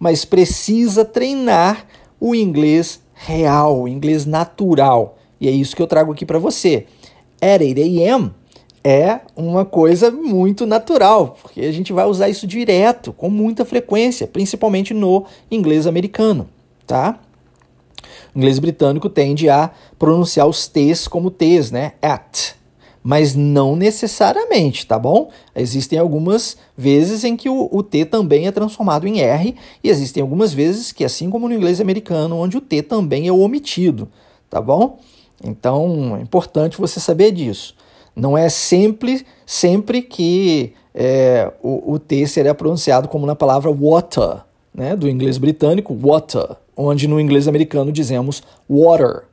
mas 0.05 0.23
precisa 0.23 1.03
treinar 1.03 1.87
o 2.21 2.35
inglês 2.35 3.01
real, 3.15 3.81
o 3.81 3.89
inglês 3.89 4.27
natural. 4.27 5.17
E 5.41 5.49
é 5.49 5.51
isso 5.51 5.75
que 5.75 5.81
eu 5.81 5.87
trago 5.87 6.13
aqui 6.13 6.27
para 6.27 6.39
você. 6.39 6.85
At 7.41 7.63
8 7.63 7.81
a.m. 7.81 8.31
é 8.85 9.21
uma 9.35 9.65
coisa 9.65 10.11
muito 10.11 10.67
natural, 10.67 11.39
porque 11.41 11.63
a 11.63 11.73
gente 11.73 11.91
vai 11.91 12.05
usar 12.05 12.29
isso 12.29 12.47
direto, 12.47 13.15
com 13.15 13.31
muita 13.31 13.65
frequência, 13.65 14.27
principalmente 14.27 14.93
no 14.93 15.25
inglês 15.51 15.87
americano, 15.87 16.51
tá? 16.87 17.19
O 18.35 18.39
inglês 18.39 18.59
britânico 18.59 19.09
tende 19.09 19.49
a 19.49 19.71
pronunciar 19.99 20.47
os 20.47 20.69
T's 20.69 21.09
como 21.09 21.31
T's, 21.31 21.71
né? 21.71 21.93
At. 22.03 22.57
Mas 23.07 23.35
não 23.35 23.77
necessariamente, 23.77 24.87
tá 24.87 24.99
bom? 24.99 25.29
Existem 25.55 25.99
algumas 25.99 26.57
vezes 26.75 27.23
em 27.23 27.37
que 27.37 27.51
o, 27.51 27.69
o 27.71 27.83
T 27.83 28.07
também 28.07 28.47
é 28.47 28.51
transformado 28.51 29.07
em 29.07 29.21
R, 29.21 29.55
e 29.83 29.91
existem 29.91 30.23
algumas 30.23 30.55
vezes 30.55 30.91
que, 30.91 31.05
assim 31.05 31.29
como 31.29 31.47
no 31.47 31.55
inglês 31.55 31.83
americano, 31.83 32.39
onde 32.39 32.57
o 32.57 32.63
T 32.63 32.81
também 32.81 33.29
é 33.29 33.33
omitido, 33.33 34.09
tá 34.49 34.59
bom? 34.59 34.99
Então 35.45 36.17
é 36.17 36.23
importante 36.23 36.79
você 36.79 36.99
saber 36.99 37.31
disso. 37.33 37.75
Não 38.17 38.39
é 38.39 38.49
sempre, 38.49 39.27
sempre 39.45 40.01
que 40.01 40.73
é, 40.95 41.53
o, 41.63 41.93
o 41.93 41.99
T 41.99 42.27
será 42.27 42.55
pronunciado 42.55 43.07
como 43.09 43.27
na 43.27 43.35
palavra 43.35 43.71
water, 43.71 44.39
né, 44.75 44.97
do 44.97 45.09
inglês 45.11 45.37
britânico, 45.37 45.95
water, 45.95 46.57
onde 46.75 47.07
no 47.07 47.21
inglês 47.21 47.47
americano 47.47 47.93
dizemos 47.93 48.43
water. 48.67 49.25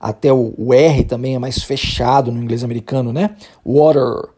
Até 0.00 0.32
o, 0.32 0.54
o 0.56 0.74
R 0.74 1.04
também 1.04 1.34
é 1.34 1.38
mais 1.38 1.62
fechado 1.62 2.30
no 2.30 2.42
inglês 2.42 2.62
americano, 2.62 3.12
né? 3.12 3.36
Water. 3.64 4.30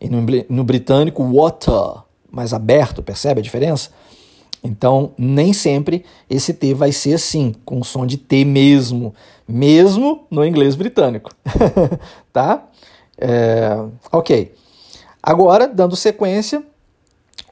E 0.00 0.08
no, 0.08 0.20
no 0.48 0.64
britânico, 0.64 1.22
water, 1.24 2.02
mais 2.30 2.52
aberto, 2.52 3.02
percebe 3.02 3.40
a 3.40 3.42
diferença? 3.42 3.90
Então, 4.62 5.12
nem 5.18 5.52
sempre 5.52 6.04
esse 6.28 6.54
T 6.54 6.72
vai 6.72 6.90
ser 6.90 7.14
assim, 7.14 7.54
com 7.64 7.84
som 7.84 8.06
de 8.06 8.16
T 8.16 8.44
mesmo, 8.44 9.14
mesmo 9.46 10.26
no 10.30 10.44
inglês 10.44 10.74
britânico, 10.74 11.30
tá? 12.32 12.66
É, 13.18 13.78
ok. 14.10 14.54
Agora, 15.22 15.68
dando 15.68 15.94
sequência, 15.96 16.62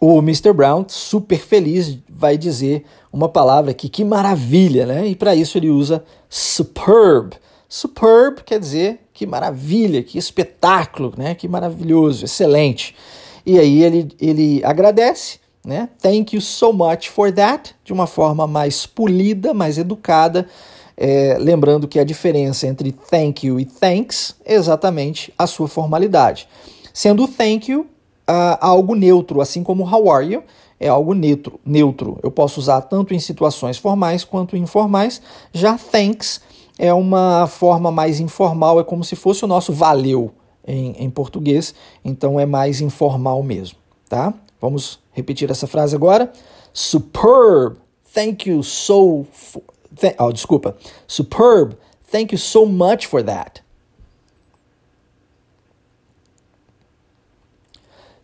o 0.01 0.19
Mr. 0.19 0.53
Brown, 0.53 0.85
super 0.89 1.39
feliz, 1.39 1.99
vai 2.09 2.37
dizer 2.37 2.85
uma 3.13 3.29
palavra 3.29 3.71
aqui, 3.71 3.89
que 3.89 4.05
maravilha, 4.05 4.87
né? 4.87 5.07
E 5.07 5.15
para 5.15 5.35
isso 5.35 5.59
ele 5.59 5.71
usa 5.71 6.03
superb. 6.29 7.37
Superb 7.75 8.43
quer 8.45 8.61
dizer 8.61 9.01
que 9.15 9.27
maravilha, 9.27 10.03
que 10.03 10.19
espetáculo, 10.19 11.15
né? 11.17 11.35
Que 11.35 11.49
maravilhoso, 11.49 12.27
excelente. 12.27 12.95
E 13.47 13.59
aí 13.59 13.83
ele, 13.83 14.09
ele 14.21 14.63
agradece 14.63 15.41
né? 15.65 15.89
Thank 16.03 16.35
you 16.35 16.43
so 16.43 16.73
much 16.73 17.09
for 17.09 17.33
that, 17.33 17.75
de 17.85 17.93
uma 17.93 18.07
forma 18.07 18.47
mais 18.47 18.85
polida, 18.85 19.55
mais 19.55 19.79
educada. 19.79 20.47
É, 20.97 21.39
lembrando 21.41 21.89
que 21.89 21.99
a 21.99 22.05
diferença 22.05 22.67
entre 22.67 22.93
thank 22.93 23.47
you 23.47 23.59
e 23.59 23.65
thanks 23.65 24.35
é 24.45 24.55
exatamente 24.55 25.33
a 25.39 25.47
sua 25.47 25.69
formalidade. 25.69 26.49
Sendo 26.93 27.27
thank 27.27 27.71
you 27.71 27.87
uh, 28.29 28.59
algo 28.61 28.95
neutro, 28.95 29.41
assim 29.41 29.63
como 29.63 29.85
how 29.85 30.13
are 30.13 30.27
you 30.27 30.43
é 30.83 30.89
algo 30.89 31.15
neutro, 31.15 31.61
neutro. 31.65 32.19
Eu 32.25 32.31
posso 32.31 32.59
usar 32.59 32.81
tanto 32.83 33.15
em 33.15 33.21
situações 33.21 33.79
formais 33.79 34.25
quanto 34.25 34.57
informais. 34.57 35.23
Já 35.53 35.79
thanks 35.79 36.41
é 36.83 36.93
uma 36.93 37.47
forma 37.47 37.93
mais 37.93 38.19
informal, 38.19 38.81
é 38.81 38.83
como 38.83 39.05
se 39.05 39.15
fosse 39.15 39.45
o 39.45 39.47
nosso 39.47 39.73
valeu 39.73 40.35
em, 40.67 40.91
em 40.99 41.09
português, 41.09 41.73
então 42.05 42.41
é 42.41 42.45
mais 42.45 42.81
informal 42.81 43.41
mesmo, 43.41 43.79
tá? 44.09 44.35
Vamos 44.61 44.99
repetir 45.13 45.49
essa 45.49 45.69
frase 45.69 45.95
agora. 45.95 46.33
Superb. 46.73 47.77
Thank 48.13 48.51
you 48.51 48.65
so. 48.65 49.25
For, 49.31 49.63
th 49.97 50.17
oh, 50.19 50.33
desculpa. 50.33 50.77
Superb. 51.07 51.77
Thank 52.11 52.33
you 52.33 52.39
so 52.39 52.67
much 52.67 53.07
for 53.07 53.23
that. 53.23 53.63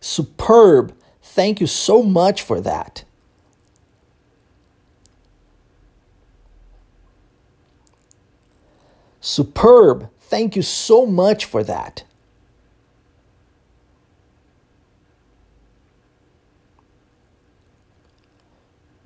Superb. 0.01 0.91
Thank 1.21 1.61
you 1.61 1.67
so 1.67 2.03
much 2.03 2.43
for 2.43 2.61
that. 2.61 3.05
Superb. 9.21 10.09
Thank 10.29 10.55
you 10.55 10.63
so 10.63 11.05
much 11.05 11.45
for 11.45 11.63
that. 11.63 12.03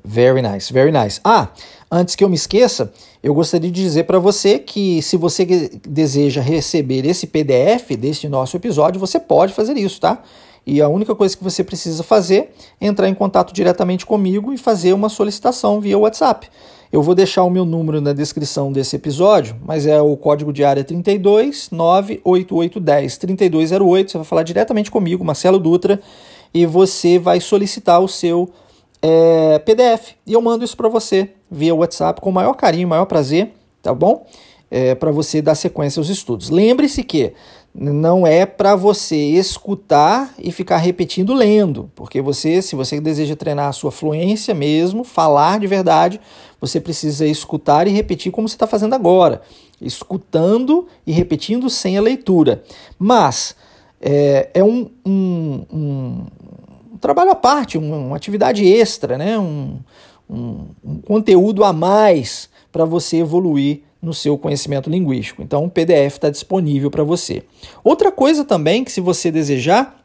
Very 0.03 0.41
nice, 0.41 0.69
very 0.69 0.91
nice. 0.91 1.21
Ah, 1.23 1.49
antes 1.89 2.13
que 2.15 2.23
eu 2.23 2.29
me 2.29 2.35
esqueça, 2.35 2.91
eu 3.23 3.33
gostaria 3.33 3.71
de 3.71 3.81
dizer 3.81 4.03
para 4.03 4.19
você 4.19 4.59
que 4.59 5.01
se 5.01 5.15
você 5.15 5.45
deseja 5.87 6.41
receber 6.41 7.05
esse 7.05 7.25
PDF 7.25 7.95
deste 7.97 8.27
nosso 8.27 8.57
episódio, 8.57 8.99
você 8.99 9.17
pode 9.17 9.53
fazer 9.53 9.77
isso, 9.77 10.01
tá? 10.01 10.21
E 10.65 10.81
a 10.81 10.87
única 10.87 11.13
coisa 11.13 11.35
que 11.35 11.43
você 11.43 11.63
precisa 11.63 12.03
fazer 12.03 12.53
é 12.79 12.87
entrar 12.87 13.09
em 13.09 13.13
contato 13.13 13.53
diretamente 13.53 14.05
comigo 14.05 14.53
e 14.53 14.57
fazer 14.57 14.93
uma 14.93 15.09
solicitação 15.09 15.81
via 15.81 15.97
WhatsApp. 15.97 16.49
Eu 16.91 17.01
vou 17.01 17.15
deixar 17.15 17.43
o 17.43 17.49
meu 17.49 17.65
número 17.65 17.99
na 17.99 18.13
descrição 18.13 18.71
desse 18.71 18.95
episódio, 18.95 19.55
mas 19.65 19.87
é 19.87 19.99
o 19.99 20.15
código 20.15 20.53
de 20.53 20.63
área 20.63 20.83
32 20.83 21.69
98810 21.71 23.17
3208. 23.17 24.11
Você 24.11 24.17
vai 24.19 24.25
falar 24.25 24.43
diretamente 24.43 24.91
comigo, 24.91 25.25
Marcelo 25.25 25.57
Dutra, 25.57 25.99
e 26.53 26.65
você 26.67 27.17
vai 27.17 27.41
solicitar 27.41 27.99
o 27.99 28.07
seu 28.07 28.49
é, 29.01 29.59
PDF 29.59 30.13
e 30.25 30.33
eu 30.33 30.41
mando 30.41 30.63
isso 30.63 30.77
para 30.77 30.87
você 30.87 31.31
via 31.51 31.75
WhatsApp 31.75 32.21
com 32.21 32.29
o 32.29 32.33
maior 32.33 32.53
carinho, 32.53 32.87
maior 32.87 33.05
prazer, 33.05 33.51
tá 33.81 33.93
bom? 33.93 34.25
É, 34.71 34.95
para 34.95 35.11
você 35.11 35.41
dar 35.41 35.55
sequência 35.55 35.99
aos 35.99 36.09
estudos. 36.09 36.49
Lembre-se 36.49 37.03
que 37.03 37.33
não 37.73 38.27
é 38.27 38.45
para 38.45 38.75
você 38.75 39.15
escutar 39.15 40.33
e 40.37 40.51
ficar 40.51 40.77
repetindo 40.77 41.33
lendo, 41.33 41.89
porque 41.95 42.21
você, 42.21 42.61
se 42.61 42.75
você 42.75 43.01
deseja 43.01 43.35
treinar 43.35 43.69
a 43.69 43.71
sua 43.73 43.91
fluência 43.91 44.53
mesmo, 44.53 45.03
falar 45.03 45.59
de 45.59 45.65
verdade, 45.65 46.21
você 46.61 46.79
precisa 46.79 47.25
escutar 47.25 47.87
e 47.87 47.91
repetir 47.91 48.31
como 48.31 48.47
você 48.47 48.55
está 48.55 48.67
fazendo 48.67 48.93
agora, 48.93 49.41
escutando 49.81 50.87
e 51.05 51.11
repetindo 51.11 51.69
sem 51.69 51.97
a 51.97 52.01
leitura. 52.01 52.63
Mas 52.99 53.55
é, 53.99 54.49
é 54.53 54.63
um, 54.63 54.89
um, 55.03 55.65
um, 55.73 56.25
trabalho 57.01 57.31
à 57.31 57.35
parte, 57.35 57.77
uma, 57.77 58.15
atividade 58.15 58.65
extra, 58.65 59.17
né? 59.17 59.37
um, 59.39 59.79
um, 60.29 60.67
um 60.83 61.01
conteúdo 61.01 61.63
a 61.63 61.73
mais 61.73 62.49
para 62.71 62.85
você 62.85 63.17
evoluir 63.17 63.81
no 64.03 64.13
seu 64.13 64.37
conhecimento 64.37 64.89
linguístico. 64.89 65.41
Então, 65.41 65.63
o 65.63 65.69
PDF 65.69 66.15
está 66.15 66.29
disponível 66.29 66.91
para 66.91 67.05
você. 67.05 67.41
Outra 67.81 68.11
coisa 68.11 68.43
também 68.43 68.83
que, 68.83 68.91
se 68.91 68.99
você 68.99 69.31
desejar, 69.31 70.03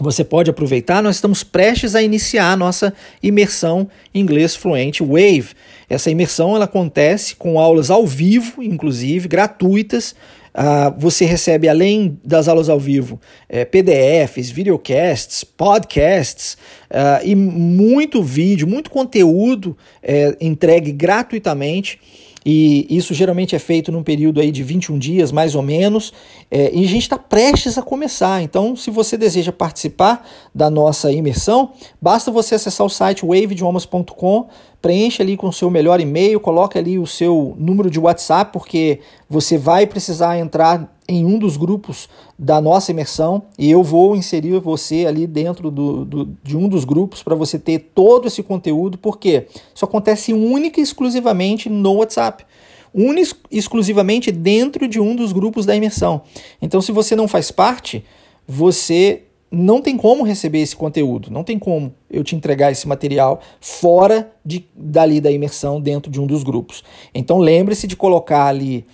você 0.00 0.24
pode 0.24 0.50
aproveitar. 0.50 1.02
Nós 1.02 1.16
estamos 1.16 1.44
prestes 1.44 1.94
a 1.94 2.02
iniciar 2.02 2.52
a 2.52 2.56
nossa 2.56 2.94
imersão 3.22 3.88
inglês 4.14 4.56
fluente 4.56 5.02
Wave. 5.02 5.50
Essa 5.88 6.10
imersão 6.10 6.56
ela 6.56 6.64
acontece 6.64 7.36
com 7.36 7.60
aulas 7.60 7.90
ao 7.90 8.06
vivo, 8.06 8.62
inclusive 8.62 9.28
gratuitas. 9.28 10.14
Uh, 10.54 10.98
você 10.98 11.26
recebe, 11.26 11.68
além 11.68 12.18
das 12.24 12.48
aulas 12.48 12.70
ao 12.70 12.80
vivo, 12.80 13.20
é, 13.46 13.66
PDFs, 13.66 14.48
videocasts, 14.48 15.44
podcasts 15.44 16.56
uh, 16.90 17.22
e 17.22 17.34
muito 17.34 18.22
vídeo, 18.22 18.66
muito 18.66 18.90
conteúdo 18.90 19.76
é, 20.02 20.34
entregue 20.40 20.92
gratuitamente 20.92 22.00
e 22.48 22.86
isso 22.88 23.12
geralmente 23.12 23.56
é 23.56 23.58
feito 23.58 23.90
num 23.90 24.04
período 24.04 24.40
aí 24.40 24.52
de 24.52 24.62
21 24.62 24.96
dias, 25.00 25.32
mais 25.32 25.56
ou 25.56 25.62
menos, 25.62 26.12
é, 26.48 26.70
e 26.72 26.84
a 26.84 26.86
gente 26.86 27.02
está 27.02 27.18
prestes 27.18 27.76
a 27.76 27.82
começar. 27.82 28.40
Então, 28.40 28.76
se 28.76 28.88
você 28.88 29.16
deseja 29.16 29.50
participar 29.50 30.24
da 30.54 30.70
nossa 30.70 31.10
imersão, 31.10 31.72
basta 32.00 32.30
você 32.30 32.54
acessar 32.54 32.86
o 32.86 32.88
site 32.88 33.26
waveidiomas.com, 33.26 34.46
preencha 34.80 35.24
ali 35.24 35.36
com 35.36 35.48
o 35.48 35.52
seu 35.52 35.68
melhor 35.68 35.98
e-mail, 35.98 36.38
coloque 36.38 36.78
ali 36.78 37.00
o 37.00 37.06
seu 37.06 37.56
número 37.58 37.90
de 37.90 37.98
WhatsApp, 37.98 38.52
porque 38.52 39.00
você 39.28 39.58
vai 39.58 39.84
precisar 39.84 40.38
entrar 40.38 40.95
em 41.08 41.24
um 41.24 41.38
dos 41.38 41.56
grupos 41.56 42.08
da 42.38 42.60
nossa 42.60 42.90
imersão 42.90 43.42
e 43.58 43.70
eu 43.70 43.82
vou 43.82 44.16
inserir 44.16 44.58
você 44.60 45.06
ali 45.06 45.26
dentro 45.26 45.70
do, 45.70 46.04
do 46.04 46.28
de 46.42 46.56
um 46.56 46.68
dos 46.68 46.84
grupos 46.84 47.22
para 47.22 47.34
você 47.34 47.58
ter 47.58 47.90
todo 47.94 48.26
esse 48.26 48.42
conteúdo, 48.42 48.98
porque 48.98 49.46
isso 49.74 49.84
acontece 49.84 50.32
única 50.32 50.80
e 50.80 50.82
exclusivamente 50.82 51.68
no 51.68 51.94
WhatsApp. 51.94 52.44
Única 52.92 53.36
exclusivamente 53.50 54.32
dentro 54.32 54.88
de 54.88 54.98
um 54.98 55.14
dos 55.14 55.32
grupos 55.32 55.66
da 55.66 55.76
imersão. 55.76 56.22
Então, 56.62 56.80
se 56.80 56.92
você 56.92 57.14
não 57.14 57.28
faz 57.28 57.50
parte, 57.50 58.02
você 58.48 59.24
não 59.50 59.80
tem 59.80 59.96
como 59.96 60.24
receber 60.24 60.60
esse 60.60 60.74
conteúdo, 60.74 61.30
não 61.30 61.44
tem 61.44 61.58
como 61.58 61.94
eu 62.10 62.24
te 62.24 62.34
entregar 62.34 62.72
esse 62.72 62.86
material 62.88 63.40
fora 63.60 64.32
de, 64.44 64.66
dali 64.74 65.20
da 65.20 65.30
imersão 65.30 65.80
dentro 65.80 66.10
de 66.10 66.20
um 66.20 66.26
dos 66.26 66.42
grupos. 66.42 66.82
Então 67.14 67.38
lembre-se 67.38 67.86
de 67.86 67.96
colocar 67.96 68.46
ali 68.46 68.84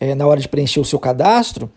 é, 0.00 0.14
na 0.14 0.26
hora 0.26 0.40
de 0.40 0.48
preencher 0.48 0.80
o 0.80 0.84
seu 0.84 0.98
cadastro, 0.98 1.70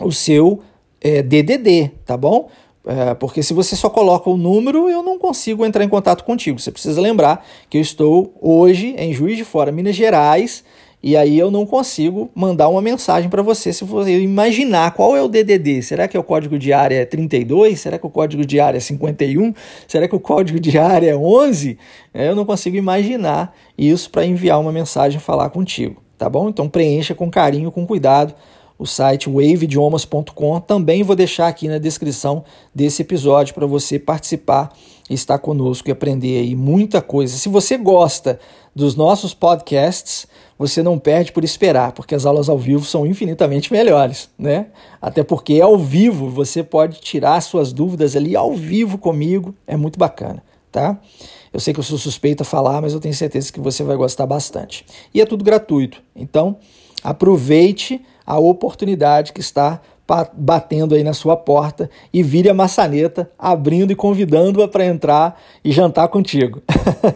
o 0.00 0.10
seu 0.10 0.60
é, 1.00 1.22
DDD, 1.22 1.90
tá 2.06 2.16
bom? 2.16 2.48
É, 2.84 3.14
porque 3.14 3.42
se 3.42 3.54
você 3.54 3.76
só 3.76 3.88
coloca 3.88 4.28
o 4.28 4.36
número, 4.36 4.88
eu 4.88 5.02
não 5.02 5.18
consigo 5.18 5.64
entrar 5.64 5.84
em 5.84 5.88
contato 5.88 6.24
contigo. 6.24 6.58
Você 6.58 6.72
precisa 6.72 7.00
lembrar 7.00 7.46
que 7.68 7.78
eu 7.78 7.82
estou 7.82 8.34
hoje 8.40 8.94
em 8.98 9.12
Juiz 9.12 9.36
de 9.36 9.44
Fora, 9.44 9.70
Minas 9.70 9.94
Gerais, 9.94 10.64
e 11.00 11.16
aí 11.16 11.36
eu 11.36 11.50
não 11.50 11.66
consigo 11.66 12.30
mandar 12.32 12.68
uma 12.68 12.80
mensagem 12.80 13.28
para 13.28 13.42
você 13.42 13.72
se 13.72 13.84
você 13.84 14.20
imaginar 14.20 14.92
qual 14.92 15.16
é 15.16 15.22
o 15.22 15.28
DDD. 15.28 15.82
Será 15.82 16.06
que 16.06 16.16
é 16.16 16.20
o 16.20 16.22
código 16.22 16.56
de 16.58 16.72
área 16.72 16.94
é 16.94 17.04
32? 17.04 17.80
Será 17.80 17.98
que 17.98 18.06
o 18.06 18.10
código 18.10 18.46
de 18.46 18.60
área 18.60 18.78
é 18.78 18.80
51? 18.80 19.52
Será 19.86 20.06
que 20.06 20.14
o 20.14 20.20
código 20.20 20.60
de 20.60 20.78
área 20.78 21.10
é 21.10 21.16
11? 21.16 21.76
É, 22.14 22.28
eu 22.28 22.36
não 22.36 22.44
consigo 22.44 22.76
imaginar 22.76 23.52
isso 23.76 24.10
para 24.10 24.24
enviar 24.24 24.60
uma 24.60 24.70
mensagem 24.70 25.18
e 25.18 25.22
falar 25.22 25.50
contigo 25.50 26.00
tá 26.22 26.30
bom? 26.30 26.48
Então 26.48 26.68
preencha 26.68 27.16
com 27.16 27.28
carinho, 27.28 27.72
com 27.72 27.84
cuidado 27.84 28.32
o 28.78 28.86
site 28.86 29.28
waveidiomas.com. 29.28 30.60
Também 30.60 31.02
vou 31.02 31.16
deixar 31.16 31.48
aqui 31.48 31.66
na 31.66 31.78
descrição 31.78 32.44
desse 32.72 33.02
episódio 33.02 33.54
para 33.54 33.66
você 33.66 33.98
participar 33.98 34.72
estar 35.10 35.38
conosco 35.38 35.88
e 35.88 35.92
aprender 35.92 36.38
aí 36.38 36.54
muita 36.54 37.02
coisa. 37.02 37.36
Se 37.36 37.48
você 37.48 37.76
gosta 37.76 38.38
dos 38.74 38.94
nossos 38.94 39.34
podcasts, 39.34 40.26
você 40.56 40.82
não 40.82 40.98
perde 40.98 41.32
por 41.32 41.44
esperar, 41.44 41.92
porque 41.92 42.14
as 42.14 42.24
aulas 42.24 42.48
ao 42.48 42.56
vivo 42.56 42.84
são 42.84 43.04
infinitamente 43.04 43.72
melhores, 43.72 44.30
né? 44.38 44.66
Até 45.00 45.22
porque 45.22 45.60
ao 45.60 45.76
vivo 45.76 46.30
você 46.30 46.62
pode 46.62 47.00
tirar 47.00 47.40
suas 47.40 47.72
dúvidas 47.72 48.16
ali 48.16 48.36
ao 48.36 48.54
vivo 48.54 48.96
comigo, 48.96 49.54
é 49.66 49.76
muito 49.76 49.98
bacana, 49.98 50.42
tá? 50.72 50.98
Eu 51.52 51.60
sei 51.60 51.74
que 51.74 51.78
eu 51.78 51.84
sou 51.84 51.98
suspeito 51.98 52.42
a 52.42 52.46
falar, 52.46 52.80
mas 52.80 52.94
eu 52.94 53.00
tenho 53.00 53.14
certeza 53.14 53.52
que 53.52 53.60
você 53.60 53.84
vai 53.84 53.96
gostar 53.96 54.26
bastante. 54.26 54.86
E 55.12 55.20
é 55.20 55.26
tudo 55.26 55.44
gratuito. 55.44 56.02
Então, 56.16 56.56
aproveite 57.04 58.00
a 58.26 58.38
oportunidade 58.38 59.32
que 59.32 59.40
está 59.40 59.80
batendo 60.34 60.94
aí 60.94 61.02
na 61.02 61.12
sua 61.12 61.36
porta 61.36 61.88
e 62.12 62.22
vire 62.22 62.48
a 62.48 62.54
maçaneta, 62.54 63.30
abrindo 63.38 63.92
e 63.92 63.96
convidando-a 63.96 64.66
para 64.66 64.84
entrar 64.84 65.40
e 65.64 65.70
jantar 65.70 66.08
contigo. 66.08 66.62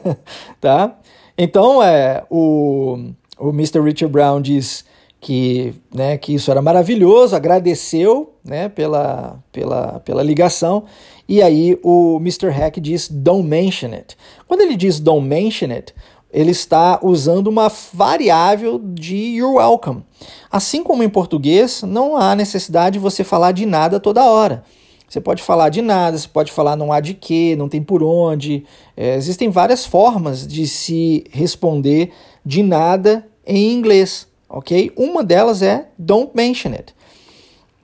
tá? 0.60 0.96
Então, 1.36 1.82
é, 1.82 2.24
o, 2.30 3.10
o 3.38 3.48
Mr. 3.50 3.80
Richard 3.80 4.12
Brown 4.12 4.40
diz 4.40 4.84
que, 5.20 5.74
né, 5.92 6.18
que 6.18 6.34
isso 6.34 6.50
era 6.50 6.62
maravilhoso, 6.62 7.34
agradeceu 7.34 8.34
né, 8.44 8.68
pela, 8.68 9.42
pela, 9.50 10.00
pela 10.00 10.22
ligação 10.22 10.84
e 11.28 11.42
aí 11.42 11.78
o 11.82 12.18
Mr. 12.20 12.50
Hack 12.50 12.78
diz 12.80 13.08
don't 13.08 13.46
mention 13.46 13.92
it. 13.92 14.16
Quando 14.46 14.60
ele 14.60 14.76
diz 14.76 15.00
don't 15.00 15.26
mention 15.26 15.72
it, 15.72 15.92
ele 16.32 16.50
está 16.50 17.00
usando 17.02 17.48
uma 17.48 17.70
variável 17.92 18.78
de 18.78 19.16
you're 19.36 19.56
welcome. 19.56 20.04
Assim 20.50 20.84
como 20.84 21.02
em 21.02 21.08
português, 21.08 21.82
não 21.82 22.16
há 22.16 22.34
necessidade 22.36 22.94
de 22.94 22.98
você 22.98 23.24
falar 23.24 23.52
de 23.52 23.66
nada 23.66 23.98
toda 23.98 24.24
hora. 24.24 24.62
Você 25.08 25.20
pode 25.20 25.42
falar 25.42 25.68
de 25.68 25.80
nada, 25.82 26.18
você 26.18 26.28
pode 26.28 26.50
falar 26.50 26.76
não 26.76 26.92
há 26.92 27.00
de 27.00 27.14
quê, 27.14 27.54
não 27.56 27.68
tem 27.68 27.82
por 27.82 28.02
onde. 28.02 28.64
É, 28.96 29.14
existem 29.14 29.50
várias 29.50 29.84
formas 29.84 30.46
de 30.46 30.66
se 30.66 31.24
responder 31.30 32.12
de 32.44 32.62
nada 32.62 33.26
em 33.46 33.72
inglês, 33.72 34.26
ok? 34.48 34.92
Uma 34.96 35.22
delas 35.24 35.62
é 35.62 35.88
don't 35.98 36.32
mention 36.34 36.72
it. 36.72 36.94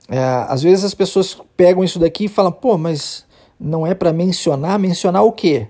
É, 0.08 0.18
às 0.48 0.62
vezes 0.62 0.84
as 0.84 0.94
pessoas 0.94 1.36
pegam 1.56 1.82
isso 1.82 1.98
daqui 1.98 2.24
e 2.24 2.28
falam, 2.28 2.52
pô, 2.52 2.76
mas 2.76 3.24
não 3.58 3.86
é 3.86 3.94
para 3.94 4.12
mencionar, 4.12 4.78
mencionar 4.78 5.22
o 5.22 5.32
quê? 5.32 5.68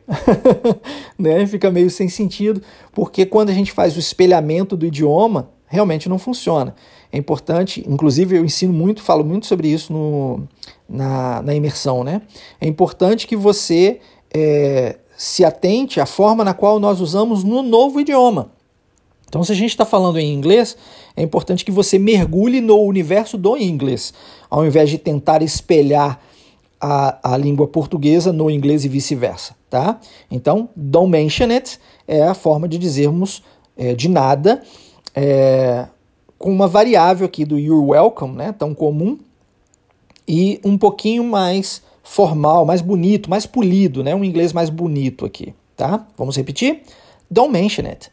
né? 1.19 1.47
Fica 1.47 1.71
meio 1.71 1.91
sem 1.91 2.09
sentido, 2.09 2.63
porque 2.93 3.27
quando 3.27 3.51
a 3.51 3.53
gente 3.53 3.71
faz 3.71 3.97
o 3.97 4.01
espelhamento 4.01 4.77
do 4.77 4.87
idioma, 4.87 5.51
realmente 5.67 6.09
não 6.09 6.19
funciona. 6.19 6.75
É 7.11 7.19
importante, 7.19 7.85
inclusive 7.87 8.37
eu 8.37 8.45
ensino 8.45 8.73
muito, 8.73 9.03
falo 9.03 9.23
muito 9.23 9.47
sobre 9.47 9.69
isso 9.69 9.93
no, 9.93 10.49
na, 10.89 11.43
na 11.43 11.55
imersão, 11.55 12.03
né? 12.03 12.23
É 12.61 12.67
importante 12.67 13.27
que 13.27 13.37
você 13.37 14.01
é, 14.35 14.97
se 15.17 15.45
atente 15.45 16.01
à 16.01 16.07
forma 16.07 16.43
na 16.43 16.55
qual 16.55 16.81
nós 16.81 17.01
usamos 17.01 17.45
no 17.45 17.63
novo 17.63 18.01
idioma. 18.01 18.51
Então, 19.33 19.43
se 19.43 19.51
a 19.51 19.55
gente 19.55 19.71
está 19.71 19.87
falando 19.87 20.19
em 20.19 20.31
inglês, 20.31 20.77
é 21.17 21.23
importante 21.23 21.65
que 21.65 21.71
você 21.71 21.99
mergulhe 21.99 22.61
no 22.61 22.79
universo 22.83 23.39
do 23.39 23.57
inglês, 23.57 24.13
ao 24.51 24.67
invés 24.67 24.91
de 24.91 24.99
tentar 24.99 25.43
espelhar 25.43 26.21
a, 26.79 27.33
a 27.33 27.37
língua 27.39 27.67
portuguesa 27.67 28.31
no 28.31 28.51
inglês 28.51 28.85
e 28.85 28.91
vice-versa, 28.91 29.57
tá? 29.71 29.99
Então, 30.31 30.69
don't 30.77 31.11
mention 31.11 31.47
it 31.51 31.81
é 32.07 32.23
a 32.25 32.35
forma 32.35 32.69
de 32.69 32.77
dizermos 32.77 33.43
é, 33.75 33.95
de 33.95 34.07
nada, 34.07 34.63
é, 35.15 35.87
com 36.39 36.53
uma 36.53 36.69
variável 36.69 37.25
aqui 37.25 37.47
do 37.47 37.59
you're 37.59 37.87
welcome, 37.87 38.37
né, 38.37 38.53
tão 38.53 38.75
comum, 38.75 39.19
e 40.29 40.61
um 40.63 40.77
pouquinho 40.77 41.25
mais 41.25 41.81
formal, 42.03 42.67
mais 42.67 42.83
bonito, 42.83 43.31
mais 43.31 43.47
polido, 43.47 44.05
né, 44.05 44.15
um 44.15 44.25
inglês 44.25 44.53
mais 44.53 44.69
bonito 44.69 45.25
aqui, 45.25 45.55
tá? 45.75 46.07
Vamos 46.19 46.37
repetir? 46.37 46.83
Don't 47.31 47.51
mention 47.51 47.87
it. 47.87 48.12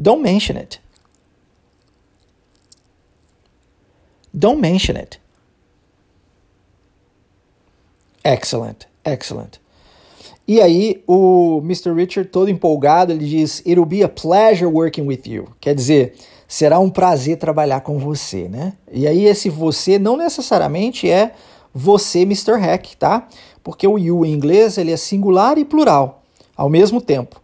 Don't 0.00 0.22
mention 0.22 0.56
it. 0.56 0.80
Don't 4.32 4.60
mention 4.60 4.96
it. 4.96 5.20
Excellent, 8.24 8.86
excellent. 9.04 9.60
E 10.48 10.60
aí 10.60 11.02
o 11.06 11.60
Mr. 11.62 11.92
Richard, 11.94 12.30
todo 12.30 12.48
empolgado, 12.48 13.12
ele 13.12 13.26
diz: 13.26 13.62
It'll 13.66 13.84
be 13.84 14.02
a 14.02 14.08
pleasure 14.08 14.66
working 14.66 15.02
with 15.02 15.22
you. 15.26 15.48
Quer 15.60 15.74
dizer, 15.74 16.14
será 16.48 16.78
um 16.78 16.88
prazer 16.90 17.36
trabalhar 17.36 17.82
com 17.82 17.98
você, 17.98 18.48
né? 18.48 18.72
E 18.90 19.06
aí 19.06 19.26
esse 19.26 19.50
você 19.50 19.98
não 19.98 20.16
necessariamente 20.16 21.08
é 21.10 21.34
você, 21.74 22.20
Mr. 22.20 22.58
Hack, 22.58 22.94
tá? 22.98 23.28
Porque 23.62 23.86
o 23.86 23.98
you 23.98 24.24
em 24.24 24.32
inglês 24.32 24.78
ele 24.78 24.92
é 24.92 24.96
singular 24.96 25.58
e 25.58 25.64
plural 25.64 26.22
ao 26.56 26.68
mesmo 26.68 27.00
tempo. 27.00 27.40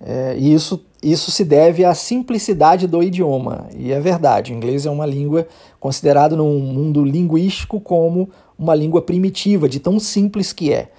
É, 0.00 0.34
e 0.38 0.52
isso 0.52 0.84
isso 1.02 1.30
se 1.30 1.44
deve 1.44 1.84
à 1.84 1.94
simplicidade 1.94 2.86
do 2.86 3.02
idioma, 3.02 3.68
e 3.76 3.90
é 3.90 3.98
verdade, 4.00 4.52
o 4.52 4.56
inglês 4.56 4.84
é 4.84 4.90
uma 4.90 5.06
língua 5.06 5.46
considerada 5.78 6.36
no 6.36 6.44
mundo 6.58 7.02
linguístico 7.04 7.80
como 7.80 8.28
uma 8.58 8.74
língua 8.74 9.00
primitiva, 9.00 9.68
de 9.68 9.80
tão 9.80 9.98
simples 9.98 10.52
que 10.52 10.72
é. 10.72 10.90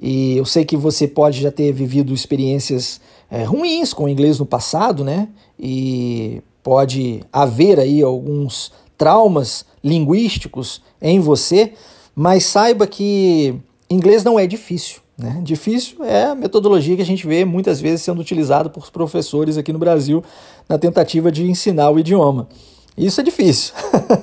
E 0.00 0.36
eu 0.36 0.44
sei 0.44 0.64
que 0.64 0.76
você 0.76 1.06
pode 1.06 1.40
já 1.40 1.50
ter 1.50 1.72
vivido 1.72 2.12
experiências 2.12 3.00
é, 3.30 3.42
ruins 3.42 3.92
com 3.92 4.04
o 4.04 4.08
inglês 4.08 4.38
no 4.38 4.46
passado, 4.46 5.04
né? 5.04 5.28
E 5.58 6.40
pode 6.62 7.22
haver 7.32 7.80
aí 7.80 8.02
alguns 8.02 8.72
traumas 8.96 9.64
linguísticos 9.82 10.82
em 11.00 11.20
você, 11.20 11.72
mas 12.14 12.44
saiba 12.44 12.86
que 12.86 13.54
inglês 13.90 14.22
não 14.22 14.38
é 14.38 14.46
difícil. 14.46 15.00
Né? 15.18 15.40
Difícil 15.42 16.04
é 16.04 16.26
a 16.26 16.34
metodologia 16.34 16.94
que 16.94 17.02
a 17.02 17.06
gente 17.06 17.26
vê 17.26 17.44
muitas 17.44 17.80
vezes 17.80 18.02
sendo 18.02 18.20
utilizada 18.20 18.70
por 18.70 18.88
professores 18.90 19.58
aqui 19.58 19.72
no 19.72 19.78
Brasil 19.78 20.22
na 20.68 20.78
tentativa 20.78 21.32
de 21.32 21.44
ensinar 21.50 21.90
o 21.90 21.98
idioma. 21.98 22.48
Isso 22.96 23.20
é 23.20 23.24
difícil. 23.24 23.74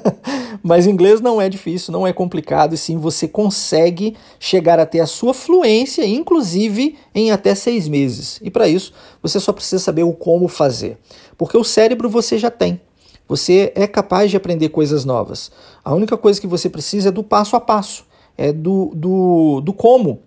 Mas 0.63 0.87
inglês 0.87 1.21
não 1.21 1.39
é 1.39 1.47
difícil, 1.47 1.91
não 1.91 2.07
é 2.07 2.11
complicado, 2.11 2.73
e 2.73 2.77
sim 2.77 2.97
você 2.97 3.27
consegue 3.27 4.15
chegar 4.39 4.79
até 4.79 4.99
a 4.99 5.05
sua 5.05 5.33
fluência, 5.33 6.05
inclusive 6.05 6.97
em 7.13 7.29
até 7.29 7.53
seis 7.53 7.87
meses. 7.87 8.39
E 8.41 8.49
para 8.49 8.67
isso, 8.67 8.91
você 9.21 9.39
só 9.39 9.53
precisa 9.53 9.83
saber 9.83 10.03
o 10.03 10.11
como 10.11 10.47
fazer. 10.47 10.97
Porque 11.37 11.57
o 11.57 11.63
cérebro 11.63 12.09
você 12.09 12.37
já 12.37 12.49
tem. 12.49 12.81
Você 13.27 13.71
é 13.75 13.85
capaz 13.85 14.31
de 14.31 14.37
aprender 14.37 14.69
coisas 14.69 15.05
novas. 15.05 15.51
A 15.83 15.93
única 15.93 16.17
coisa 16.17 16.39
que 16.39 16.47
você 16.47 16.69
precisa 16.69 17.09
é 17.09 17.11
do 17.11 17.23
passo 17.23 17.55
a 17.55 17.59
passo, 17.59 18.05
é 18.37 18.51
do, 18.51 18.91
do, 18.95 19.61
do 19.61 19.73
como. 19.73 20.19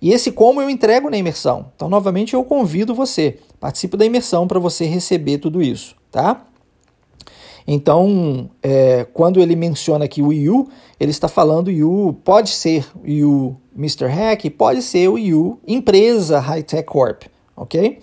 E 0.00 0.12
esse 0.12 0.32
como 0.32 0.60
eu 0.60 0.68
entrego 0.68 1.10
na 1.10 1.16
imersão. 1.16 1.66
Então, 1.74 1.88
novamente, 1.88 2.34
eu 2.34 2.44
convido 2.44 2.94
você, 2.94 3.38
participe 3.58 3.96
da 3.96 4.04
imersão 4.04 4.46
para 4.46 4.58
você 4.58 4.84
receber 4.84 5.38
tudo 5.38 5.62
isso, 5.62 5.94
tá? 6.10 6.44
Então, 7.66 8.48
é, 8.62 9.04
quando 9.12 9.40
ele 9.40 9.56
menciona 9.56 10.04
aqui 10.04 10.22
o 10.22 10.32
you, 10.32 10.68
ele 11.00 11.10
está 11.10 11.26
falando 11.26 11.70
you, 11.70 12.16
pode 12.24 12.50
ser 12.50 12.86
you 13.04 13.56
Mr. 13.76 14.06
Hack, 14.06 14.48
pode 14.56 14.82
ser 14.82 15.08
o 15.08 15.18
you 15.18 15.58
empresa 15.66 16.38
High 16.38 16.62
Tech 16.62 16.84
Corp, 16.84 17.24
ok? 17.56 17.98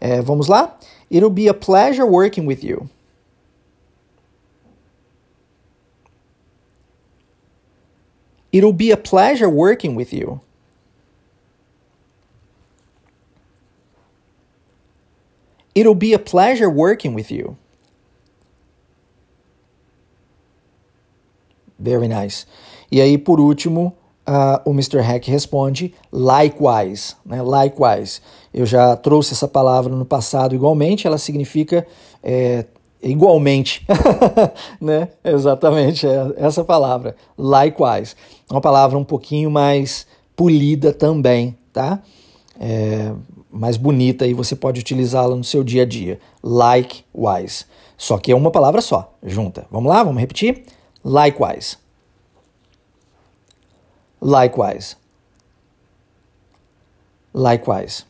É, 0.00 0.22
vamos 0.22 0.46
lá? 0.46 0.78
It'll 1.10 1.28
be 1.28 1.48
a 1.48 1.54
pleasure 1.54 2.04
working 2.04 2.46
with 2.46 2.62
you. 2.62 2.88
It'll 8.52 8.72
be 8.72 8.92
a 8.92 8.96
pleasure 8.96 9.48
working 9.48 9.94
with 9.94 10.12
you. 10.12 10.40
It'll 15.74 15.94
be 15.94 16.14
a 16.14 16.18
pleasure 16.18 16.68
working 16.68 17.14
with 17.14 17.30
you. 17.30 17.56
Very 21.78 22.08
nice. 22.08 22.46
E 22.90 23.00
aí, 23.00 23.16
por 23.16 23.40
último, 23.40 23.94
uh, 24.28 24.60
o 24.64 24.72
Mr. 24.72 25.00
Hack 25.00 25.26
responde 25.26 25.94
likewise, 26.12 27.14
né? 27.24 27.42
Likewise. 27.42 28.20
Eu 28.52 28.66
já 28.66 28.96
trouxe 28.96 29.32
essa 29.32 29.48
palavra 29.48 29.94
no 29.94 30.04
passado 30.04 30.54
igualmente, 30.54 31.06
ela 31.06 31.18
significa 31.18 31.86
é, 32.22 32.66
igualmente, 33.02 33.86
né? 34.80 35.08
Exatamente, 35.24 36.06
é 36.06 36.34
essa 36.36 36.64
palavra, 36.64 37.16
likewise. 37.38 38.14
Uma 38.50 38.60
palavra 38.60 38.98
um 38.98 39.04
pouquinho 39.04 39.50
mais 39.50 40.06
polida 40.36 40.92
também, 40.92 41.56
tá? 41.72 42.02
É, 42.58 43.12
mais 43.52 43.76
bonita 43.76 44.26
e 44.26 44.34
você 44.34 44.54
pode 44.54 44.80
utilizá-la 44.80 45.34
no 45.34 45.44
seu 45.44 45.64
dia 45.64 45.82
a 45.82 45.86
dia. 45.86 46.20
Likewise. 46.42 47.64
Só 47.96 48.18
que 48.18 48.32
é 48.32 48.34
uma 48.34 48.50
palavra 48.50 48.80
só, 48.80 49.14
junta. 49.22 49.66
Vamos 49.70 49.90
lá, 49.90 50.02
vamos 50.02 50.20
repetir? 50.20 50.64
Likewise. 51.04 51.76
Likewise. 54.20 54.96
Likewise. 57.34 58.04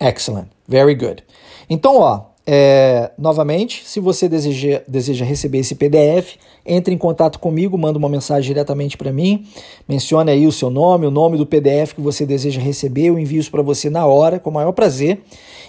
Excellent. 0.00 0.48
Very 0.68 0.94
good. 0.94 1.24
Então, 1.68 1.96
ó, 1.96 2.26
é, 2.48 3.10
novamente, 3.18 3.82
se 3.84 3.98
você 3.98 4.28
deseja, 4.28 4.80
deseja 4.86 5.24
receber 5.24 5.58
esse 5.58 5.74
PDF, 5.74 6.36
entre 6.64 6.94
em 6.94 6.98
contato 6.98 7.40
comigo, 7.40 7.76
manda 7.76 7.98
uma 7.98 8.08
mensagem 8.08 8.46
diretamente 8.46 8.96
para 8.96 9.12
mim, 9.12 9.44
mencione 9.88 10.30
aí 10.30 10.46
o 10.46 10.52
seu 10.52 10.70
nome, 10.70 11.06
o 11.06 11.10
nome 11.10 11.36
do 11.36 11.44
PDF 11.44 11.92
que 11.94 12.00
você 12.00 12.24
deseja 12.24 12.60
receber, 12.60 13.06
eu 13.06 13.18
envio 13.18 13.40
isso 13.40 13.50
para 13.50 13.62
você 13.62 13.90
na 13.90 14.06
hora, 14.06 14.38
com 14.38 14.50
o 14.50 14.52
maior 14.52 14.70
prazer. 14.70 15.22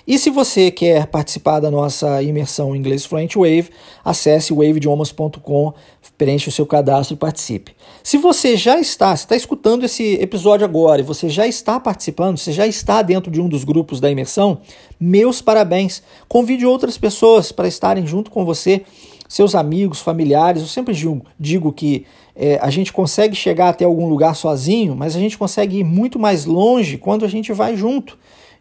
E 0.08 0.20
se 0.20 0.30
você 0.30 0.70
quer 0.70 1.08
participar 1.08 1.60
da 1.60 1.72
nossa 1.72 2.22
imersão 2.22 2.76
em 2.76 2.80
inglês 2.80 3.06
Fluent 3.06 3.36
Wave, 3.36 3.70
acesse 4.06 4.54
waveidiomas.com, 4.54 5.74
preencha 6.18 6.50
o 6.50 6.52
seu 6.52 6.66
cadastro 6.66 7.14
e 7.14 7.18
participe. 7.18 7.74
Se 8.04 8.18
você 8.18 8.58
já 8.58 8.80
está, 8.80 9.14
está 9.14 9.36
escutando 9.36 9.84
esse 9.84 10.16
episódio 10.16 10.66
agora 10.66 11.02
e 11.02 11.04
você 11.04 11.30
já 11.30 11.46
está 11.48 11.80
participando, 11.80 12.38
você 12.38 12.52
já 12.52 12.66
está 12.66 13.02
dentro 13.02 13.30
de 13.30 13.40
um 13.40 13.48
dos 13.48 13.64
grupos 13.64 14.00
da 14.00 14.10
imersão, 14.10 14.60
meus 15.00 15.42
parabéns. 15.42 16.02
Convide 16.28 16.66
outras 16.66 16.98
pessoas 16.98 17.52
para 17.52 17.68
estarem 17.68 18.08
junto 18.08 18.32
com 18.32 18.44
você, 18.44 18.82
seus 19.30 19.54
amigos, 19.54 20.00
familiares. 20.00 20.62
Eu 20.62 20.68
sempre 20.68 20.94
digo, 20.94 21.24
digo 21.40 21.72
que 21.72 22.06
é, 22.36 22.58
a 22.62 22.70
gente 22.72 22.92
consegue 22.92 23.36
chegar 23.36 23.70
até 23.70 23.86
algum 23.86 24.08
lugar 24.08 24.36
sozinho, 24.36 24.96
mas 24.96 25.16
a 25.16 25.20
gente 25.20 25.38
consegue 25.38 25.80
ir 25.80 25.84
muito 25.84 26.18
mais 26.18 26.46
longe 26.46 26.98
quando 26.98 27.26
a 27.26 27.28
gente 27.28 27.54
vai 27.54 27.78
junto. 27.78 28.18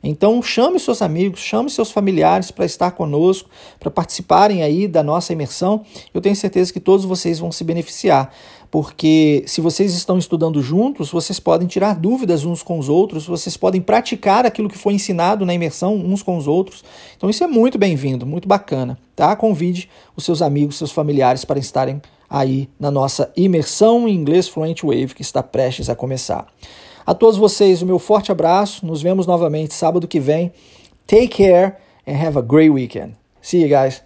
Então 0.09 0.41
chame 0.41 0.79
seus 0.79 1.03
amigos, 1.03 1.41
chame 1.41 1.69
seus 1.69 1.91
familiares 1.91 2.53
para 2.53 2.65
estar 2.65 2.93
conosco, 2.93 3.51
para 3.81 3.91
participarem 3.91 4.63
aí 4.63 4.87
da 4.87 5.03
nossa 5.03 5.33
imersão. 5.33 5.85
Eu 6.15 6.21
tenho 6.21 6.37
certeza 6.37 6.73
que 6.73 6.79
todos 6.79 7.05
vocês 7.05 7.41
vão 7.41 7.51
se 7.51 7.65
beneficiar, 7.65 8.33
porque 8.71 9.43
se 9.49 9.61
vocês 9.61 9.95
estão 9.95 10.17
estudando 10.17 10.63
juntos, 10.63 11.11
vocês 11.11 11.41
podem 11.41 11.67
tirar 11.67 11.97
dúvidas 11.97 12.45
uns 12.45 12.63
com 12.63 12.79
os 12.79 12.89
outros, 12.89 13.27
vocês 13.27 13.57
podem 13.57 13.81
praticar 13.81 14.47
aquilo 14.47 14.69
que 14.69 14.79
foi 14.79 14.95
ensinado 14.95 15.45
na 15.45 15.53
imersão 15.53 15.97
uns 15.97 16.23
com 16.23 16.37
os 16.37 16.47
outros. 16.47 16.85
Então 17.17 17.29
isso 17.29 17.43
é 17.43 17.49
muito 17.49 17.77
bem-vindo, 17.77 18.25
muito 18.25 18.47
bacana, 18.47 18.97
tá? 19.17 19.35
Convide 19.35 19.91
os 20.15 20.25
seus 20.25 20.41
amigos, 20.41 20.77
seus 20.79 20.93
familiares 20.93 21.45
para 21.45 21.59
estarem 21.59 22.01
aí 22.31 22.69
na 22.79 22.93
nossa 22.93 23.33
imersão 23.37 24.07
em 24.07 24.15
inglês 24.15 24.47
Fluent 24.49 24.83
Wave 24.83 25.15
que 25.15 25.23
está 25.23 25.43
prestes 25.43 25.89
a 25.91 25.97
começar. 25.97 26.47
A 27.07 27.15
todos 27.15 27.39
vocês, 27.39 27.83
o 27.83 27.87
meu 27.87 28.01
forte 28.01 28.33
abraço. 28.33 28.85
Nos 28.85 29.01
vemos 29.01 29.27
novamente 29.27 29.73
sábado 29.73 30.09
que 30.09 30.19
vem. 30.19 30.53
Take 31.07 31.29
care 31.29 31.77
and 32.07 32.15
have 32.15 32.37
a 32.37 32.43
great 32.43 32.71
weekend. 32.71 33.15
See 33.41 33.63
you 33.63 33.69
guys. 33.69 34.06